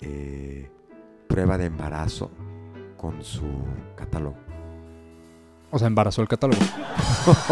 eh, 0.00 0.70
prueba 1.28 1.58
de 1.58 1.66
embarazo 1.66 2.30
con 2.96 3.22
su 3.24 3.44
catálogo. 3.96 4.36
O 5.70 5.78
sea, 5.78 5.86
embarazó 5.86 6.20
el 6.22 6.28
catálogo. 6.28 6.60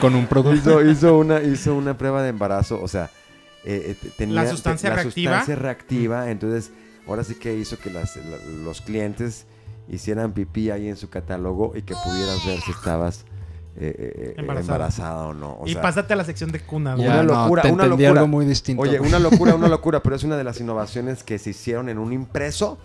Con 0.00 0.14
un 0.14 0.26
producto. 0.26 0.80
hizo, 0.82 0.90
hizo 0.90 1.18
una, 1.18 1.40
hizo 1.42 1.74
una 1.74 1.96
prueba 1.96 2.22
de 2.22 2.28
embarazo, 2.30 2.80
o 2.82 2.88
sea, 2.88 3.10
eh, 3.64 3.96
eh, 4.02 4.10
tenía 4.16 4.42
La 4.42 4.50
sustancia 4.50 4.88
la 4.90 4.96
reactiva. 4.96 5.32
sustancia 5.32 5.56
reactiva, 5.56 6.30
entonces 6.30 6.72
ahora 7.06 7.24
sí 7.24 7.34
que 7.34 7.54
hizo 7.56 7.78
que 7.78 7.90
las- 7.90 8.16
la- 8.16 8.36
los 8.64 8.80
clientes 8.80 9.46
hicieran 9.88 10.32
pipí 10.32 10.70
ahí 10.70 10.88
en 10.88 10.96
su 10.96 11.10
catálogo 11.10 11.72
y 11.74 11.82
que 11.82 11.94
pudieras 12.04 12.44
ver 12.46 12.60
si 12.60 12.70
estabas 12.70 13.24
eh, 13.76 13.94
eh, 13.98 14.12
eh, 14.14 14.34
Embarazada. 14.38 14.74
embarazada. 14.74 15.26
o 15.28 15.34
no. 15.34 15.52
O 15.60 15.66
y 15.66 15.72
sea, 15.72 15.82
pásate 15.82 16.12
a 16.12 16.16
la 16.16 16.24
sección 16.24 16.50
de 16.52 16.60
cuna, 16.60 16.94
güey. 16.96 17.06
Ya. 17.06 17.14
una 17.14 17.22
locura, 17.22 17.62
te 17.62 17.70
una 17.72 17.86
locura. 17.86 18.08
algo 18.10 18.26
muy 18.26 18.44
distinto. 18.44 18.82
Oye, 18.82 18.98
una 19.00 19.18
locura, 19.20 19.54
una 19.54 19.68
locura, 19.68 20.02
pero 20.02 20.16
es 20.16 20.24
una 20.24 20.36
de 20.36 20.44
las 20.44 20.60
innovaciones 20.60 21.22
que 21.22 21.38
se 21.38 21.50
hicieron 21.50 21.88
en 21.88 21.98
un 21.98 22.12
impreso, 22.12 22.78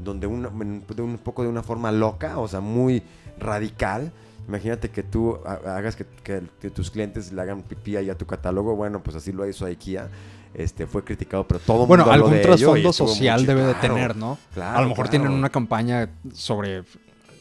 donde 0.00 0.26
en- 0.26 0.84
de 0.86 1.02
un 1.02 1.18
poco 1.18 1.42
de 1.42 1.48
una 1.48 1.62
forma 1.62 1.90
loca, 1.92 2.38
o 2.38 2.48
sea, 2.48 2.60
muy 2.60 3.02
radical. 3.38 4.12
Imagínate 4.48 4.90
que 4.90 5.02
tú 5.02 5.38
ha- 5.46 5.76
hagas 5.76 5.94
que, 5.96 6.04
que- 6.24 6.42
que 6.60 6.70
tus 6.70 6.90
clientes 6.90 7.32
le 7.32 7.40
hagan 7.42 7.62
pipí 7.62 7.96
ahí 7.96 8.10
a 8.10 8.16
tu 8.16 8.26
catálogo. 8.26 8.74
Bueno, 8.74 9.02
pues 9.02 9.16
así 9.16 9.32
lo 9.32 9.46
hizo 9.48 9.66
IKEA. 9.66 10.08
Este, 10.54 10.86
fue 10.86 11.02
criticado, 11.02 11.46
pero 11.48 11.60
todo 11.60 11.86
Bueno, 11.86 12.04
mundo 12.04 12.12
algún 12.12 12.40
trasfondo 12.42 12.92
social 12.92 13.46
debe 13.46 13.62
de 13.62 13.74
tener, 13.74 14.14
¿no? 14.16 14.36
claro, 14.52 14.76
a 14.78 14.82
lo 14.82 14.88
mejor 14.88 15.06
claro. 15.06 15.10
tienen 15.10 15.30
una 15.38 15.48
campaña 15.48 16.10
sobre, 16.34 16.82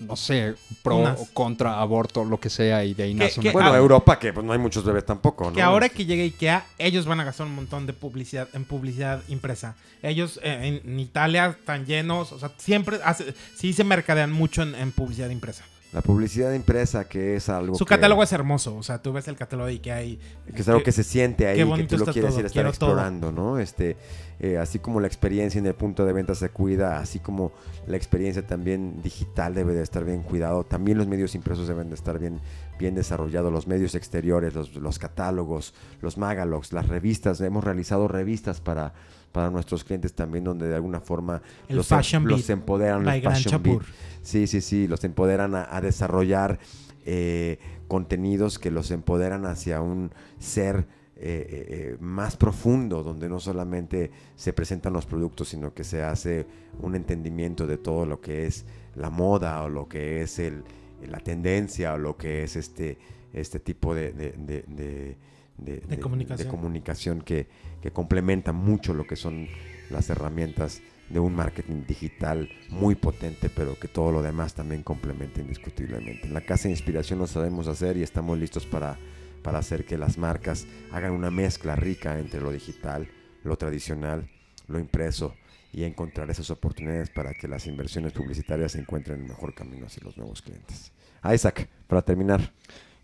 no 0.07 0.15
sé, 0.15 0.55
pro 0.83 0.97
Unas- 0.97 1.19
o 1.19 1.27
contra 1.33 1.79
aborto, 1.79 2.23
lo 2.25 2.39
que 2.39 2.49
sea, 2.49 2.83
y 2.83 2.93
de 2.93 3.03
ahí 3.03 3.13
nace 3.13 3.39
que- 3.39 3.49
una... 3.49 3.53
Bueno. 3.53 3.75
Europa, 3.75 4.19
que 4.19 4.33
pues 4.33 4.45
no 4.45 4.53
hay 4.53 4.59
muchos 4.59 4.83
bebés 4.83 5.05
tampoco, 5.05 5.45
¿no? 5.45 5.53
Que 5.53 5.61
ahora 5.61 5.89
que 5.89 6.05
llegue 6.05 6.23
IKEA, 6.23 6.65
ellos 6.77 7.05
van 7.05 7.19
a 7.19 7.23
gastar 7.23 7.47
un 7.47 7.55
montón 7.55 7.85
de 7.85 7.93
publicidad 7.93 8.47
en 8.53 8.65
publicidad 8.65 9.21
impresa. 9.27 9.75
Ellos 10.01 10.39
eh, 10.43 10.79
en, 10.83 10.91
en 10.91 10.99
Italia 10.99 11.55
están 11.59 11.85
llenos, 11.85 12.31
o 12.31 12.39
sea, 12.39 12.51
siempre 12.57 12.97
hace, 13.03 13.33
sí 13.55 13.73
se 13.73 13.83
mercadean 13.83 14.31
mucho 14.31 14.63
en, 14.63 14.75
en 14.75 14.91
publicidad 14.91 15.29
impresa. 15.29 15.63
La 15.93 16.01
publicidad 16.01 16.53
impresa, 16.53 17.03
que 17.09 17.35
es 17.35 17.49
algo 17.49 17.75
Su 17.75 17.85
que, 17.85 17.95
catálogo 17.95 18.23
es 18.23 18.31
hermoso. 18.31 18.77
O 18.77 18.83
sea, 18.83 19.01
tú 19.01 19.11
ves 19.11 19.27
el 19.27 19.35
catálogo 19.35 19.69
y 19.69 19.79
que 19.79 19.91
hay... 19.91 20.19
que 20.53 20.61
es 20.61 20.67
algo 20.69 20.83
que 20.83 20.93
se 20.93 21.03
siente 21.03 21.47
ahí, 21.47 21.57
que 21.57 21.83
tú 21.83 21.97
lo 21.97 22.05
quieres 22.05 22.31
todo, 22.31 22.39
ir 22.39 22.45
a 22.45 22.47
estar 22.47 22.63
todo. 22.63 22.69
explorando, 22.69 23.31
¿no? 23.33 23.59
Este, 23.59 23.97
eh, 24.39 24.57
así 24.57 24.79
como 24.79 25.01
la 25.01 25.07
experiencia 25.07 25.59
en 25.59 25.65
el 25.65 25.75
punto 25.75 26.05
de 26.05 26.13
venta 26.13 26.33
se 26.33 26.49
cuida, 26.49 26.97
así 26.99 27.19
como 27.19 27.51
la 27.87 27.97
experiencia 27.97 28.47
también 28.47 29.01
digital 29.03 29.53
debe 29.53 29.73
de 29.73 29.83
estar 29.83 30.05
bien 30.05 30.23
cuidado, 30.23 30.63
también 30.63 30.97
los 30.97 31.07
medios 31.07 31.35
impresos 31.35 31.67
deben 31.67 31.89
de 31.89 31.95
estar 31.95 32.17
bien, 32.19 32.39
bien 32.79 32.95
desarrollados, 32.95 33.51
los 33.51 33.67
medios 33.67 33.93
exteriores, 33.93 34.53
los, 34.53 34.73
los 34.75 34.97
catálogos, 34.97 35.73
los 36.01 36.17
magalogs, 36.17 36.71
las 36.71 36.87
revistas, 36.87 37.41
hemos 37.41 37.65
realizado 37.65 38.07
revistas 38.07 38.61
para, 38.61 38.93
para 39.31 39.49
nuestros 39.49 39.83
clientes 39.83 40.13
también 40.13 40.43
donde 40.43 40.67
de 40.67 40.75
alguna 40.75 40.99
forma 41.01 41.41
El 41.67 41.77
los, 41.77 41.87
Fashion 41.87 42.25
los 42.27 42.49
empoderan, 42.49 43.03
los 43.03 43.13
Fashion. 43.23 43.63
Beat. 43.63 43.81
Sí, 44.21 44.47
sí, 44.47 44.61
sí, 44.61 44.87
los 44.87 45.03
empoderan 45.03 45.55
a, 45.55 45.67
a 45.69 45.81
desarrollar 45.81 46.59
eh, 47.05 47.57
contenidos 47.87 48.59
que 48.59 48.71
los 48.71 48.91
empoderan 48.91 49.45
hacia 49.45 49.81
un 49.81 50.11
ser 50.39 50.85
eh, 51.17 51.45
eh, 51.49 51.65
eh, 51.69 51.97
más 51.99 52.35
profundo, 52.35 53.03
donde 53.03 53.29
no 53.29 53.39
solamente 53.39 54.11
se 54.35 54.53
presentan 54.53 54.93
los 54.93 55.05
productos, 55.05 55.49
sino 55.49 55.73
que 55.73 55.83
se 55.83 56.01
hace 56.03 56.45
un 56.81 56.95
entendimiento 56.95 57.67
de 57.67 57.77
todo 57.77 58.05
lo 58.05 58.21
que 58.21 58.45
es 58.47 58.65
la 58.95 59.09
moda 59.09 59.61
o 59.63 59.69
lo 59.69 59.87
que 59.87 60.21
es 60.21 60.39
el, 60.39 60.63
la 61.07 61.19
tendencia 61.19 61.93
o 61.93 61.97
lo 61.97 62.17
que 62.17 62.43
es 62.43 62.55
este, 62.55 62.97
este 63.33 63.59
tipo 63.59 63.93
de, 63.95 64.11
de- 64.13 64.31
de- 64.37 64.65
de- 64.67 65.17
de- 65.61 65.77
de- 65.79 65.99
comunicación. 65.99 66.47
de 66.47 66.51
comunicación 66.51 67.21
que, 67.21 67.47
que 67.81 67.91
complementa 67.91 68.51
mucho 68.51 68.93
lo 68.93 69.05
que 69.07 69.15
son 69.15 69.47
las 69.89 70.09
herramientas 70.09 70.81
de 71.09 71.19
un 71.19 71.35
marketing 71.35 71.83
digital 71.87 72.49
muy 72.69 72.95
potente, 72.95 73.49
pero 73.49 73.77
que 73.77 73.87
todo 73.87 74.11
lo 74.11 74.21
demás 74.21 74.53
también 74.53 74.81
complementa 74.83 75.41
indiscutiblemente. 75.41 76.27
En 76.27 76.33
la 76.33 76.41
Casa 76.41 76.63
de 76.63 76.71
Inspiración 76.71 77.19
lo 77.19 77.27
sabemos 77.27 77.67
hacer 77.67 77.97
y 77.97 78.03
estamos 78.03 78.37
listos 78.39 78.65
para, 78.65 78.97
para 79.43 79.59
hacer 79.59 79.85
que 79.85 79.97
las 79.97 80.17
marcas 80.17 80.65
hagan 80.91 81.11
una 81.11 81.29
mezcla 81.29 81.75
rica 81.75 82.17
entre 82.19 82.39
lo 82.39 82.51
digital, 82.51 83.09
lo 83.43 83.57
tradicional, 83.57 84.29
lo 84.67 84.79
impreso 84.79 85.35
y 85.73 85.83
encontrar 85.83 86.29
esas 86.29 86.49
oportunidades 86.49 87.09
para 87.09 87.33
que 87.33 87.47
las 87.49 87.67
inversiones 87.67 88.13
publicitarias 88.13 88.75
encuentren 88.75 89.19
el 89.21 89.27
mejor 89.27 89.53
camino 89.53 89.87
hacia 89.87 90.03
los 90.03 90.15
nuevos 90.17 90.41
clientes. 90.41 90.93
Isaac, 91.29 91.67
para 91.87 92.01
terminar. 92.01 92.53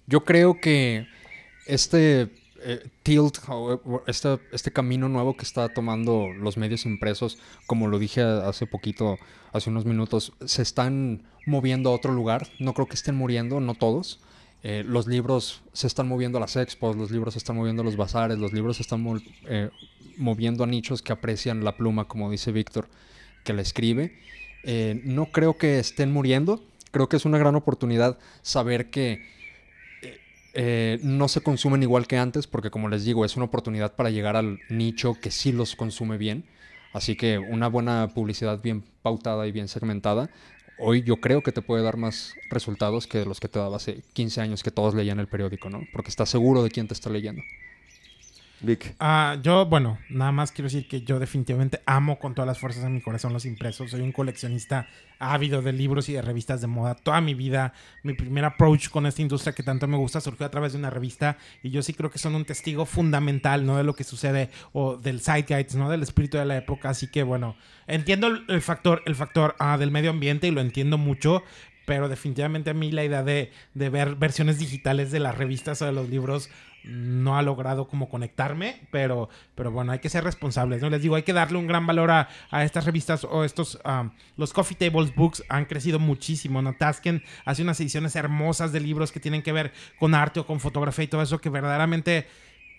Yo 0.05 0.23
creo 0.23 0.59
que 0.61 1.07
este 1.65 2.29
eh, 2.69 2.89
tilt, 3.01 3.37
este, 4.07 4.39
este 4.51 4.71
camino 4.71 5.07
nuevo 5.07 5.37
que 5.37 5.43
está 5.43 5.69
tomando 5.69 6.27
los 6.37 6.57
medios 6.57 6.85
impresos, 6.85 7.37
como 7.65 7.87
lo 7.87 7.97
dije 7.97 8.21
hace 8.21 8.67
poquito, 8.67 9.17
hace 9.53 9.69
unos 9.69 9.85
minutos, 9.85 10.33
se 10.43 10.63
están 10.63 11.23
moviendo 11.45 11.89
a 11.89 11.93
otro 11.93 12.11
lugar. 12.11 12.49
No 12.59 12.73
creo 12.73 12.87
que 12.87 12.95
estén 12.95 13.15
muriendo, 13.15 13.61
no 13.61 13.73
todos. 13.73 14.19
Eh, 14.63 14.83
los 14.85 15.07
libros 15.07 15.61
se 15.71 15.87
están 15.87 16.09
moviendo 16.09 16.39
a 16.39 16.41
las 16.41 16.57
expos, 16.57 16.97
los 16.97 17.09
libros 17.09 17.35
se 17.35 17.37
están 17.37 17.55
moviendo 17.55 17.83
a 17.83 17.85
los 17.85 17.95
bazares, 17.95 18.37
los 18.37 18.51
libros 18.51 18.75
se 18.75 18.81
están 18.81 19.05
eh, 19.45 19.69
moviendo 20.17 20.65
a 20.65 20.67
nichos 20.67 21.01
que 21.01 21.13
aprecian 21.13 21.63
la 21.63 21.77
pluma, 21.77 22.09
como 22.09 22.29
dice 22.29 22.51
Víctor, 22.51 22.89
que 23.45 23.53
la 23.53 23.61
escribe. 23.61 24.19
Eh, 24.65 24.99
no 25.05 25.27
creo 25.27 25.57
que 25.57 25.79
estén 25.79 26.11
muriendo. 26.11 26.61
Creo 26.91 27.07
que 27.07 27.15
es 27.15 27.23
una 27.23 27.37
gran 27.37 27.55
oportunidad 27.55 28.17
saber 28.41 28.89
que 28.89 29.36
eh, 30.59 30.97
no 31.03 31.27
se 31.27 31.41
consumen 31.41 31.83
igual 31.83 32.07
que 32.07 32.17
antes, 32.17 32.47
porque 32.47 32.71
como 32.71 32.89
les 32.89 33.05
digo, 33.05 33.23
es 33.23 33.35
una 33.35 33.45
oportunidad 33.45 33.95
para 33.95 34.09
llegar 34.09 34.35
al 34.35 34.59
nicho 34.69 35.13
que 35.21 35.29
sí 35.29 35.51
los 35.51 35.75
consume 35.75 36.17
bien. 36.17 36.45
Así 36.93 37.15
que 37.15 37.37
una 37.37 37.67
buena 37.67 38.07
publicidad 38.15 38.59
bien 38.59 38.83
pautada 39.03 39.45
y 39.45 39.51
bien 39.51 39.67
segmentada, 39.67 40.31
hoy 40.79 41.03
yo 41.03 41.17
creo 41.17 41.43
que 41.43 41.51
te 41.51 41.61
puede 41.61 41.83
dar 41.83 41.97
más 41.97 42.33
resultados 42.49 43.05
que 43.05 43.23
los 43.23 43.39
que 43.39 43.47
te 43.47 43.59
daba 43.59 43.75
hace 43.75 44.01
15 44.13 44.41
años 44.41 44.63
que 44.63 44.71
todos 44.71 44.95
leían 44.95 45.19
el 45.19 45.27
periódico, 45.27 45.69
¿no? 45.69 45.83
Porque 45.93 46.09
estás 46.09 46.29
seguro 46.29 46.63
de 46.63 46.71
quién 46.71 46.87
te 46.87 46.95
está 46.95 47.11
leyendo. 47.11 47.43
Vic. 48.59 48.95
Ah, 48.99 49.37
yo, 49.43 49.67
bueno, 49.67 49.99
nada 50.09 50.31
más 50.31 50.51
quiero 50.51 50.65
decir 50.65 50.87
que 50.87 51.01
yo 51.01 51.19
definitivamente 51.19 51.81
amo 51.85 52.17
con 52.17 52.33
todas 52.33 52.47
las 52.47 52.57
fuerzas 52.57 52.83
de 52.83 52.89
mi 52.89 53.01
corazón 53.01 53.31
los 53.31 53.45
impresos. 53.45 53.91
Soy 53.91 54.01
un 54.01 54.11
coleccionista 54.11 54.87
ávido 55.19 55.61
de 55.61 55.73
libros 55.73 56.09
y 56.09 56.13
de 56.13 56.23
revistas 56.23 56.61
de 56.61 56.67
moda. 56.67 56.95
Toda 56.95 57.21
mi 57.21 57.35
vida, 57.35 57.73
mi 58.01 58.13
primer 58.13 58.45
approach 58.45 58.89
con 58.89 59.05
esta 59.05 59.21
industria 59.21 59.53
que 59.53 59.61
tanto 59.61 59.87
me 59.87 59.97
gusta 59.97 60.21
surgió 60.21 60.45
a 60.45 60.49
través 60.49 60.73
de 60.73 60.79
una 60.79 60.89
revista 60.89 61.37
y 61.61 61.69
yo 61.69 61.83
sí 61.83 61.93
creo 61.93 62.09
que 62.09 62.17
son 62.17 62.33
un 62.33 62.45
testigo 62.45 62.85
fundamental, 62.85 63.63
¿no? 63.63 63.77
De 63.77 63.83
lo 63.83 63.93
que 63.93 64.03
sucede 64.03 64.49
o 64.73 64.97
del 64.97 65.21
zeitgeist, 65.21 65.75
¿no? 65.75 65.91
Del 65.91 66.01
espíritu 66.01 66.37
de 66.37 66.45
la 66.45 66.57
época. 66.57 66.89
Así 66.89 67.07
que, 67.11 67.21
bueno, 67.21 67.55
entiendo 67.85 68.27
el, 68.27 68.61
factor, 68.63 69.03
el 69.05 69.15
factor 69.15 69.55
ah, 69.59 69.77
del 69.77 69.91
medio 69.91 70.09
ambiente 70.09 70.47
y 70.47 70.51
lo 70.51 70.61
entiendo 70.61 70.97
mucho. 70.97 71.43
Pero 71.85 72.09
definitivamente 72.09 72.71
a 72.71 72.73
mí 72.73 72.91
la 72.91 73.05
idea 73.05 73.23
de, 73.23 73.49
de 73.73 73.89
ver 73.89 74.15
versiones 74.15 74.59
digitales 74.59 75.09
de 75.09 75.21
las 75.21 75.37
revistas 75.37 75.81
o 75.81 75.85
de 75.85 75.93
los 75.93 76.09
libros 76.09 76.49
no 76.83 77.37
ha 77.37 77.41
logrado 77.41 77.87
como 77.87 78.09
conectarme, 78.09 78.87
pero, 78.91 79.29
pero 79.55 79.71
bueno, 79.71 79.91
hay 79.91 79.99
que 79.99 80.09
ser 80.09 80.23
responsables, 80.23 80.81
¿no? 80.81 80.89
Les 80.89 81.01
digo, 81.01 81.15
hay 81.15 81.23
que 81.23 81.33
darle 81.33 81.57
un 81.57 81.67
gran 81.67 81.85
valor 81.85 82.11
a, 82.11 82.29
a 82.49 82.63
estas 82.63 82.85
revistas 82.85 83.23
o 83.23 83.43
estos, 83.43 83.79
los 84.35 84.53
Coffee 84.53 84.77
Tables 84.77 85.13
Books 85.15 85.43
han 85.49 85.65
crecido 85.65 85.99
muchísimo, 85.99 86.61
¿no? 86.61 86.73
Tasken 86.73 87.23
hace 87.45 87.61
unas 87.61 87.79
ediciones 87.79 88.15
hermosas 88.15 88.71
de 88.71 88.79
libros 88.79 89.11
que 89.11 89.19
tienen 89.19 89.41
que 89.41 89.51
ver 89.51 89.73
con 89.99 90.15
arte 90.15 90.39
o 90.39 90.45
con 90.45 90.59
fotografía 90.59 91.05
y 91.05 91.07
todo 91.07 91.21
eso 91.21 91.39
que 91.39 91.49
verdaderamente 91.49 92.27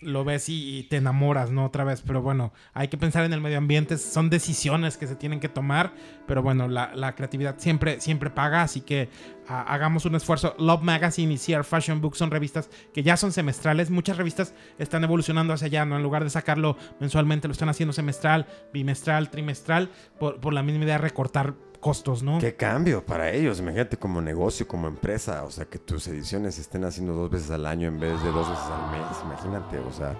lo 0.01 0.23
ves 0.23 0.49
y, 0.49 0.83
te 0.89 0.97
enamoras, 0.97 1.51
¿no? 1.51 1.65
Otra 1.65 1.83
vez, 1.83 2.01
pero 2.01 2.21
bueno, 2.21 2.53
hay 2.73 2.87
que 2.87 2.97
pensar 2.97 3.25
en 3.25 3.33
el 3.33 3.41
medio 3.41 3.57
ambiente, 3.57 3.97
son 3.97 4.29
decisiones 4.29 4.97
que 4.97 5.07
se 5.07 5.15
tienen 5.15 5.39
que 5.39 5.49
tomar, 5.49 5.93
pero 6.27 6.41
bueno, 6.41 6.67
la, 6.67 6.91
la 6.95 7.15
creatividad 7.15 7.55
siempre, 7.57 7.99
siempre 7.99 8.29
paga, 8.29 8.61
así 8.61 8.81
que 8.81 9.09
ah, 9.47 9.63
hagamos 9.67 10.05
un 10.05 10.15
esfuerzo. 10.15 10.55
Love 10.57 10.81
Magazine 10.81 11.33
y 11.33 11.37
CR 11.37 11.63
Fashion 11.63 12.01
Book 12.01 12.15
son 12.15 12.31
revistas 12.31 12.69
que 12.93 13.03
ya 13.03 13.17
son 13.17 13.31
semestrales, 13.31 13.89
muchas 13.89 14.17
revistas 14.17 14.53
están 14.77 15.03
evolucionando 15.03 15.53
hacia 15.53 15.67
allá, 15.67 15.85
¿no? 15.85 15.97
En 15.97 16.03
lugar 16.03 16.23
de 16.23 16.29
sacarlo 16.29 16.77
mensualmente, 16.99 17.47
lo 17.47 17.51
están 17.51 17.69
haciendo 17.69 17.93
semestral, 17.93 18.47
bimestral, 18.73 19.29
trimestral, 19.29 19.89
por, 20.19 20.39
por 20.39 20.53
la 20.53 20.63
misma 20.63 20.85
idea 20.85 20.95
de 20.95 21.01
recortar 21.01 21.55
costos, 21.79 22.23
¿no? 22.23 22.39
Qué 22.39 22.55
cambio 22.55 23.05
para 23.05 23.31
ellos, 23.31 23.59
imagínate 23.59 23.97
como 23.97 24.21
negocio, 24.21 24.67
como 24.67 24.87
empresa, 24.87 25.43
o 25.43 25.51
sea, 25.51 25.65
que 25.65 25.79
tus 25.79 26.07
ediciones 26.07 26.55
se 26.55 26.61
estén 26.61 26.83
haciendo 26.83 27.13
dos 27.13 27.29
veces 27.29 27.51
al 27.51 27.65
año 27.65 27.87
en 27.87 27.99
vez 27.99 28.21
de 28.23 28.31
dos 28.31 28.49
veces 28.49 28.65
al 28.65 28.91
mes, 28.91 29.17
imagínate, 29.23 29.79
o 29.79 29.91
sea, 29.91 30.15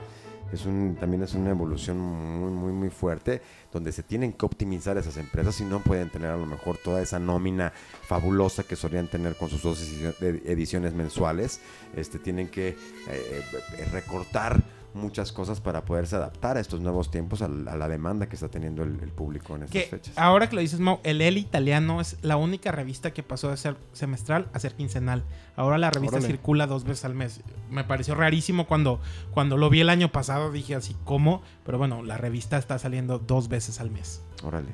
es 0.52 0.66
un, 0.66 0.96
también 1.00 1.22
es 1.22 1.34
una 1.36 1.52
evolución 1.52 2.00
muy, 2.00 2.52
muy, 2.52 2.72
muy 2.72 2.90
fuerte, 2.90 3.42
donde 3.72 3.92
se 3.92 4.04
tienen 4.04 4.34
que 4.34 4.46
optimizar 4.46 4.98
esas 4.98 5.18
empresas 5.18 5.60
y 5.62 5.64
no 5.64 5.80
pueden 5.80 6.10
tener 6.10 6.32
a 6.32 6.38
lo 6.38 6.46
mejor 6.46 6.78
toda 6.78 7.02
esa 7.02 7.20
nómina 7.20 7.72
fabulosa 8.02 8.64
que 8.64 8.76
solían 8.76 9.08
tener 9.08 9.36
con 9.36 9.50
sus 9.50 9.62
dos 9.62 9.80
ediciones 10.22 10.94
mensuales, 10.94 11.62
este, 11.96 12.18
tienen 12.18 12.48
que 12.48 12.70
eh, 12.70 12.76
eh, 13.08 13.86
recortar 13.92 14.64
muchas 14.94 15.32
cosas 15.32 15.62
para 15.62 15.86
poderse 15.86 16.16
adaptar 16.16 16.58
a 16.58 16.60
estos 16.60 16.82
nuevos 16.82 17.12
tiempos, 17.12 17.42
a 17.42 17.48
la, 17.48 17.74
a 17.74 17.78
la 17.78 17.88
demanda 17.88 18.28
que 18.28 18.36
está 18.36 18.50
teniendo 18.50 18.82
el, 18.84 19.00
el 19.02 19.12
público 19.12 19.56
en 19.56 19.64
estas 19.64 19.74
Que 19.84 19.88
fechas. 19.88 20.18
ahora 20.18 20.50
que 20.50 20.56
lo 20.56 20.62
dices, 20.62 20.80
Mau, 20.80 21.00
el 21.04 21.22
El 21.22 21.38
Italiano 21.38 22.02
es 22.02 22.18
la 22.24 22.38
única 22.38 22.72
revista 22.72 23.12
que 23.12 23.22
pasó 23.22 23.50
de 23.50 23.58
ser 23.58 23.78
semestral 23.94 24.50
a 24.54 24.60
ser 24.60 24.74
quincenal. 24.76 25.24
Ahora 25.56 25.78
la 25.78 25.92
revista 25.92 26.18
Órale. 26.18 26.28
circula 26.32 26.66
dos 26.68 26.84
veces 26.86 27.06
al 27.06 27.14
mes. 27.14 27.42
Me 27.70 27.84
pareció 27.84 28.16
rarísimo 28.16 28.66
cuando, 28.68 29.00
cuando 29.32 29.58
lo 29.58 29.70
vi 29.70 29.82
el 29.82 29.90
año 29.90 30.12
pasado. 30.12 30.52
Dije 30.52 30.74
así, 30.76 30.96
¿cómo? 31.06 31.44
Pero 31.66 31.78
bueno, 31.78 32.02
la 32.04 32.18
revista 32.18 32.58
está 32.58 32.80
saliendo 32.80 33.20
dos 33.20 33.48
veces 33.48 33.80
al 33.80 33.92
mes. 33.92 34.24
Órale. 34.44 34.70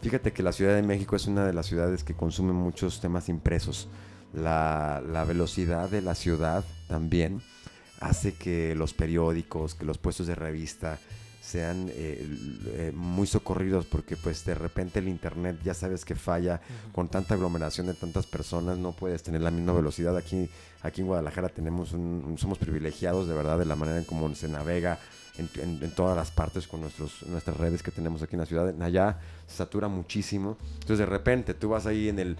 Fíjate 0.00 0.32
que 0.32 0.42
la 0.44 0.52
Ciudad 0.52 0.74
de 0.76 0.82
México 0.82 1.16
es 1.16 1.26
una 1.26 1.44
de 1.44 1.52
las 1.52 1.66
ciudades 1.66 2.04
que 2.04 2.14
consume 2.14 2.52
muchos 2.52 3.00
temas 3.00 3.28
impresos. 3.28 3.88
La, 4.32 5.02
la 5.10 5.24
velocidad 5.24 5.88
de 5.90 6.02
la 6.02 6.14
ciudad 6.14 6.64
también 6.86 7.40
hace 8.00 8.34
que 8.34 8.74
los 8.74 8.94
periódicos, 8.94 9.74
que 9.74 9.84
los 9.84 9.98
puestos 9.98 10.26
de 10.26 10.34
revista 10.34 10.98
sean 11.40 11.88
eh, 11.90 12.26
eh, 12.66 12.92
muy 12.94 13.26
socorridos 13.26 13.86
porque 13.86 14.16
pues 14.16 14.44
de 14.44 14.54
repente 14.54 14.98
el 14.98 15.08
internet 15.08 15.58
ya 15.64 15.72
sabes 15.72 16.04
que 16.04 16.14
falla 16.14 16.60
con 16.92 17.08
tanta 17.08 17.34
aglomeración 17.34 17.86
de 17.86 17.94
tantas 17.94 18.26
personas 18.26 18.76
no 18.76 18.92
puedes 18.92 19.22
tener 19.22 19.40
la 19.40 19.50
misma 19.50 19.72
velocidad 19.72 20.14
aquí 20.16 20.50
aquí 20.82 21.00
en 21.00 21.06
Guadalajara 21.06 21.48
tenemos 21.48 21.92
un, 21.92 22.22
un- 22.26 22.36
somos 22.36 22.58
privilegiados 22.58 23.28
de 23.28 23.34
verdad 23.34 23.58
de 23.58 23.64
la 23.64 23.76
manera 23.76 23.96
en 23.98 24.04
cómo 24.04 24.34
se 24.34 24.46
navega 24.48 24.98
en, 25.38 25.48
en- 25.62 25.82
en 25.82 25.90
todas 25.94 26.14
las 26.16 26.30
partes 26.32 26.66
con 26.66 26.82
nuestros, 26.82 27.22
nuestras 27.28 27.56
redes 27.56 27.82
que 27.82 27.92
tenemos 27.92 28.20
aquí 28.22 28.34
en 28.34 28.40
la 28.40 28.46
ciudad. 28.46 28.82
Allá 28.82 29.18
se 29.46 29.56
satura 29.58 29.86
muchísimo. 29.86 30.58
Entonces 30.74 30.98
de 30.98 31.06
repente 31.06 31.54
tú 31.54 31.68
vas 31.70 31.86
ahí 31.86 32.08
en 32.08 32.18
el 32.18 32.36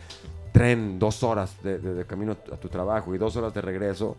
tren 0.53 0.99
dos 0.99 1.23
horas 1.23 1.55
de, 1.63 1.79
de- 1.79 1.95
de 1.95 2.05
camino 2.05 2.33
a 2.53 2.57
tu 2.57 2.69
trabajo 2.69 3.15
y 3.15 3.19
dos 3.19 3.37
horas 3.37 3.55
de 3.55 3.61
regreso, 3.61 4.17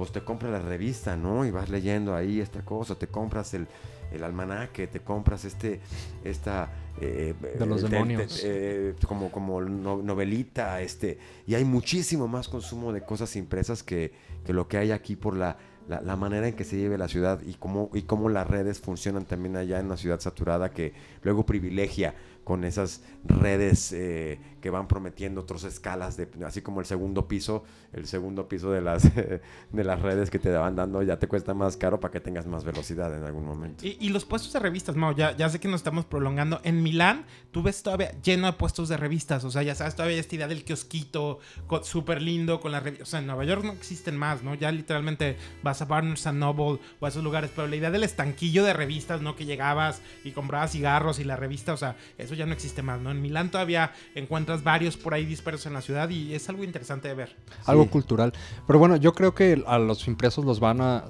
pues 0.00 0.12
te 0.12 0.22
compras 0.22 0.50
la 0.50 0.60
revista, 0.60 1.14
¿no? 1.14 1.44
Y 1.44 1.50
vas 1.50 1.68
leyendo 1.68 2.14
ahí 2.14 2.40
esta 2.40 2.64
cosa, 2.64 2.94
te 2.94 3.06
compras 3.06 3.52
el, 3.52 3.66
el 4.10 4.24
almanaque, 4.24 4.86
te 4.86 5.00
compras 5.00 5.44
este, 5.44 5.80
esta... 6.24 6.70
eh, 7.02 7.34
De 7.58 7.66
los 7.66 7.84
eh, 7.84 7.88
demonios. 7.90 8.40
eh, 8.42 8.94
como 9.06 9.30
como 9.30 9.60
no- 9.60 10.00
novelita, 10.02 10.80
este... 10.80 11.18
Y 11.46 11.54
hay 11.54 11.66
muchísimo 11.66 12.28
más 12.28 12.48
consumo 12.48 12.94
de 12.94 13.02
cosas 13.02 13.36
impresas 13.36 13.82
que, 13.82 14.12
que 14.42 14.54
lo 14.54 14.68
que 14.68 14.78
hay 14.78 14.90
aquí 14.90 15.16
por 15.16 15.36
la, 15.36 15.58
la, 15.86 16.00
la 16.00 16.16
manera 16.16 16.48
en 16.48 16.54
que 16.54 16.64
se 16.64 16.78
lleve 16.78 16.96
la 16.96 17.06
ciudad 17.08 17.42
y 17.42 17.52
cómo, 17.54 17.90
y 17.92 18.02
cómo 18.02 18.30
las 18.30 18.46
redes 18.46 18.80
funcionan 18.80 19.26
también 19.26 19.56
allá 19.56 19.80
en 19.80 19.86
una 19.86 19.98
ciudad 19.98 20.18
saturada 20.20 20.70
que 20.70 20.94
luego 21.22 21.44
privilegia 21.44 22.14
con 22.44 22.64
esas 22.64 23.02
redes 23.24 23.92
eh, 23.92 24.40
que 24.60 24.70
van 24.70 24.88
prometiendo 24.88 25.40
otras 25.42 25.64
escalas, 25.64 26.16
de, 26.16 26.28
así 26.44 26.62
como 26.62 26.80
el 26.80 26.86
segundo 26.86 27.28
piso, 27.28 27.64
el 27.92 28.06
segundo 28.06 28.48
piso 28.48 28.70
de 28.70 28.80
las, 28.80 29.02
de 29.72 29.84
las 29.84 30.00
redes 30.00 30.30
que 30.30 30.38
te 30.38 30.50
van 30.50 30.76
dando 30.76 31.02
ya 31.02 31.18
te 31.18 31.28
cuesta 31.28 31.54
más 31.54 31.76
caro 31.76 32.00
para 32.00 32.12
que 32.12 32.20
tengas 32.20 32.46
más 32.46 32.64
velocidad 32.64 33.16
en 33.16 33.24
algún 33.24 33.44
momento. 33.44 33.84
Y, 33.86 34.08
los 34.10 34.24
puestos 34.24 34.52
de 34.52 34.58
revistas, 34.58 34.96
Mau, 34.96 35.14
ya, 35.14 35.36
ya 35.36 35.48
sé 35.48 35.60
que 35.60 35.68
nos 35.68 35.80
estamos 35.80 36.04
prolongando. 36.04 36.60
En 36.64 36.82
Milán, 36.82 37.24
tú 37.52 37.62
ves 37.62 37.82
todavía 37.82 38.12
lleno 38.22 38.46
de 38.46 38.54
puestos 38.54 38.88
de 38.88 38.96
revistas, 38.96 39.44
o 39.44 39.50
sea, 39.50 39.62
ya 39.62 39.74
sabes, 39.74 39.94
todavía 39.94 40.18
esta 40.18 40.34
idea 40.34 40.48
del 40.48 40.64
kiosquito, 40.64 41.38
súper 41.82 42.20
lindo, 42.20 42.60
con 42.60 42.72
las 42.72 42.82
revistas. 42.82 43.08
O 43.08 43.10
sea, 43.10 43.20
en 43.20 43.26
Nueva 43.26 43.44
York 43.44 43.64
no 43.64 43.72
existen 43.72 44.16
más, 44.16 44.42
¿no? 44.42 44.54
Ya 44.54 44.72
literalmente 44.72 45.36
vas 45.62 45.80
a 45.82 45.84
Barnes 45.84 46.26
Noble 46.32 46.80
o 46.98 47.06
a 47.06 47.08
esos 47.08 47.22
lugares, 47.22 47.50
pero 47.54 47.68
la 47.68 47.76
idea 47.76 47.90
del 47.90 48.02
estanquillo 48.02 48.64
de 48.64 48.72
revistas, 48.72 49.22
¿no? 49.22 49.36
Que 49.36 49.44
llegabas 49.44 50.02
y 50.24 50.32
comprabas 50.32 50.72
cigarros 50.72 51.18
y 51.18 51.24
la 51.24 51.36
revista, 51.36 51.72
o 51.72 51.76
sea, 51.76 51.96
eso 52.30 52.38
ya 52.38 52.46
no 52.46 52.52
existe 52.52 52.82
más, 52.82 53.00
¿no? 53.00 53.10
En 53.10 53.20
Milán 53.20 53.50
todavía 53.50 53.92
encuentras 54.14 54.62
varios 54.62 54.96
por 54.96 55.14
ahí 55.14 55.24
dispersos 55.24 55.66
en 55.66 55.74
la 55.74 55.82
ciudad 55.82 56.08
y 56.10 56.32
es 56.32 56.48
algo 56.48 56.62
interesante 56.62 57.08
de 57.08 57.14
ver. 57.14 57.36
Algo 57.66 57.90
cultural. 57.90 58.32
Pero 58.66 58.78
bueno, 58.78 58.96
yo 58.96 59.12
creo 59.12 59.34
que 59.34 59.62
a 59.66 59.78
los 59.78 60.06
impresos 60.06 60.44
los 60.44 60.60
van 60.60 60.80
a 60.80 61.04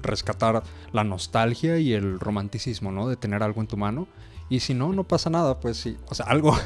rescatar 0.00 0.62
la 0.92 1.04
nostalgia 1.04 1.78
y 1.78 1.92
el 1.92 2.18
romanticismo, 2.18 2.92
¿no? 2.92 3.08
De 3.08 3.16
tener 3.16 3.42
algo 3.42 3.60
en 3.60 3.66
tu 3.66 3.76
mano. 3.76 4.08
Y 4.48 4.60
si 4.60 4.74
no, 4.74 4.92
no 4.92 5.04
pasa 5.04 5.28
nada, 5.30 5.60
pues 5.60 5.76
sí. 5.76 5.96
O 6.08 6.14
sea, 6.14 6.26
algo. 6.26 6.56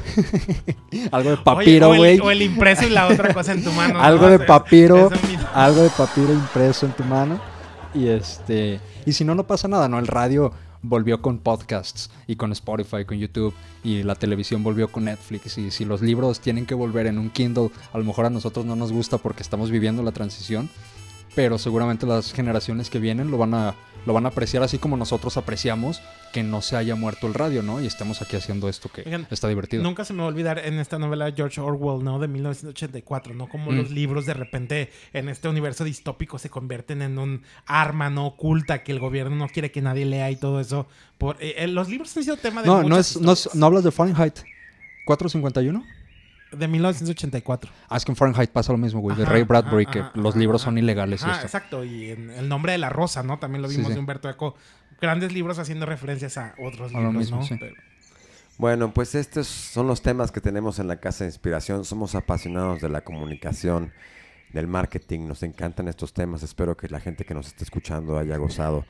algo 1.11 1.29
de 1.31 1.37
papiro, 1.37 1.95
güey. 1.95 2.19
O, 2.19 2.31
el 2.31 2.41
impreso 2.41 2.85
y 2.85 2.89
la 2.89 3.07
otra 3.07 3.33
cosa 3.33 3.51
en 3.51 3.63
tu 3.63 3.71
mano. 3.71 4.01
algo 4.01 4.29
de 4.29 4.39
papiro. 4.45 5.09
algo 5.53 5.81
de 5.81 5.89
papiro 5.89 6.33
impreso 6.33 6.85
en 6.85 6.93
tu 6.93 7.03
mano. 7.03 7.39
Y 7.93 8.07
este. 8.07 8.79
Y 9.05 9.13
si 9.13 9.25
no, 9.25 9.35
no 9.35 9.47
pasa 9.47 9.67
nada, 9.67 9.87
¿no? 9.87 9.99
El 9.99 10.07
radio 10.07 10.51
volvió 10.81 11.21
con 11.21 11.39
podcasts 11.39 12.09
y 12.27 12.35
con 12.35 12.51
Spotify, 12.51 13.05
con 13.05 13.17
YouTube 13.17 13.53
y 13.83 14.03
la 14.03 14.15
televisión 14.15 14.63
volvió 14.63 14.89
con 14.89 15.05
Netflix 15.05 15.57
y 15.57 15.71
si 15.71 15.85
los 15.85 16.01
libros 16.01 16.39
tienen 16.39 16.65
que 16.65 16.73
volver 16.73 17.07
en 17.07 17.17
un 17.17 17.29
Kindle, 17.29 17.69
a 17.91 17.97
lo 17.97 18.03
mejor 18.03 18.25
a 18.25 18.29
nosotros 18.29 18.65
no 18.65 18.75
nos 18.75 18.91
gusta 18.91 19.17
porque 19.17 19.43
estamos 19.43 19.71
viviendo 19.71 20.03
la 20.03 20.11
transición, 20.11 20.69
pero 21.35 21.57
seguramente 21.57 22.05
las 22.05 22.33
generaciones 22.33 22.89
que 22.89 22.99
vienen 22.99 23.31
lo 23.31 23.37
van 23.37 23.53
a 23.53 23.75
lo 24.05 24.13
van 24.13 24.25
a 24.25 24.29
apreciar 24.29 24.63
así 24.63 24.77
como 24.77 24.97
nosotros 24.97 25.37
apreciamos 25.37 26.01
que 26.31 26.43
no 26.43 26.61
se 26.61 26.75
haya 26.75 26.95
muerto 26.95 27.27
el 27.27 27.33
radio, 27.33 27.63
¿no? 27.63 27.81
Y 27.81 27.87
estemos 27.87 28.21
aquí 28.21 28.35
haciendo 28.35 28.69
esto 28.69 28.89
que 28.89 29.03
está 29.29 29.47
divertido. 29.47 29.83
Nunca 29.83 30.05
se 30.05 30.13
me 30.13 30.19
va 30.19 30.25
a 30.25 30.27
olvidar 30.27 30.59
en 30.59 30.75
esta 30.79 30.99
novela 30.99 31.25
de 31.25 31.33
George 31.33 31.59
Orwell, 31.59 32.03
¿no? 32.03 32.19
De 32.19 32.27
1984, 32.27 33.33
¿no? 33.33 33.49
Como 33.49 33.71
los 33.71 33.89
mm. 33.89 33.93
libros 33.93 34.25
de 34.25 34.33
repente 34.33 34.91
en 35.13 35.27
este 35.27 35.49
universo 35.49 35.83
distópico 35.83 36.37
se 36.37 36.49
convierten 36.49 37.01
en 37.01 37.17
un 37.17 37.43
arma 37.65 38.09
no 38.09 38.27
oculta 38.27 38.83
que 38.83 38.91
el 38.91 38.99
gobierno 38.99 39.35
no 39.35 39.47
quiere 39.47 39.71
que 39.71 39.81
nadie 39.81 40.05
lea 40.05 40.31
y 40.31 40.35
todo 40.35 40.59
eso. 40.59 40.87
Por, 41.17 41.35
eh, 41.41 41.55
eh, 41.57 41.67
los 41.67 41.89
libros 41.89 42.15
han 42.15 42.23
sido 42.23 42.37
tema 42.37 42.61
de... 42.61 42.67
No, 42.67 42.83
no, 42.83 42.97
es, 42.97 43.19
no, 43.19 43.33
no 43.53 43.65
hablas 43.65 43.83
de 43.83 43.91
Fahrenheit 43.91 44.39
451. 45.05 45.83
De 46.51 46.67
1984. 46.67 47.71
Ah, 47.89 47.97
es 47.97 48.05
que 48.05 48.11
en 48.11 48.15
Fahrenheit 48.15 48.49
pasa 48.49 48.71
lo 48.71 48.77
mismo, 48.77 49.01
güey. 49.01 49.15
De 49.15 49.25
Ray 49.25 49.43
Bradbury, 49.43 49.85
que 49.85 50.03
los 50.15 50.35
libros 50.35 50.61
son 50.61 50.77
ilegales. 50.77 51.23
Ah, 51.23 51.39
exacto. 51.43 51.83
Y 51.83 52.09
en 52.09 52.31
El 52.31 52.49
nombre 52.49 52.71
de 52.71 52.79
la 52.79 52.89
rosa, 52.89 53.21
¿no? 53.21 53.37
También 53.37 53.61
lo 53.61 53.67
vimos 53.67 53.93
de 53.93 53.99
Humberto 53.99 54.29
Eco. 54.29 54.55
Grandes 54.99 55.31
libros 55.31 55.59
haciendo 55.59 55.85
referencias 55.85 56.37
a 56.37 56.55
otros 56.59 56.91
libros, 56.91 57.31
¿no? 57.31 57.39
Bueno, 58.57 58.93
pues 58.93 59.15
estos 59.15 59.47
son 59.47 59.87
los 59.87 60.01
temas 60.01 60.31
que 60.31 60.41
tenemos 60.41 60.79
en 60.79 60.87
la 60.87 60.99
Casa 60.99 61.23
de 61.23 61.29
Inspiración. 61.29 61.85
Somos 61.85 62.13
apasionados 62.15 62.81
de 62.81 62.89
la 62.89 63.01
comunicación, 63.01 63.93
del 64.51 64.67
marketing. 64.67 65.27
Nos 65.27 65.43
encantan 65.43 65.87
estos 65.87 66.13
temas. 66.13 66.43
Espero 66.43 66.75
que 66.75 66.89
la 66.89 66.99
gente 66.99 67.23
que 67.23 67.33
nos 67.33 67.47
esté 67.47 67.63
escuchando 67.63 68.17
haya 68.17 68.35
gozado 68.35 68.85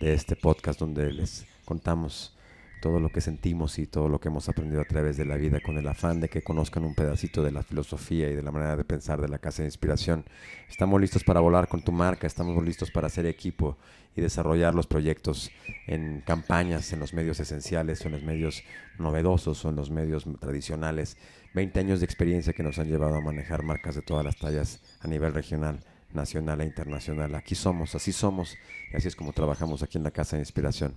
de 0.00 0.14
este 0.14 0.36
podcast 0.36 0.80
donde 0.80 1.12
les 1.12 1.44
contamos 1.66 2.34
todo 2.80 3.00
lo 3.00 3.10
que 3.10 3.20
sentimos 3.20 3.78
y 3.78 3.86
todo 3.86 4.08
lo 4.08 4.20
que 4.20 4.28
hemos 4.28 4.48
aprendido 4.48 4.80
a 4.80 4.84
través 4.84 5.16
de 5.16 5.24
la 5.24 5.36
vida 5.36 5.60
con 5.60 5.78
el 5.78 5.86
afán 5.86 6.20
de 6.20 6.28
que 6.28 6.42
conozcan 6.42 6.84
un 6.84 6.94
pedacito 6.94 7.42
de 7.42 7.52
la 7.52 7.62
filosofía 7.62 8.30
y 8.30 8.34
de 8.34 8.42
la 8.42 8.50
manera 8.50 8.76
de 8.76 8.84
pensar 8.84 9.20
de 9.20 9.28
la 9.28 9.38
Casa 9.38 9.62
de 9.62 9.68
Inspiración. 9.68 10.24
Estamos 10.68 11.00
listos 11.00 11.24
para 11.24 11.40
volar 11.40 11.68
con 11.68 11.82
tu 11.82 11.92
marca, 11.92 12.26
estamos 12.26 12.64
listos 12.64 12.90
para 12.90 13.06
hacer 13.06 13.26
equipo 13.26 13.78
y 14.16 14.20
desarrollar 14.20 14.74
los 14.74 14.86
proyectos 14.86 15.50
en 15.86 16.22
campañas, 16.22 16.92
en 16.92 17.00
los 17.00 17.14
medios 17.14 17.38
esenciales 17.38 18.04
en 18.04 18.12
los 18.12 18.22
medios 18.22 18.62
novedosos 18.98 19.64
o 19.64 19.68
en 19.68 19.76
los 19.76 19.90
medios 19.90 20.26
tradicionales. 20.40 21.16
20 21.54 21.80
años 21.80 22.00
de 22.00 22.06
experiencia 22.06 22.52
que 22.52 22.62
nos 22.62 22.78
han 22.78 22.88
llevado 22.88 23.16
a 23.16 23.20
manejar 23.20 23.62
marcas 23.62 23.94
de 23.94 24.02
todas 24.02 24.24
las 24.24 24.36
tallas 24.36 24.80
a 25.00 25.08
nivel 25.08 25.34
regional 25.34 25.80
nacional 26.14 26.60
e 26.60 26.64
internacional. 26.64 27.34
Aquí 27.34 27.54
somos, 27.54 27.94
así 27.94 28.12
somos, 28.12 28.56
y 28.92 28.96
así 28.96 29.08
es 29.08 29.16
como 29.16 29.32
trabajamos 29.32 29.82
aquí 29.82 29.98
en 29.98 30.04
la 30.04 30.10
Casa 30.10 30.36
de 30.36 30.42
Inspiración. 30.42 30.94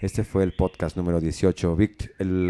Este 0.00 0.24
fue 0.24 0.42
el 0.42 0.52
podcast 0.52 0.96
número 0.96 1.20
18. 1.20 1.76
Vic, 1.76 2.12
el, 2.18 2.48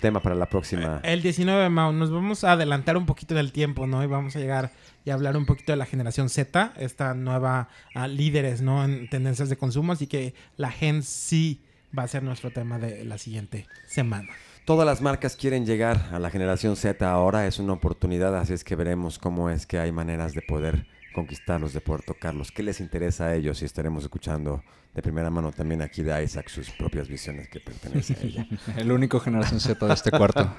tema 0.00 0.20
para 0.20 0.34
la 0.34 0.46
próxima. 0.46 1.00
El 1.02 1.22
19, 1.22 1.68
Mau, 1.68 1.92
nos 1.92 2.10
vamos 2.10 2.44
a 2.44 2.52
adelantar 2.52 2.96
un 2.96 3.06
poquito 3.06 3.34
del 3.34 3.52
tiempo, 3.52 3.86
¿no? 3.86 4.02
Y 4.04 4.06
vamos 4.06 4.36
a 4.36 4.38
llegar 4.38 4.70
y 5.04 5.10
hablar 5.10 5.36
un 5.36 5.46
poquito 5.46 5.72
de 5.72 5.76
la 5.76 5.86
generación 5.86 6.28
Z, 6.28 6.74
esta 6.76 7.14
nueva 7.14 7.68
uh, 7.94 8.06
líderes, 8.06 8.62
¿no? 8.62 8.84
En 8.84 9.08
tendencias 9.08 9.48
de 9.48 9.56
consumo, 9.56 9.92
así 9.92 10.06
que 10.06 10.34
la 10.56 10.70
Gen 10.70 11.02
sí 11.02 11.60
va 11.96 12.04
a 12.04 12.08
ser 12.08 12.22
nuestro 12.22 12.50
tema 12.50 12.78
de 12.78 13.04
la 13.04 13.18
siguiente 13.18 13.66
semana. 13.86 14.28
Todas 14.64 14.86
las 14.86 15.00
marcas 15.00 15.36
quieren 15.36 15.66
llegar 15.66 16.10
a 16.12 16.18
la 16.18 16.30
generación 16.30 16.76
Z 16.76 17.10
ahora, 17.10 17.46
es 17.46 17.58
una 17.58 17.72
oportunidad, 17.72 18.36
así 18.36 18.52
es 18.52 18.62
que 18.62 18.76
veremos 18.76 19.18
cómo 19.18 19.50
es 19.50 19.66
que 19.66 19.78
hay 19.78 19.90
maneras 19.90 20.34
de 20.34 20.42
poder 20.42 20.86
conquistarlos, 21.14 21.72
de 21.72 21.80
poder 21.80 22.02
tocarlos, 22.02 22.52
qué 22.52 22.62
les 22.62 22.80
interesa 22.80 23.26
a 23.26 23.34
ellos 23.34 23.62
y 23.62 23.64
estaremos 23.64 24.04
escuchando 24.04 24.62
de 24.94 25.02
primera 25.02 25.30
mano 25.30 25.52
también 25.52 25.82
aquí 25.82 26.02
de 26.02 26.22
Isaac 26.22 26.48
sus 26.48 26.70
propias 26.70 27.08
visiones 27.08 27.48
que 27.48 27.60
pertenecen 27.60 28.16
a 28.16 28.22
ella. 28.22 28.46
El 28.76 28.92
único 28.92 29.20
generación 29.20 29.60
Z 29.60 29.86
de 29.86 29.94
este 29.94 30.10
cuarto. 30.10 30.52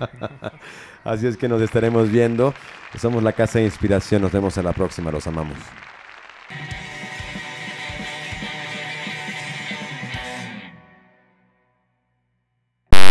así 1.03 1.27
es 1.27 1.37
que 1.37 1.47
nos 1.47 1.61
estaremos 1.61 2.09
viendo. 2.09 2.53
Somos 2.97 3.23
la 3.23 3.33
Casa 3.33 3.59
de 3.59 3.65
Inspiración, 3.65 4.21
nos 4.21 4.31
vemos 4.31 4.57
en 4.57 4.65
la 4.65 4.73
próxima, 4.73 5.11
los 5.11 5.27
amamos. 5.27 5.57